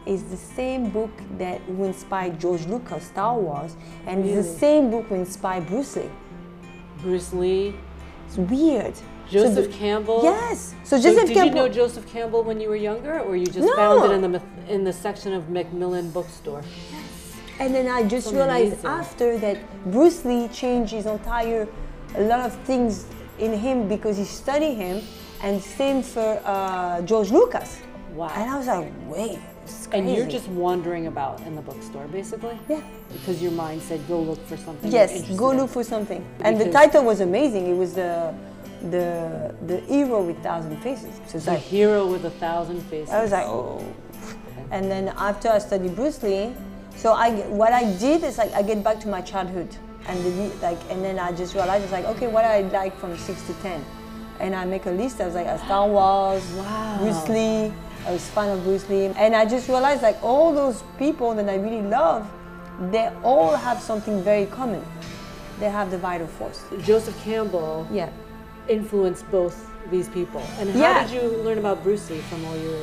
[0.05, 5.07] is the same book that inspired George Lucas, Star Wars, and it's the same book
[5.07, 6.11] who inspired Bruce Lee.
[6.99, 7.75] Bruce Lee,
[8.27, 8.95] It's weird.
[8.97, 10.21] So Joseph the- Campbell.
[10.23, 10.75] Yes.
[10.85, 11.63] So So Joseph did Campbell.
[11.63, 13.75] you know Joseph Campbell when you were younger, or you just No.
[13.77, 16.63] found it in the in the section of Macmillan Bookstore?
[16.93, 17.37] Yes.
[17.59, 18.91] And then I just That's realized amazing.
[19.01, 19.57] after that
[19.91, 21.67] Bruce Lee changed his entire,
[22.17, 23.07] a lot of things
[23.39, 25.03] in him because he studied him,
[25.43, 27.79] and same for uh, George Lucas.
[28.15, 28.31] Wow.
[28.37, 29.39] And I was like, wait,
[29.87, 30.09] it's crazy.
[30.09, 32.59] And you're just wandering about in the bookstore, basically.
[32.69, 32.81] yeah.
[33.13, 36.25] Because your mind said, "Go look for something." Yes, go in." look for something.
[36.41, 37.67] And the title was amazing.
[37.69, 38.35] It was the
[38.91, 41.15] the the hero with thousand faces.
[41.27, 43.11] So The like hero with a thousand faces.
[43.15, 43.83] I was like, oh.
[44.71, 46.53] And then after I studied Bruce Lee,
[46.97, 47.31] so I
[47.61, 49.69] what I did is like I get back to my childhood,
[50.09, 50.31] and the,
[50.63, 53.55] like and then I just realized it's like okay, what I like from six to
[53.63, 53.85] ten,
[54.41, 55.21] and I make a list.
[55.21, 56.99] I was like, Star Wars, Wow.
[57.01, 57.73] Bruce Lee.
[58.07, 61.49] I was fan of Bruce Lee, and I just realized like all those people that
[61.49, 62.31] I really love,
[62.93, 64.85] they all have something very common.
[65.59, 66.63] They have the vital force.
[66.83, 68.11] Joseph Campbell Yeah.
[68.69, 69.57] influenced both
[69.91, 70.43] these people.
[70.61, 71.03] And how Yeah.
[71.07, 72.79] did you learn about Bruce Lee from all your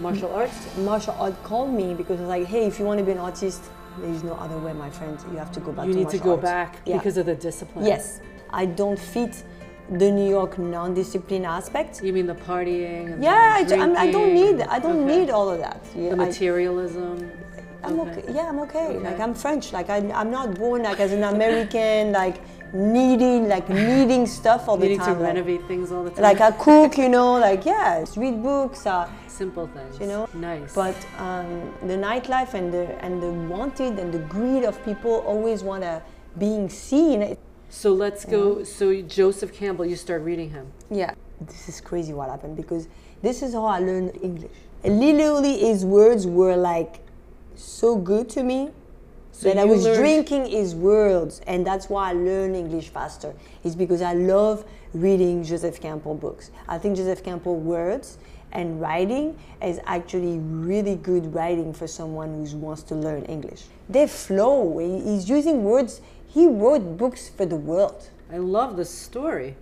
[0.00, 0.54] martial arts?
[0.78, 3.62] martial art called me because it's like, hey, if you want to be an artist,
[4.00, 5.18] there is no other way, my friend.
[5.30, 6.96] You have to go back You to need to go back Yeah.
[6.96, 7.84] because of the discipline.
[7.84, 9.42] Yes, I don't fit
[9.90, 12.02] the New York non-discipline aspect.
[12.02, 13.12] You mean the partying?
[13.14, 15.16] and Yeah, I, the d- I'm- I don't need I don't Okay.
[15.18, 15.80] need all of that.
[15.94, 17.30] Yeah, the I- materialism.
[17.86, 18.24] I'm okay.
[18.32, 18.86] Yeah, I'm okay.
[18.88, 18.98] Okay.
[18.98, 19.72] Like I'm French.
[19.74, 22.36] Like I, I'm not born like as an American, like
[22.72, 24.98] needing like needing stuff all the time.
[24.98, 26.22] Needing to like- renovate things all the time.
[26.22, 28.86] Like I cook, you know, like yeah, read books.
[28.86, 29.98] Uh, simple things.
[30.00, 30.72] you know Nice.
[30.74, 31.48] but um,
[31.90, 36.00] the nightlife and the and the wanted and the greed of people always want to
[36.38, 37.36] being seen
[37.80, 38.62] so let's go.
[38.64, 40.66] So Joseph Campbell, you start reading him.
[40.90, 42.86] yeah this is crazy what happened because
[43.20, 44.50] this is how i learned english
[44.84, 46.92] and literally his words were like
[47.56, 48.60] so good to me
[49.40, 53.30] So that I was learned- drinking his words, and that's why I learn English faster.
[53.68, 54.62] Is because I love
[55.06, 56.44] reading Joseph Campbell books.
[56.74, 58.06] I think Joseph Campbell words
[58.58, 59.26] and writing
[59.70, 60.38] is actually
[60.70, 63.62] really good writing for someone who wants to learn English.
[63.96, 64.56] They flow.
[64.78, 66.00] He- He's using words.
[66.34, 68.10] He wrote books for the world.
[68.28, 69.54] I love this story.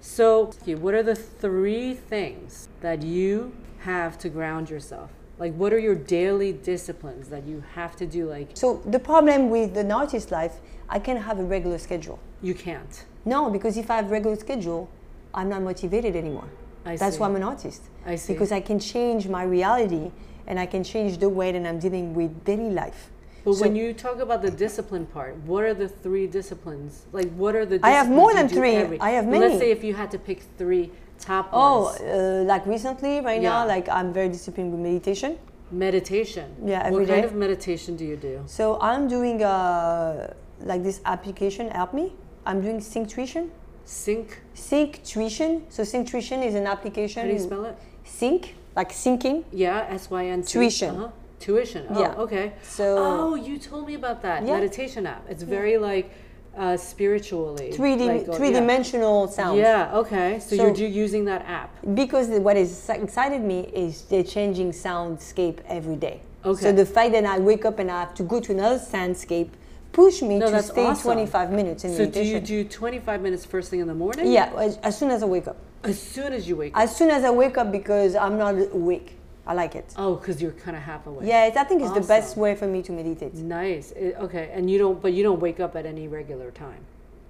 [0.00, 5.10] So, what are the three things that you have to ground yourself?
[5.38, 8.26] Like, what are your daily disciplines that you have to do?
[8.30, 10.54] Like, So the problem with an artist's life,
[10.88, 12.18] I can't have a regular schedule.
[12.40, 13.04] you can't.
[13.26, 14.88] No, because if I have regular schedule,
[15.34, 16.48] I'm not motivated anymore.
[16.86, 17.20] I That's see.
[17.20, 17.82] why I'm an artist.
[18.06, 18.32] I see.
[18.32, 20.10] Because I can change my reality
[20.46, 23.10] and I can change the way that I'm dealing with daily life.
[23.44, 27.04] But So- when you talk about the discipline part, what are the three disciplines?
[27.12, 27.78] Like, what are the?
[27.82, 28.74] I have more than three.
[28.76, 32.00] every- I have But Let's say if you had to pick three top Oh, ones.
[32.00, 33.50] uh, like recently, right Yeah.
[33.50, 35.36] now, like I'm very disciplined with meditation.
[35.70, 36.46] meditation.
[36.64, 38.34] Yeah, What every kind of meditation do you do?
[38.46, 40.32] So I'm doing uh,
[40.64, 42.06] like this application help me.
[42.46, 43.50] I'm doing Synctuition.
[43.84, 44.40] Sync.
[44.54, 45.62] Synctuition.
[45.68, 47.22] So Synctuition is an application.
[47.22, 47.76] How do you spell it?
[48.04, 49.44] Sync, like syncing.
[49.52, 50.42] Yeah, S Y N.
[50.42, 50.90] Tuition.
[50.96, 51.08] Uh-huh.
[51.44, 51.84] Tuition.
[51.90, 52.24] Oh, Yeah.
[52.24, 52.52] okay.
[52.62, 54.54] So- Oh, you told me about that Yeah.
[54.54, 55.22] meditation app.
[55.28, 56.10] It's very like
[56.56, 57.72] uh, spiritually.
[57.72, 58.60] Three D, like, three yeah.
[58.60, 59.58] dimensional sound.
[59.58, 60.00] Yeah.
[60.00, 60.38] Okay.
[60.38, 61.70] So, So- you're do using that app.
[61.94, 66.20] Because what is excited me is they're changing soundscape every day.
[66.44, 66.62] Okay.
[66.62, 69.50] So the fact that I wake up and I have to go to another soundscape
[69.92, 71.12] push me No, to stay awesome.
[71.12, 74.30] 25 minutes in the So do you do 25 minutes first thing in the morning?
[74.30, 75.56] yeah, as, as soon as I wake up.
[75.82, 76.82] As soon as you wake up.
[76.82, 79.16] As soon as I wake up because I'm not awake.
[79.46, 79.92] I like it.
[79.96, 81.26] Oh, because you're kind of half awake.
[81.28, 83.34] Yeah, it's- I think it's the best way for me to meditate.
[83.34, 83.92] Nice.
[83.92, 86.80] It- okay, and you don't, but you don't wake up at any regular time.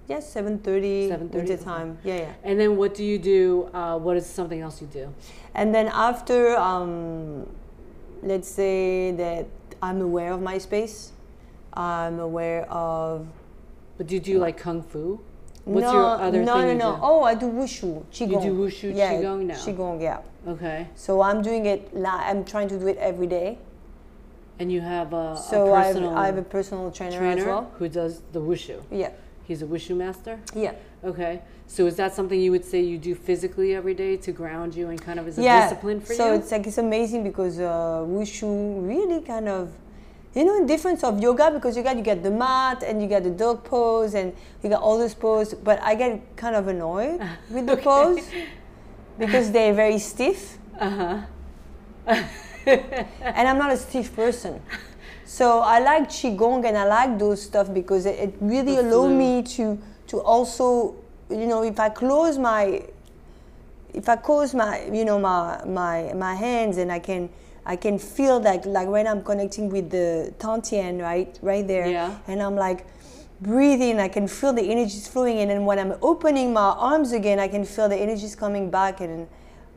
[0.06, 1.64] Yes, 7.30 7:30, winter okay.
[1.64, 1.98] time.
[2.04, 2.32] Yeah, yeah.
[2.44, 3.68] And then what do you do?
[3.72, 5.08] Uh, what is something else you do?
[5.54, 7.46] And then after, um,
[8.22, 9.46] let's say that
[9.82, 11.12] I'm aware of my space.
[11.72, 13.26] I'm aware of
[13.96, 15.20] But do you do like kung fu?
[15.64, 16.98] What's no, your other no, thing no, you no.
[17.02, 18.42] Oh, I do wushu, qigong.
[18.42, 19.54] do wushu, yeah, qigong now?
[19.54, 20.18] Qigong, yeah.
[20.46, 20.88] Okay.
[20.94, 21.94] So I'm doing it.
[21.94, 23.58] li- I'm trying to do it every day.
[24.58, 27.40] And you have a, So a I have, personal I have a personal trainer, trainer
[27.40, 27.72] as well.
[27.78, 28.82] who does the wushu.
[28.90, 29.10] Yeah.
[29.44, 30.38] He's a wushu master.
[30.54, 30.74] Yeah.
[31.02, 31.40] Okay.
[31.66, 34.90] So is that something you would say you do physically every day to ground you
[34.90, 35.68] and kind of as a yeah.
[35.68, 36.32] discipline for so you?
[36.32, 39.72] So it's like it's amazing because uh, wushu really kind of
[40.34, 43.22] you know the difference of yoga because yoga you get the mat and you get
[43.22, 47.20] the dog pose and you got all those poses but i get kind of annoyed
[47.50, 47.82] with the Okay.
[47.82, 48.28] pose
[49.18, 51.20] because they're very stiff uh-huh.
[52.66, 54.60] and i'm not a stiff person
[55.24, 59.42] so i like qigong and i like those stuff because it, it really allow me
[59.42, 60.94] to to also
[61.30, 62.82] you know if i close my
[63.94, 67.30] if I close my, you know, my my my hands and I can
[67.66, 72.10] I can feel like like when I'm connecting with the Tantien, right, right there, Yeah.
[72.28, 72.86] and I'm like
[73.40, 73.98] breathing.
[74.00, 77.48] I can feel the energies flowing, and then when I'm opening my arms again, I
[77.48, 79.26] can feel the energies coming back, and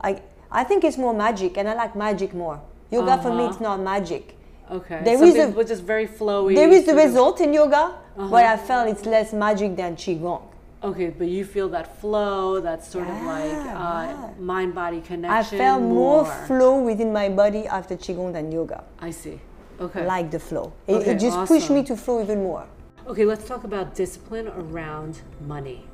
[0.01, 2.59] I I think it's more magic, and I like magic more.
[2.91, 3.49] Yoga for me, Uh-huh.
[3.51, 4.35] it's not magic.
[4.71, 4.99] Okay.
[5.03, 6.55] There Some is a- very flowy.
[6.55, 8.27] There is the sort of- result in yoga, Uh-huh.
[8.31, 10.41] but I felt it's less magic than qigong.
[10.83, 14.29] Okay, but you feel that flow, that sort of like uh, yeah.
[14.39, 15.59] mind-body connection.
[15.59, 18.83] I felt more flow within my body after qigong than yoga.
[18.99, 19.39] I see.
[19.79, 20.05] Okay.
[20.05, 20.73] like the flow.
[20.87, 22.65] It, Okay, it just pushed me to flow even more.
[23.07, 25.85] Okay, let's talk about discipline around money.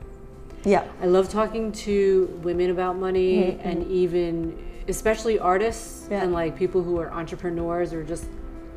[0.63, 0.85] Yeah.
[1.01, 4.57] I love talking to women about money and even
[4.87, 6.23] especially artists Mm-hmm, Yeah.
[6.23, 8.25] and like people who are entrepreneurs or just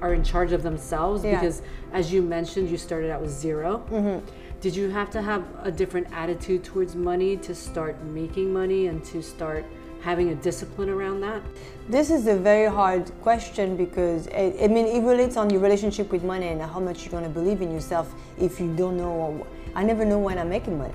[0.00, 1.34] are in charge of themselves Yeah.
[1.34, 1.62] because
[1.92, 4.26] as you mentioned you started out with 0 Mm-hmm.
[4.60, 9.04] Did you have to have a different attitude towards money to start making money and
[9.06, 9.64] to start
[10.00, 11.42] having a discipline around that?
[11.88, 16.10] This is a very hard question because it, I mean it relates on your relationship
[16.10, 19.46] with money and how much you're gonna believe in yourself if you don't know.
[19.74, 20.94] I never know when I'm making money.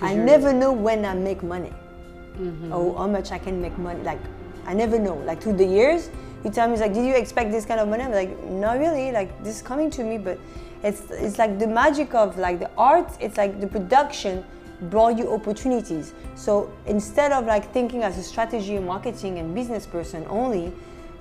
[0.00, 1.72] I never know when I make money
[2.32, 2.72] Mm-hmm.
[2.72, 4.02] or how much I can make money.
[4.02, 4.18] Like
[4.66, 5.16] I never know.
[5.16, 6.08] Like through the years,
[6.42, 8.02] you tell me it's like, did you expect this kind of money?
[8.02, 9.12] I'm like, not really.
[9.12, 10.38] Like this is coming to me, but
[10.82, 13.10] it's it's like the magic of like the art.
[13.20, 14.44] It's like the production
[14.90, 16.12] brought you opportunities.
[16.34, 20.72] So instead of like thinking as a strategy marketing and business person only,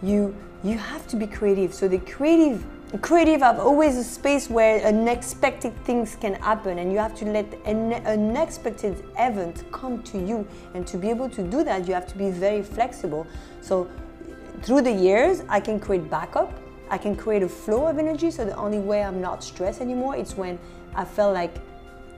[0.02, 1.74] you you have to be creative.
[1.74, 2.66] So the creative
[3.00, 7.46] creative have always a space where unexpected things can happen and you have to let
[7.66, 12.06] an unexpected event come to you and to be able to do that you have
[12.06, 13.26] to be very flexible
[13.62, 13.90] so
[14.62, 16.52] through the years i can create backup
[16.92, 18.30] I can create a flow of energy.
[18.30, 20.60] So the only way I'm not stressed anymore is when
[20.94, 21.56] I felt like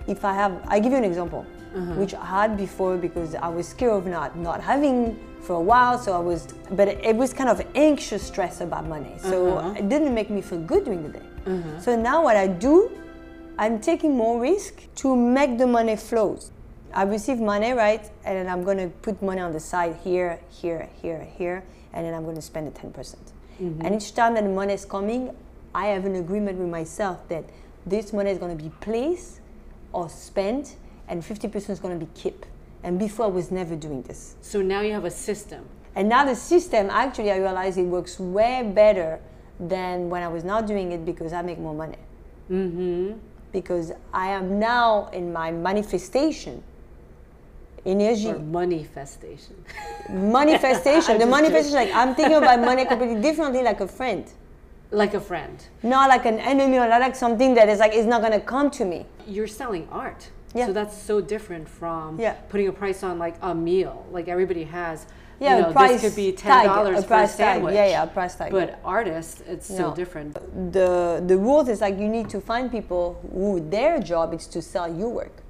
[0.07, 1.97] if I have, I give you an example, mm-hmm.
[1.97, 5.99] which I had before because I was scared of not not having for a while.
[5.99, 9.15] So I was, but it, was kind of anxious stress about money.
[9.19, 9.77] So mm-hmm.
[9.77, 11.27] it didn't make me feel good during the day.
[11.45, 11.79] Mm-hmm.
[11.79, 12.91] So now what I do,
[13.59, 16.51] I'm taking more risk to make the money flows.
[16.93, 18.09] I receive money, right?
[18.25, 22.13] And then I'm gonna put money on the side here, here, here, here, and then
[22.13, 23.32] I'm gonna spend the 10%.
[23.61, 23.85] Mm-hmm.
[23.85, 25.35] And each time that the money is coming,
[25.73, 27.45] I have an agreement with myself that
[27.85, 29.39] this money is going to be placed
[29.91, 30.75] or spent,
[31.07, 32.47] and 50% is going to be kept.
[32.83, 34.35] And before, I was never doing this.
[34.41, 35.65] So now you have a system.
[35.95, 39.19] And now the system, actually, I realize it works way better
[39.59, 41.97] than when I was not doing it because I make more money.
[42.49, 43.17] Mm-hmm.
[43.51, 46.63] Because I am now in my manifestation
[47.85, 49.55] energy, Or manifestation.
[50.09, 51.17] manifestation.
[51.23, 54.25] the manifestation, like I'm thinking about money completely differently, like a friend,
[54.91, 55.57] like a friend.
[55.81, 58.39] not like an enemy or not like something that is like it's not going to
[58.39, 59.05] come to me.
[59.27, 60.29] You're selling art.
[60.55, 60.67] Yeah.
[60.67, 62.33] So that's so different from Yeah.
[62.49, 64.05] putting a price on like a meal.
[64.11, 65.05] Like everybody has.
[65.39, 67.55] Yeah, you know, price this could be ten tag, dollars a for a price tag.
[67.55, 67.73] sandwich.
[67.73, 68.51] Yeah, yeah, a price tag.
[68.51, 70.35] But artists, it's so different.
[70.71, 74.61] the the rules is like you need to find people who their job is to
[74.61, 75.42] sell your work.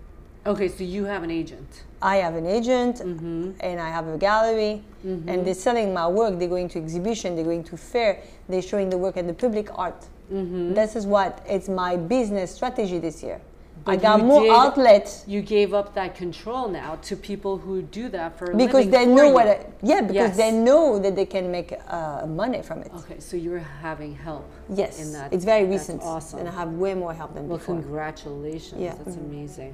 [0.45, 1.83] Okay, so you have an agent.
[2.01, 3.51] I have an agent Mm-hmm.
[3.61, 6.37] and I have a gallery and they're selling my work.
[6.37, 7.35] They're going to exhibition.
[7.35, 8.21] They're going to fair.
[8.49, 10.05] They're showing the work at the public art.
[10.31, 10.73] Mm-hmm.
[10.73, 13.39] This is what it's my business strategy this year.
[13.85, 18.07] I got more did- outlets You gave up that control now to people who do
[18.09, 19.33] that for a because they for know you.
[19.33, 19.47] what.
[19.47, 20.37] I, yeah, because Yes.
[20.37, 22.91] they know that they can make uh, money from it.
[22.99, 24.45] Okay, so you're having help.
[24.73, 25.33] Yes, in that.
[25.33, 26.39] it's very recent, awesome.
[26.39, 27.75] and I have way more help than Well, before.
[27.75, 28.79] congratulations.
[28.81, 28.91] Yeah.
[28.91, 29.03] Mm-hmm.
[29.03, 29.73] That's amazing.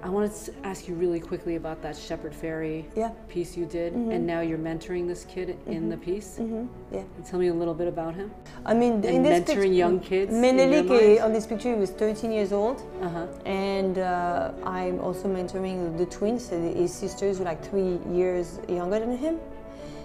[0.00, 3.10] I wanted to ask you really quickly about that Shepard Fairey Yeah.
[3.28, 6.38] piece you did, and now you're mentoring this kid in the piece.
[6.38, 6.66] Mm-hmm.
[6.94, 7.02] Yeah.
[7.28, 8.30] Tell me a little bit about him.
[8.64, 11.90] I mean, in And this mentoring pic- young kids Menelik, on this picture, he was
[11.90, 13.26] 13 years old, Uh huh.
[13.44, 16.48] and uh, I'm also mentoring the twins.
[16.48, 19.38] His sisters were like three years younger than him.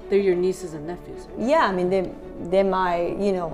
[0.09, 1.27] They're your nieces and nephews.
[1.37, 2.09] Yeah, I mean, they
[2.51, 3.53] they're my, you know,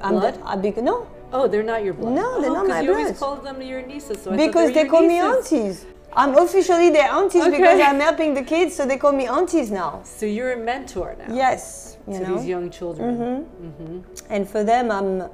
[0.00, 0.34] I'm Blood?
[0.34, 2.14] the, I big, no, Oh, they're not your blood.
[2.14, 3.18] No, they're oh, not my you always blood.
[3.18, 4.22] called them your nieces.
[4.22, 5.86] So because they your call me aunties.
[6.14, 7.56] I'm officially their aunties Okay.
[7.56, 10.02] because I'm helping the kids, so they call me aunties now.
[10.04, 12.36] So you're a mentor now Yes, you to know.
[12.36, 14.04] these young children.
[14.28, 15.30] And for them, I'm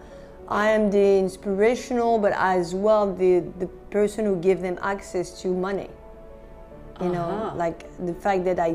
[0.48, 5.48] I am the inspirational, but as well the the person who give them access to
[5.52, 5.90] money.
[7.02, 7.56] You know, Uh-huh.
[7.64, 8.70] like the fact that I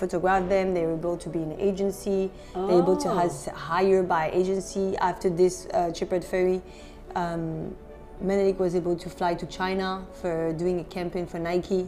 [0.00, 3.18] photograph them, they're able to be in an agency, they're able to Oh.
[3.22, 3.34] has
[3.70, 4.96] hire by agency.
[5.10, 6.60] After this uh, Shepard Fairey,
[7.14, 7.74] um,
[8.20, 9.88] Menelik was able to fly to China
[10.20, 11.82] for doing a campaign for Nike.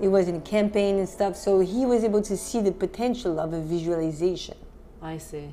[0.00, 3.40] It was in a campaign and stuff, so he was able to see the potential
[3.40, 4.56] of a visualization.
[5.02, 5.46] I see.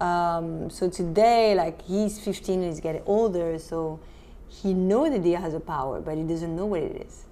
[0.00, 3.98] Um, so today, like he's 15 and he's getting older, so
[4.48, 7.24] he knows that he has a power, but he doesn't know what it is.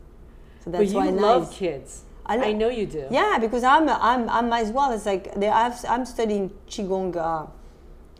[0.64, 1.56] So that's But you why love now.
[1.56, 2.02] kids.
[2.26, 3.06] I I, know you do.
[3.10, 4.92] Yeah, because I'm I'm I'm as well.
[4.92, 7.46] It's like they, I've, I'm studying qigong, uh,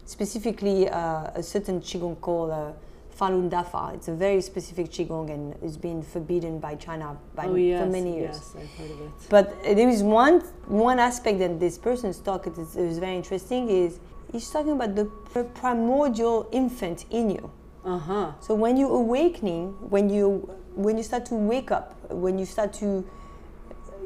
[0.04, 2.72] specifically uh, a certain qigong called uh,
[3.18, 3.94] Falun Dafa.
[3.94, 7.82] It's a very specific qigong and it's been forbidden by China by, Oh yes.
[7.82, 8.36] for many years.
[8.36, 9.10] Yes, I've heard of it.
[9.28, 13.98] But there is one one aspect that this person's talk is, is very interesting is
[14.32, 15.06] he's talking about the
[15.54, 17.50] primordial infant in you.
[17.84, 18.32] Uh huh.
[18.40, 22.72] So when you're awakening, when you when you start to wake up, when you start
[22.74, 23.04] to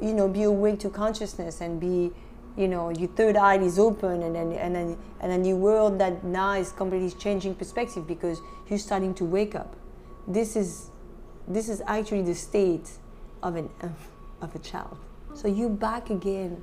[0.00, 2.10] you know be awake to consciousness and be
[2.56, 5.98] you know your third eye is open and then and then and then your world
[5.98, 9.76] that now is completely changing perspective because you're starting to wake up.
[10.26, 10.90] This is
[11.48, 12.88] this is actually the state
[13.42, 13.68] of an
[14.42, 14.96] of a child.
[15.34, 16.62] So you back again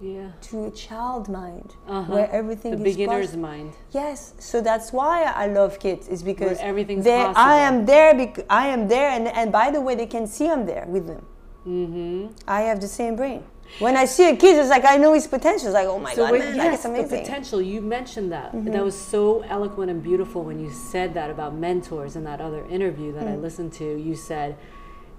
[0.00, 0.30] Yeah.
[0.50, 2.12] to a child mind Uh-huh.
[2.14, 3.48] where everything the is beginner's possible.
[3.48, 3.72] mind.
[3.90, 6.06] Yes, so that's why I love kids.
[6.08, 8.14] Is because everything's they- I am there.
[8.14, 11.06] Bec- I am there, and and by the way, they can see I'm there with
[11.08, 11.26] them.
[11.68, 12.32] Mm-hmm.
[12.46, 13.42] I have the same brain.
[13.80, 15.66] When I see a kid, it's like I know his potential.
[15.68, 17.06] It's like, oh my So god, wait, man, like yes, it's amazing.
[17.08, 17.24] Mm-hmm.
[17.26, 17.60] potential.
[17.60, 18.50] You mentioned that.
[18.72, 22.64] That was so eloquent and beautiful when you said that about mentors in that other
[22.66, 23.42] interview that I Mm.
[23.42, 23.84] listened to.
[24.08, 24.56] You said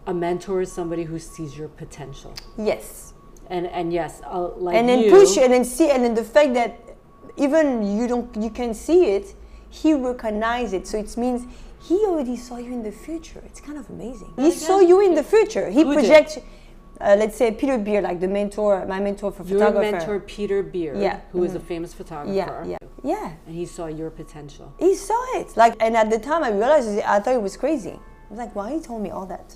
[0.07, 2.33] a mentor is somebody who sees your potential.
[2.57, 3.13] Yes,
[3.51, 6.23] And and yes, uh, like and then you, push and then see, and then the
[6.35, 6.71] fact that
[7.37, 7.65] even
[7.97, 9.35] you don't, you can see it.
[9.69, 11.45] He recognized it, so it means
[11.81, 13.41] he already saw you in the future.
[13.45, 14.33] It's kind of amazing.
[14.37, 15.69] He saw you in the future.
[15.69, 16.37] He projects.
[17.01, 19.51] Uh, let's say Peter Beard, like the mentor, my mentor for photography.
[19.53, 19.91] your photographer.
[19.97, 21.63] mentor Peter Beard, Yeah, who is a mhm.
[21.63, 22.33] famous photographer.
[22.33, 23.31] Yeah, yeah, yeah.
[23.47, 24.73] And he saw your potential.
[24.77, 25.55] He saw it.
[25.55, 27.91] Like, and at the time, I realized I thought it was crazy.
[27.91, 29.55] I was like, why he told me all that?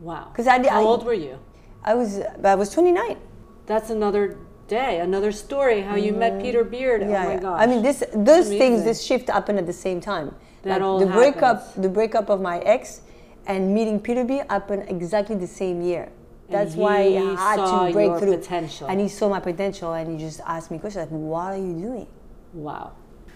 [0.00, 0.30] Wow.
[0.34, 1.38] 'Cause I did- How I- old were you?
[1.82, 3.16] I was, I was 29.
[3.64, 4.36] That's another
[4.68, 5.80] day, another story.
[5.80, 7.00] How you met Peter Beard.
[7.00, 7.10] Mm-hmm.
[7.10, 7.40] Yeah, oh my yeah.
[7.40, 7.60] gosh.
[7.62, 8.58] I mean, this, those Amazing.
[8.58, 10.34] things, this shift happened at the same time.
[10.66, 13.00] That like all the breakup, the breakup of my ex,
[13.46, 16.10] and meeting Peter B happened exactly the same year.
[16.48, 18.36] That's why I had to break through.
[18.36, 18.86] potential.
[18.88, 21.74] And he saw my potential, and he just asked me questions like, "What are you
[21.74, 22.08] doing?"
[22.52, 22.92] Wow.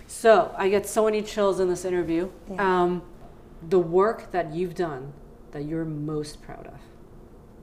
[0.06, 2.30] So I get so many chills in this interview.
[2.50, 2.82] Yeah.
[2.82, 3.02] Um,
[3.68, 5.12] the work that you've done
[5.52, 6.80] that you're most proud of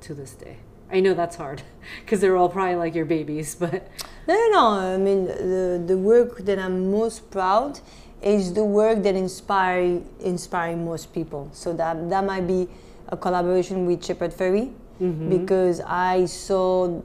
[0.02, 0.58] to this day.
[0.92, 1.64] I know that's hard
[2.00, 3.90] because they're all probably like your babies, but
[4.28, 4.70] No, no, no.
[4.94, 7.80] I mean, the, the work that I'm most proud
[8.22, 11.50] is the work that inspire inspiring most people.
[11.54, 12.68] So that that might be
[13.10, 15.30] a collaboration with Shepard Fairey mm-hmm.
[15.30, 17.02] because I saw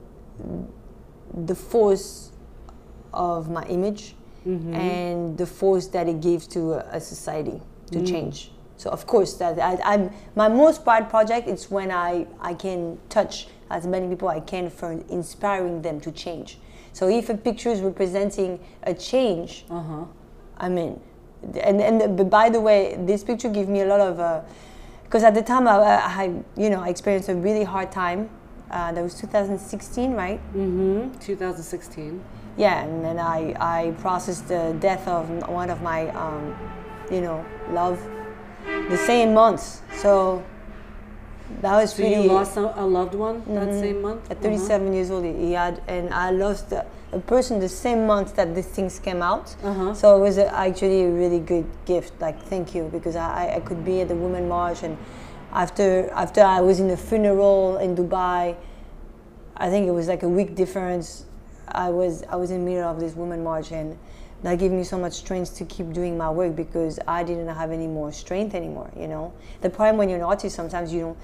[1.34, 2.32] the force
[3.12, 4.14] of my image
[4.46, 4.74] mm-hmm.
[4.74, 7.60] and the force that it gives to a, society
[7.90, 8.08] to mm.
[8.08, 8.50] change.
[8.76, 12.98] So of course that I, I'm my most proud project is when I, I can
[13.08, 16.58] touch as many people I can for inspiring them to change.
[16.92, 20.04] So if a picture is representing a change, uh-huh.
[20.62, 20.98] I'm in.
[21.60, 24.44] And and but by the way, this picture gave me a lot of
[25.04, 25.74] because at the time I,
[26.22, 26.24] I
[26.56, 28.30] you know I experienced a really hard time.
[28.70, 30.40] Uh, that was 2016, right?
[30.56, 31.18] Mm-hmm.
[31.18, 32.24] 2016.
[32.56, 36.56] Yeah, and then I I processed the death of one of my um,
[37.10, 38.00] you know love
[38.88, 39.82] the same month.
[40.00, 40.42] So
[41.60, 44.30] that was So really you lost a, a loved one that same month?
[44.30, 44.56] at Uh-huh.
[44.56, 45.24] 37 years old.
[45.24, 46.72] He had and I lost
[47.12, 49.54] a person the same month that these things came out.
[49.62, 49.94] Uh-huh.
[49.94, 52.20] So it was a, actually a really good gift.
[52.20, 54.96] Like thank you because I, I- could be at the Women March and
[55.52, 58.56] after after I was in a funeral in Dubai,
[59.56, 61.26] I think it was like a week difference.
[61.68, 63.98] I was I was in the middle of this Women March and
[64.42, 67.70] that gave me so much strength to keep doing my work because I didn't have
[67.70, 68.90] any more strength anymore.
[68.98, 71.18] You know, the problem when you're an artist, sometimes you don't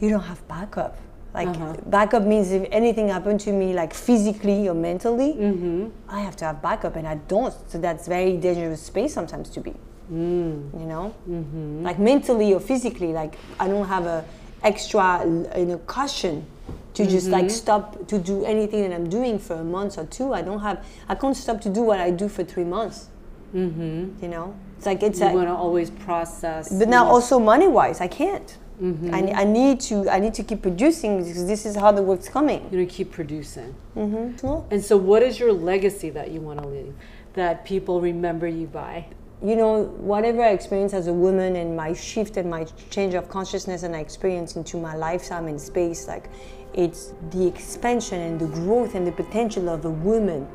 [0.00, 0.96] you don't have backup.
[1.36, 1.74] Like Uh-huh.
[1.96, 5.88] backup means if anything happened to me, like physically or mentally, Mm-hmm.
[6.08, 7.52] I have to have backup, and I don't.
[7.70, 9.74] So that's very dangerous space sometimes to be.
[10.10, 10.80] Mm.
[10.80, 11.82] You know, Mm-hmm.
[11.88, 14.24] like mentally or physically, like I don't have a
[14.62, 15.06] extra
[15.60, 16.34] you know caution
[16.94, 17.62] to just like Mm-hmm.
[17.64, 20.32] stop to do anything that I'm doing for a month or two.
[20.32, 20.78] I don't have.
[21.08, 23.08] I can't stop to do what I do for three months.
[23.54, 24.22] Mm-hmm.
[24.22, 25.34] You know, it's like it's You like.
[25.34, 26.70] want to always process.
[26.78, 28.56] But now also money wise, I can't.
[28.80, 29.12] Mhm.
[29.12, 32.28] I, I need to I need to keep producing because this is how the work's
[32.28, 32.68] coming.
[32.70, 33.74] you know, keep producing.
[33.96, 34.72] Mm-hmm.
[34.72, 36.94] And so, what is your legacy that you want to leave?
[37.34, 39.06] That people remember you by?
[39.42, 43.28] you know, whatever I experience as a woman and my shift and my change of
[43.28, 46.30] consciousness and I experience into my lifetime in space, like
[46.72, 50.48] it's the expansion and the growth and the potential of a woman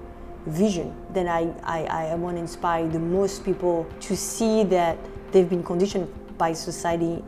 [0.47, 4.97] vision that I, I, I want to inspire the most people to see that
[5.31, 7.23] they've been conditioned by society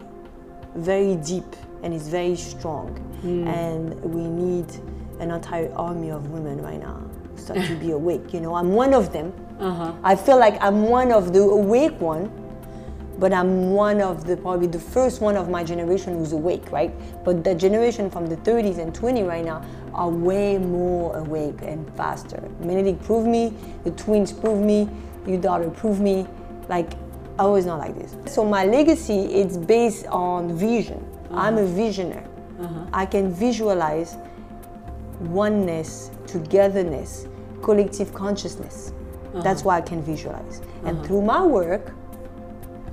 [0.75, 2.99] very deep and it's very strong.
[3.23, 3.47] Mm.
[3.47, 4.67] And we need
[5.19, 7.03] an entire army of women right now
[7.35, 8.33] start to be awake.
[8.33, 9.33] You know, I'm one of them.
[9.59, 9.93] Uh-huh.
[10.03, 12.31] I feel like I'm one of the awake one,
[13.19, 16.91] but I'm one of the probably the first one of my generation who's awake, right?
[17.23, 19.63] But the generation from the 30s and 20 right now
[19.93, 22.49] are way more awake and faster.
[22.59, 24.89] Menelik proved me, the twins proved me,
[25.27, 26.25] your daughter proved me.
[26.69, 26.93] Like
[27.39, 28.15] I was not like this.
[28.31, 31.03] So my legacy is based on vision.
[31.31, 31.39] Uh-huh.
[31.39, 32.25] I'm a visionary.
[32.59, 32.85] Uh-huh.
[32.93, 34.17] I can visualize
[35.19, 37.27] oneness, togetherness,
[37.63, 38.91] collective consciousness.
[39.33, 39.41] Uh-huh.
[39.41, 40.59] That's why I can visualize.
[40.59, 40.89] Uh-huh.
[40.89, 41.93] And through my work,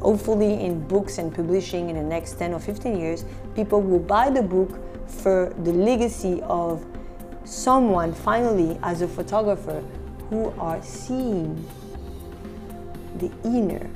[0.00, 4.30] hopefully in books and publishing in the next 10 or 15 years, people will buy
[4.30, 6.84] the book for the legacy of
[7.44, 9.84] someone finally as a photographer
[10.30, 11.62] who are seeing
[13.18, 13.90] the inner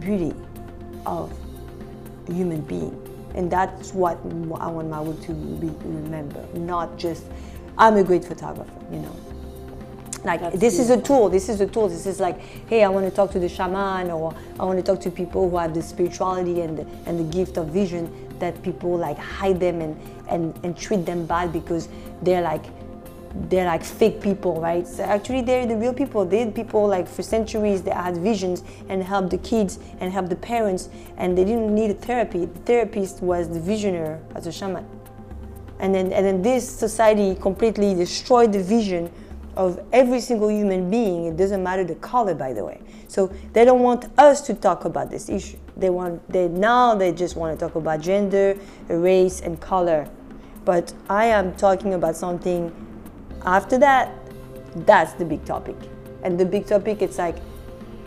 [0.00, 0.34] beauty
[1.04, 1.32] of
[2.28, 3.02] a human being.
[3.34, 7.24] And that's what I want my work to be remember, not just
[7.78, 9.14] I'm a great photographer, you know.
[10.24, 10.96] Like That's this beautiful.
[10.96, 11.28] is a tool.
[11.28, 11.88] This is a tool.
[11.88, 14.82] This is like, hey, I want to talk to the shaman, or I want to
[14.82, 18.60] talk to people who have the spirituality and the, and the gift of vision that
[18.62, 21.88] people like hide them and, and, and treat them bad because
[22.22, 22.64] they're like
[23.48, 24.86] they're like fake people, right?
[24.86, 26.24] So actually, they're the real people.
[26.24, 30.36] They're people like for centuries they had visions and helped the kids and helped the
[30.36, 32.46] parents, and they didn't need a therapy.
[32.46, 34.86] The therapist was the visionary as a shaman.
[35.78, 39.12] And then, and then this society completely destroyed the vision
[39.56, 41.26] of every single human being.
[41.26, 42.80] It doesn't matter the color, by the way.
[43.08, 45.58] So they don't want us to talk about this issue.
[45.76, 48.56] They want they now they just want to talk about gender,
[48.88, 50.08] race, and color.
[50.64, 52.72] But I am talking about something
[53.46, 54.12] after that.
[54.84, 55.76] That's the big topic.
[56.22, 57.36] And the big topic, it's like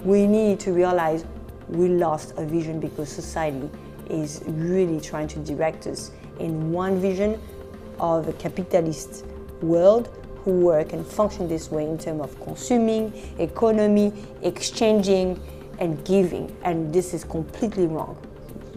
[0.03, 1.26] we need to realize
[1.68, 3.70] we lost a vision because society
[4.10, 7.41] is really trying to direct us in one vision
[7.99, 9.26] of a capitalist
[9.61, 10.10] world
[10.44, 15.40] who work and function this way in terms of consuming, economy, exchanging,
[15.80, 16.56] and giving.
[16.64, 18.18] And this is completely wrong.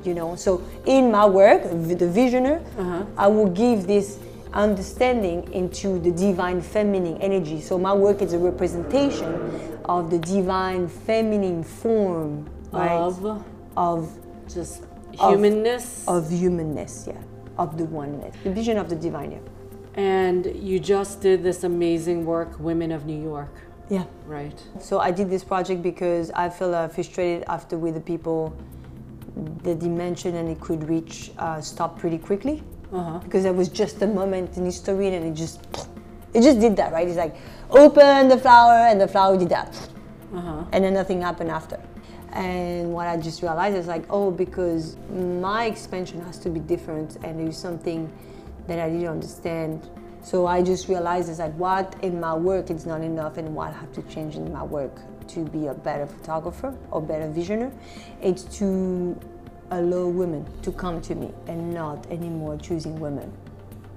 [0.04, 3.04] You know, so in my work, the visioner, uh-huh.
[3.16, 4.18] I will give this
[4.54, 7.60] understanding into the divine feminine energy.
[7.60, 12.90] So my work is a representation of the divine feminine form right?
[12.90, 13.44] of
[13.76, 14.18] of
[14.52, 17.20] just humanness of, of humanness, yeah,
[17.58, 19.32] of the oneness, the vision of the divine.
[19.32, 19.38] Yeah.
[19.94, 23.52] And you just did this amazing work, Women of New York.
[23.90, 24.04] Yeah.
[24.24, 24.58] Right.
[24.80, 28.56] So I did this project because I feel uh, frustrated after with the people,
[29.62, 32.62] the dimension and it could reach uh, stop pretty quickly.
[32.92, 33.18] Uh-huh.
[33.18, 35.60] Because there was just a moment in history and it just,
[36.34, 37.08] it just did that, right?
[37.08, 37.34] It's like,
[37.70, 39.74] open the flower and the flower did that.
[40.34, 40.64] Uh-huh.
[40.72, 41.80] And then nothing happened after.
[42.32, 47.16] And what I just realized is like, oh, because my expansion has to be different
[47.22, 48.10] and there's something
[48.66, 49.88] that I didn't understand.
[50.22, 53.70] So I just realized is that what in my work is not enough and what
[53.70, 57.72] I have to change in my work to be a better photographer or better visioner.
[58.22, 59.18] It's to
[59.78, 63.32] allow women to come to me and not anymore choosing women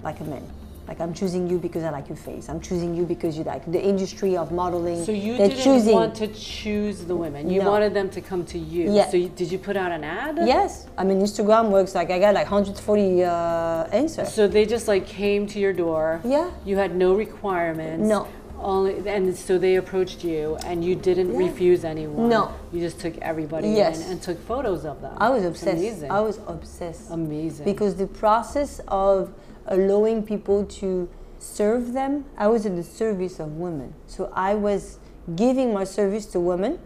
[0.04, 0.48] like a man.
[0.88, 2.48] Like I'm choosing you because I like your face.
[2.48, 5.04] I'm choosing you because you like the industry of modeling.
[5.04, 5.94] So you didn't choosing.
[5.94, 7.50] want to choose the women.
[7.50, 7.72] You no.
[7.72, 8.94] wanted them to come to you.
[8.94, 9.10] Yeah.
[9.10, 10.38] So you, did you put out an ad?
[10.46, 10.88] Yes.
[10.98, 14.32] I mean Instagram works like I got like 140 uh, answers.
[14.32, 16.22] So they just like came to your door.
[16.24, 16.52] Yeah.
[16.66, 18.08] You had no requirements.
[18.08, 18.28] No.
[18.60, 21.48] Only and so they approached you and you didn't yeah.
[21.48, 22.30] refuse anyone.
[22.30, 22.54] No.
[22.72, 24.06] You just took everybody yes.
[24.06, 25.16] in and took photos of them.
[25.18, 25.78] I was obsessed.
[25.78, 26.12] Amazing.
[26.12, 27.12] I was obsessed.
[27.12, 27.66] Amazing.
[27.66, 29.34] Because the process of
[29.68, 31.10] allowing people to
[31.40, 32.26] serve them.
[32.38, 33.94] I was in the service of women.
[34.08, 35.00] So I was
[35.36, 36.80] giving my service to women.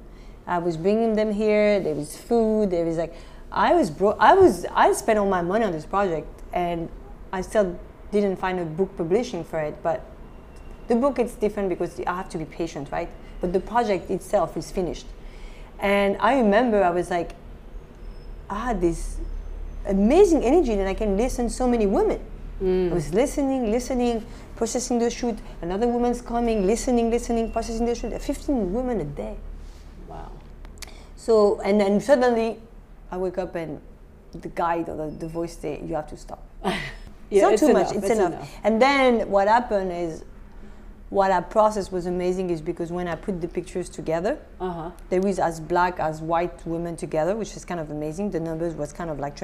[0.46, 1.80] I was bringing them here.
[1.80, 2.72] There was food.
[2.72, 3.16] There was like,
[3.52, 4.12] I was bro.
[4.20, 4.66] I was.
[4.72, 6.90] I spent all my money on this project, and
[7.32, 7.80] I still
[8.12, 9.82] didn't find a book publishing for it.
[9.82, 10.06] But
[10.90, 13.10] the book it's different because I have to be patient, right?
[13.40, 15.06] But the project itself is finished,
[15.80, 17.32] and I remember I was like,
[18.50, 19.18] I had this
[19.86, 22.20] amazing energy, that I can listen so many women
[22.62, 22.92] Mm.
[22.92, 24.26] I was listening, listening,
[24.56, 25.38] processing the shoot.
[25.62, 28.22] Another woman's coming, listening, listening, processing the shoot.
[28.22, 29.38] 15 women a day.
[30.08, 30.32] Wow.
[31.16, 32.58] So, and then suddenly
[33.12, 33.80] I wake up and
[34.34, 36.44] the guide or the, the voice say, you have to stop.
[36.66, 36.74] yeah,
[37.32, 38.34] it's not it's too enough, much, it's, it's enough.
[38.34, 38.56] enough.
[38.64, 40.24] And then what happened is
[41.10, 44.92] what I processed was amazing is because when I put the pictures together, Uh huh.
[45.10, 48.32] there is as black as white women together, which is kind of amazing.
[48.32, 49.38] The numbers was kind of like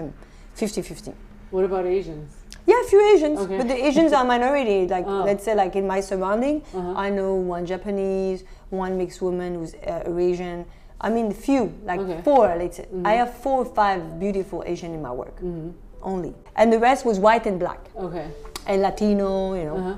[0.53, 1.13] 50 50.
[1.51, 2.31] What about Asians?
[2.67, 3.57] Yeah, a few Asians, Okay.
[3.57, 4.87] but the Asians are minority.
[4.95, 5.23] Like Oh.
[5.23, 6.93] let's say, like in my surrounding, Uh-huh.
[6.95, 10.65] I know one Japanese, one mixed woman who's uh, Eurasian.
[11.01, 12.21] I mean, a few, like Okay.
[12.23, 12.47] four.
[12.57, 15.69] Let's say I have four or five beautiful Asian in my work Mm-hmm.
[16.01, 18.27] only, and the rest was white and black Okay.
[18.67, 19.53] and Latino.
[19.59, 19.95] You know, Uh-huh.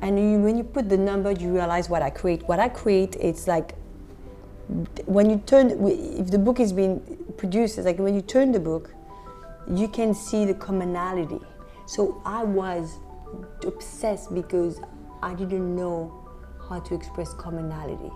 [0.00, 2.42] And you, when you put the number, you realize what I create.
[2.48, 3.74] What I create, it's like
[5.06, 5.70] when you turn.
[5.88, 7.00] If the book is being
[7.36, 8.94] produced, it's like when you turn the book,
[9.68, 11.40] you can see the commonality.
[11.86, 12.98] So I was
[13.66, 14.80] obsessed because
[15.22, 16.28] I didn't know
[16.68, 18.10] how to express commonality,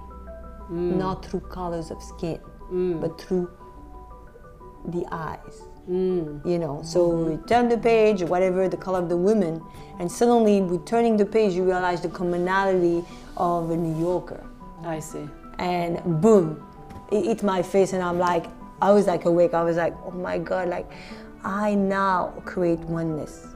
[0.70, 0.96] mm.
[0.96, 2.38] not through colors of skin,
[2.70, 3.00] mm.
[3.00, 3.50] but through
[4.86, 5.62] the eyes.
[5.90, 6.46] Mm.
[6.46, 9.60] You know, so we turn the page, whatever the color of the woman,
[9.98, 13.04] and suddenly with turning the page, you realize the commonality
[13.36, 14.44] of a New Yorker
[14.84, 15.28] I see.
[15.58, 16.64] and boom,
[17.10, 18.46] it hit my face, and I'm like,
[18.80, 19.54] I was like awake.
[19.54, 20.90] I was like, oh my god, like
[21.44, 23.48] I now create oneness.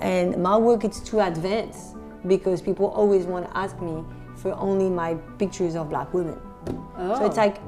[0.00, 4.04] And my work is too advanced because people always want to ask me
[4.36, 6.38] for only my pictures of black women.
[6.96, 7.18] Oh.
[7.18, 7.40] So it's oh.
[7.40, 7.60] like,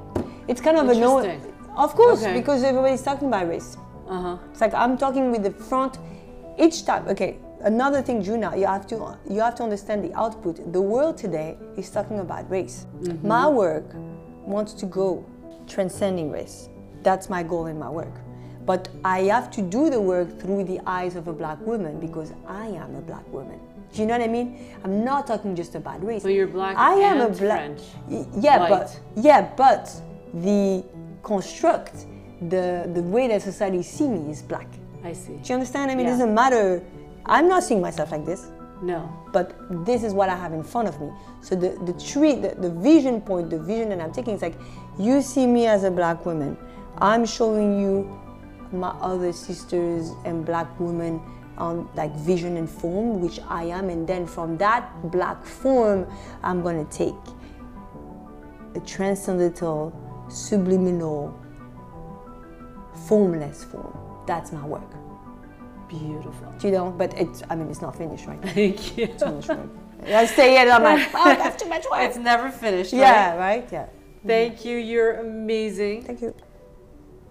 [0.49, 1.21] it's kind of a no.
[1.21, 1.55] Interesting.
[1.79, 2.35] Of course, Okay.
[2.41, 3.77] because everybody's talking about race.
[4.09, 4.37] Uh huh.
[4.53, 5.99] It's like I'm talking with the front
[6.59, 7.07] each time.
[7.09, 8.97] Okay, another thing, Juna, you have to
[9.31, 10.73] you have to understand the output.
[10.73, 12.87] The world today is talking about race.
[13.23, 13.87] My work
[14.45, 15.25] wants to go
[15.67, 16.69] transcending race.
[17.03, 18.15] That's my goal in my work.
[18.67, 22.33] But I have to do the work through the eyes of a black woman because
[22.47, 23.61] I am a black woman.
[23.95, 24.49] Do you know what I mean?
[24.85, 26.23] I'm not talking just about race.
[26.23, 27.61] So you're black I am and a black.
[27.61, 27.83] French.
[28.47, 28.69] Yeah, White.
[28.71, 29.85] but yeah, but
[30.35, 30.85] the
[31.23, 32.07] construct,
[32.49, 34.69] the the way that society see me is black.
[35.05, 35.35] I see.
[35.35, 35.91] Do you understand?
[35.91, 36.13] I mean, Yeah.
[36.15, 36.83] it doesn't matter.
[37.27, 38.51] I'm not seeing myself like this,
[38.83, 39.09] No.
[39.33, 39.53] but
[39.85, 41.11] this is what I have in front of me.
[41.41, 44.57] So the the tree, the, the vision point, the vision that I'm taking is like,
[44.99, 46.57] you see me as a black woman.
[46.99, 48.09] I'm showing you
[48.73, 51.21] my other sisters and black women
[51.59, 56.07] on like vision and form, which I am, and then from that black form,
[56.43, 57.15] I'm gonna take
[58.75, 59.93] a transcendental,
[60.29, 61.39] subliminal,
[63.07, 63.97] formless form.
[64.27, 64.91] That's my work.
[65.89, 66.53] Beautiful.
[66.59, 66.91] Do you know?
[66.91, 68.53] But it's, I mean, it's not finished right now.
[68.53, 69.07] Thank you.
[69.07, 69.69] Too much work.
[70.07, 72.01] I stay here and I'm like, oh, that's too much work.
[72.09, 72.93] It's never finished.
[72.93, 73.39] yeah, right?
[73.39, 73.69] right?
[73.73, 73.87] Yeah.
[74.27, 74.77] Thank you.
[74.77, 76.05] You're amazing.
[76.05, 76.35] Thank you.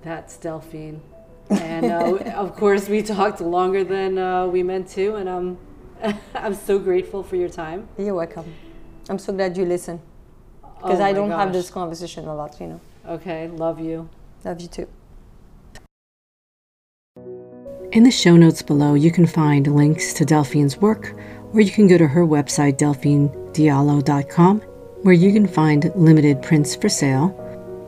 [0.01, 1.01] That's Delphine.
[1.49, 5.57] And uh, of course, we talked longer than uh, we meant to, and I'm
[6.33, 7.87] I'm so grateful for your time.
[7.97, 8.53] You're welcome.
[9.09, 10.01] I'm so glad you listen
[10.77, 12.81] because Oh I don't have this conversation a lot, you know.
[13.07, 14.09] Okay, love you.
[14.43, 14.87] Love you too.
[17.93, 21.13] In the show notes below, you can find links to Delphine's work,
[21.53, 24.59] or you can go to her website, delphinediallo.com,
[25.03, 27.29] where you can find limited prints for sale,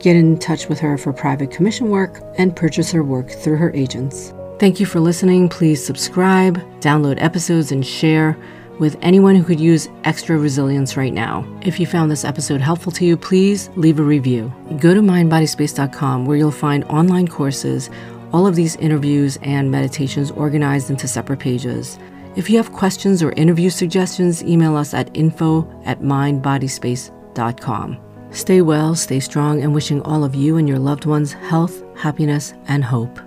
[0.00, 3.72] get in touch with her for private commission work, and purchase her work through her
[3.74, 4.32] agents.
[4.58, 5.48] Thank you for listening.
[5.48, 8.36] Please subscribe, download episodes, and share
[8.80, 11.46] with anyone who could use extra resilience right now.
[11.62, 14.52] If you found this episode helpful to you, please leave a review.
[14.80, 17.90] Go to mindbodyspace.com where you'll find online courses,
[18.32, 21.98] all of these interviews and meditations organized into separate pages.
[22.36, 27.98] If you have questions or interview suggestions, email us at info at mindbodyspace.com.
[28.30, 32.54] Stay well, stay strong, and wishing all of you and your loved ones health, happiness,
[32.68, 33.18] and hope.